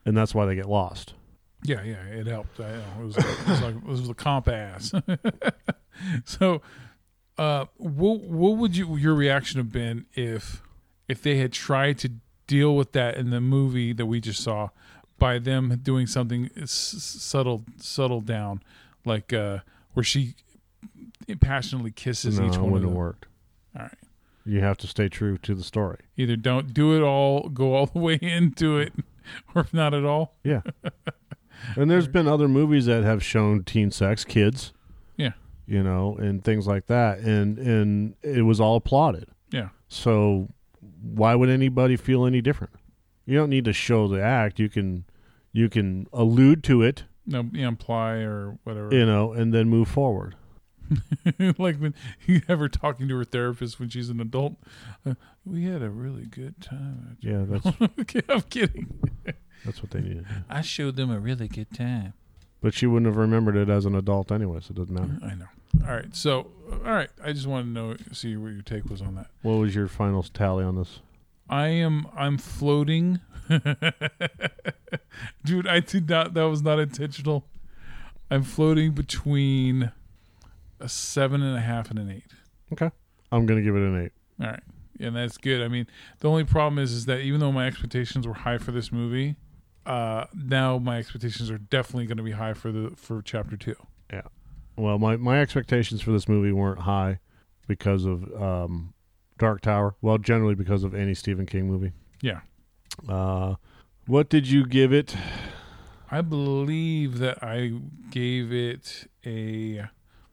And 0.05 0.17
that's 0.17 0.33
why 0.35 0.45
they 0.45 0.55
get 0.55 0.67
lost. 0.67 1.13
Yeah, 1.63 1.83
yeah, 1.83 2.03
it 2.05 2.27
helped. 2.27 2.59
I 2.59 2.71
know. 2.71 2.83
It 3.01 3.05
was, 3.05 3.17
it 3.17 3.47
was 3.47 3.61
like 3.61 3.75
it 3.75 3.83
was 3.83 4.07
the 4.07 4.13
comp 4.13 4.47
ass. 4.47 4.93
so, 6.25 6.61
uh, 7.37 7.65
what 7.77 8.21
what 8.21 8.57
would 8.57 8.77
you 8.77 8.95
your 8.95 9.13
reaction 9.13 9.59
have 9.59 9.71
been 9.71 10.05
if 10.13 10.61
if 11.07 11.21
they 11.21 11.37
had 11.37 11.51
tried 11.51 11.97
to 11.99 12.11
deal 12.47 12.75
with 12.75 12.93
that 12.93 13.15
in 13.17 13.29
the 13.29 13.41
movie 13.41 13.91
that 13.93 14.05
we 14.05 14.19
just 14.19 14.41
saw 14.41 14.69
by 15.17 15.37
them 15.37 15.79
doing 15.83 16.07
something 16.07 16.49
s- 16.55 16.69
subtle 16.71 17.65
subtle 17.77 18.21
down, 18.21 18.61
like 19.05 19.33
uh, 19.33 19.59
where 19.93 20.03
she 20.03 20.35
passionately 21.41 21.91
kisses 21.91 22.39
no, 22.39 22.47
each 22.47 22.57
one 22.57 22.65
of 22.67 22.71
wouldn't 22.71 22.83
have 22.83 22.89
them. 22.91 22.97
worked. 22.97 23.25
All 23.75 23.81
right. 23.83 23.93
You 24.45 24.61
have 24.61 24.77
to 24.77 24.87
stay 24.87 25.09
true 25.09 25.37
to 25.39 25.53
the 25.53 25.63
story. 25.63 25.99
Either 26.17 26.35
don't 26.35 26.73
do 26.73 26.95
it 26.95 27.03
all, 27.03 27.49
go 27.49 27.75
all 27.75 27.85
the 27.85 27.99
way 27.99 28.15
into 28.21 28.77
it, 28.77 28.93
or 29.53 29.67
not 29.73 29.93
at 29.93 30.05
all. 30.05 30.37
Yeah. 30.43 30.61
and 31.75 31.89
there's 31.89 32.07
been 32.07 32.27
other 32.27 32.47
movies 32.47 32.85
that 32.85 33.03
have 33.03 33.23
shown 33.23 33.63
teen 33.63 33.91
sex, 33.91 34.23
kids. 34.25 34.73
Yeah. 35.17 35.31
You 35.67 35.83
know, 35.83 36.15
and 36.17 36.43
things 36.43 36.65
like 36.67 36.87
that. 36.87 37.19
And 37.19 37.57
and 37.57 38.15
it 38.23 38.43
was 38.43 38.59
all 38.59 38.75
applauded. 38.75 39.27
Yeah. 39.51 39.69
So 39.87 40.49
why 41.01 41.35
would 41.35 41.49
anybody 41.49 41.95
feel 41.95 42.25
any 42.25 42.41
different? 42.41 42.73
You 43.25 43.37
don't 43.37 43.49
need 43.49 43.65
to 43.65 43.73
show 43.73 44.07
the 44.07 44.21
act. 44.21 44.59
You 44.59 44.69
can 44.69 45.05
you 45.51 45.69
can 45.69 46.07
allude 46.13 46.63
to 46.65 46.81
it, 46.81 47.03
No, 47.25 47.49
imply 47.53 48.13
or 48.17 48.57
whatever. 48.63 48.89
you 48.93 49.05
know, 49.05 49.33
and 49.33 49.53
then 49.53 49.69
move 49.69 49.87
forward. 49.87 50.35
like 51.59 51.77
when 51.77 51.93
you 52.25 52.41
have 52.47 52.57
her 52.59 52.67
talking 52.69 53.07
to 53.07 53.15
her 53.17 53.23
therapist 53.23 53.79
when 53.79 53.89
she's 53.89 54.09
an 54.09 54.19
adult. 54.19 54.55
Uh, 55.05 55.13
we 55.45 55.65
had 55.65 55.83
a 55.83 55.89
really 55.89 56.25
good 56.25 56.59
time. 56.61 57.17
Yeah, 57.21 57.45
that's 57.47 57.67
okay, 57.99 58.21
I'm 58.29 58.41
kidding. 58.41 58.87
that's 59.65 59.81
what 59.81 59.91
they 59.91 60.01
needed. 60.01 60.25
I 60.49 60.61
showed 60.61 60.95
them 60.95 61.11
a 61.11 61.19
really 61.19 61.47
good 61.47 61.71
time. 61.73 62.13
But 62.61 62.73
she 62.73 62.85
wouldn't 62.87 63.07
have 63.07 63.17
remembered 63.17 63.55
it 63.55 63.69
as 63.69 63.85
an 63.85 63.95
adult 63.95 64.31
anyway, 64.31 64.59
so 64.61 64.71
it 64.71 64.75
doesn't 64.75 64.93
matter. 64.93 65.17
I 65.23 65.35
know. 65.35 65.47
All 65.87 65.95
right. 65.95 66.13
So, 66.15 66.47
all 66.85 66.91
right. 66.91 67.09
I 67.23 67.31
just 67.31 67.47
wanted 67.47 67.63
to 67.65 67.69
know, 67.69 67.95
see 68.11 68.35
what 68.35 68.49
your 68.49 68.61
take 68.61 68.89
was 68.89 69.01
on 69.01 69.15
that. 69.15 69.27
What 69.43 69.53
was 69.53 69.73
your 69.75 69.87
final 69.87 70.23
tally 70.23 70.65
on 70.65 70.75
this? 70.75 70.99
I 71.49 71.67
am. 71.67 72.07
I'm 72.15 72.37
floating. 72.37 73.21
Dude, 75.45 75.67
I 75.67 75.79
did 75.79 76.09
not. 76.09 76.33
That 76.33 76.43
was 76.43 76.61
not 76.61 76.79
intentional. 76.79 77.45
I'm 78.29 78.43
floating 78.43 78.91
between 78.91 79.91
a 80.79 80.89
seven 80.89 81.41
and 81.41 81.57
a 81.57 81.61
half 81.61 81.89
and 81.89 81.99
an 81.99 82.11
eight. 82.11 82.31
Okay. 82.71 82.91
I'm 83.31 83.45
gonna 83.45 83.61
give 83.61 83.75
it 83.75 83.81
an 83.81 84.03
eight. 84.03 84.11
All 84.39 84.51
right. 84.51 84.63
And 84.99 85.15
that's 85.15 85.37
good. 85.37 85.61
I 85.61 85.67
mean, 85.67 85.87
the 86.19 86.29
only 86.29 86.43
problem 86.43 86.77
is 86.77 86.91
is 86.91 87.05
that 87.05 87.21
even 87.21 87.39
though 87.39 87.51
my 87.51 87.65
expectations 87.65 88.27
were 88.27 88.33
high 88.33 88.57
for 88.57 88.71
this 88.71 88.91
movie, 88.91 89.35
uh, 89.85 90.25
now 90.33 90.77
my 90.77 90.97
expectations 90.97 91.49
are 91.49 91.57
definitely 91.57 92.05
going 92.05 92.17
to 92.17 92.23
be 92.23 92.31
high 92.31 92.53
for 92.53 92.71
the 92.71 92.91
for 92.95 93.21
chapter 93.21 93.57
2. 93.57 93.75
Yeah. 94.11 94.21
Well, 94.75 94.97
my, 94.97 95.17
my 95.17 95.41
expectations 95.41 96.01
for 96.01 96.11
this 96.11 96.27
movie 96.27 96.51
weren't 96.51 96.81
high 96.81 97.19
because 97.67 98.05
of 98.05 98.31
um, 98.41 98.93
Dark 99.37 99.61
Tower. 99.61 99.95
Well, 100.01 100.17
generally 100.17 100.55
because 100.55 100.83
of 100.83 100.93
any 100.93 101.13
Stephen 101.13 101.45
King 101.45 101.67
movie. 101.67 101.91
Yeah. 102.21 102.41
Uh, 103.07 103.55
what 104.07 104.29
did 104.29 104.47
you 104.47 104.65
give 104.65 104.93
it? 104.93 105.15
I 106.11 106.21
believe 106.21 107.19
that 107.19 107.43
I 107.43 107.73
gave 108.09 108.51
it 108.51 109.07
a 109.25 109.89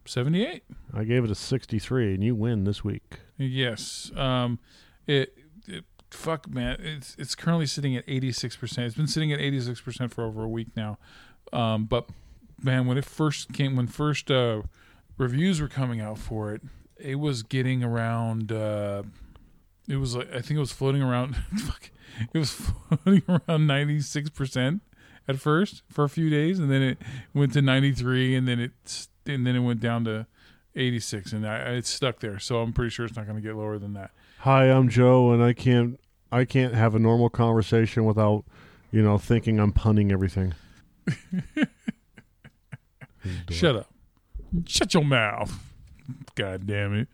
78. 0.07 0.65
I 0.95 1.05
gave 1.05 1.25
it 1.25 1.31
a 1.31 1.35
63, 1.35 2.15
and 2.15 2.25
you 2.25 2.35
win 2.35 2.65
this 2.65 2.83
week. 2.83 3.21
Yes. 3.37 4.11
Um 4.17 4.59
it 5.07 5.37
fuck 6.11 6.49
man, 6.49 6.79
it's 6.81 7.15
it's 7.19 7.35
currently 7.35 7.67
sitting 7.67 7.97
at 7.97 8.07
86%. 8.07 8.79
It's 8.79 8.95
been 8.95 9.07
sitting 9.07 9.33
at 9.33 9.41
86% 9.41 10.13
for 10.13 10.25
over 10.25 10.45
a 10.45 10.49
week 10.49 10.69
now. 10.77 10.99
Um 11.53 11.85
but 11.85 12.09
man, 12.63 12.87
when 12.87 12.99
it 12.99 13.05
first 13.05 13.53
came 13.53 13.77
when 13.77 13.87
first 13.87 14.31
uh 14.31 14.63
reviews 15.19 15.61
were 15.61 15.69
coming 15.69 16.01
out 16.01 16.19
for 16.19 16.53
it, 16.53 16.63
it 16.97 17.17
was 17.17 17.43
getting 17.43 17.83
around 17.85 18.53
uh 18.53 19.03
it 19.89 19.97
was 19.97 20.17
like 20.17 20.29
I 20.31 20.41
think 20.41 20.53
it 20.53 20.61
was 20.61 20.73
floating 20.73 21.03
around 21.03 21.37
fuck, 21.59 21.91
it 22.33 22.39
was 22.39 22.51
floating 23.05 23.23
around 23.29 23.69
96% 23.69 24.81
at 25.29 25.39
first 25.39 25.83
for 25.91 26.05
a 26.05 26.09
few 26.09 26.31
days 26.31 26.59
and 26.59 26.71
then 26.71 26.83
it 26.83 26.99
went 27.35 27.53
to 27.55 27.63
93 27.63 28.35
and 28.35 28.47
then 28.47 28.61
it 28.61 29.09
and 29.27 29.47
then 29.47 29.57
it 29.57 29.61
went 29.61 29.81
down 29.81 30.05
to 30.05 30.27
86 30.75 31.33
and 31.33 31.47
I, 31.47 31.57
it's 31.73 31.89
stuck 31.89 32.21
there 32.21 32.39
so 32.39 32.61
i'm 32.61 32.73
pretty 32.73 32.91
sure 32.91 33.07
it's 33.07 33.17
not 33.17 33.27
going 33.27 33.37
to 33.37 33.43
get 33.43 33.57
lower 33.57 33.79
than 33.79 33.95
that 33.95 34.11
Hi, 34.47 34.71
I'm 34.71 34.89
Joe, 34.89 35.33
and 35.33 35.43
I 35.43 35.53
can't 35.53 35.99
I 36.31 36.45
can't 36.45 36.73
have 36.73 36.95
a 36.95 37.01
normal 37.01 37.29
conversation 37.29 38.05
without, 38.05 38.45
you 38.93 39.03
know, 39.03 39.19
thinking 39.19 39.59
I'm 39.59 39.73
punning 39.73 40.13
everything. 40.13 40.55
shut 43.51 43.75
up. 43.75 43.93
Shut 44.65 44.95
your 44.95 45.05
mouth. 45.05 45.53
God 46.37 46.65
damn 46.65 46.95
it. 46.95 47.09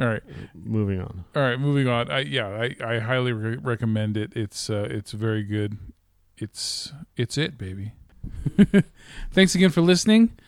All 0.00 0.06
right. 0.06 0.22
Moving 0.54 1.02
on. 1.02 1.26
all 1.36 1.42
right 1.42 1.60
moving 1.60 1.88
on. 1.88 2.10
I 2.10 2.20
yeah 2.20 2.48
i, 2.48 2.74
I 2.82 3.00
highly 3.00 3.32
re- 3.34 3.58
recommend 3.58 4.16
it. 4.16 4.32
It's 4.34 4.70
uh 4.70 4.88
it's 4.90 5.12
very 5.12 5.42
good. 5.42 5.76
It's 6.38 6.94
it's 7.18 7.36
it 7.36 7.58
baby. 7.58 7.92
Thanks 9.30 9.54
again 9.54 9.68
for 9.68 9.82
listening. 9.82 10.38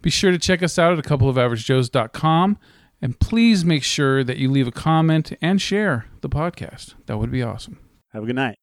Be 0.00 0.08
sure 0.08 0.30
to 0.30 0.38
check 0.38 0.62
us 0.62 0.78
out 0.78 0.94
at 0.94 0.98
a 0.98 1.02
couple 1.02 1.28
of 1.28 1.36
averagejoes.com 1.36 2.56
and 3.02 3.18
please 3.20 3.64
make 3.64 3.82
sure 3.82 4.24
that 4.24 4.38
you 4.38 4.50
leave 4.50 4.68
a 4.68 4.72
comment 4.72 5.32
and 5.42 5.60
share 5.60 6.06
the 6.20 6.28
podcast 6.28 6.94
that 7.06 7.18
would 7.18 7.30
be 7.30 7.42
awesome 7.42 7.78
Have 8.12 8.22
a 8.22 8.26
good 8.26 8.36
night. 8.36 8.56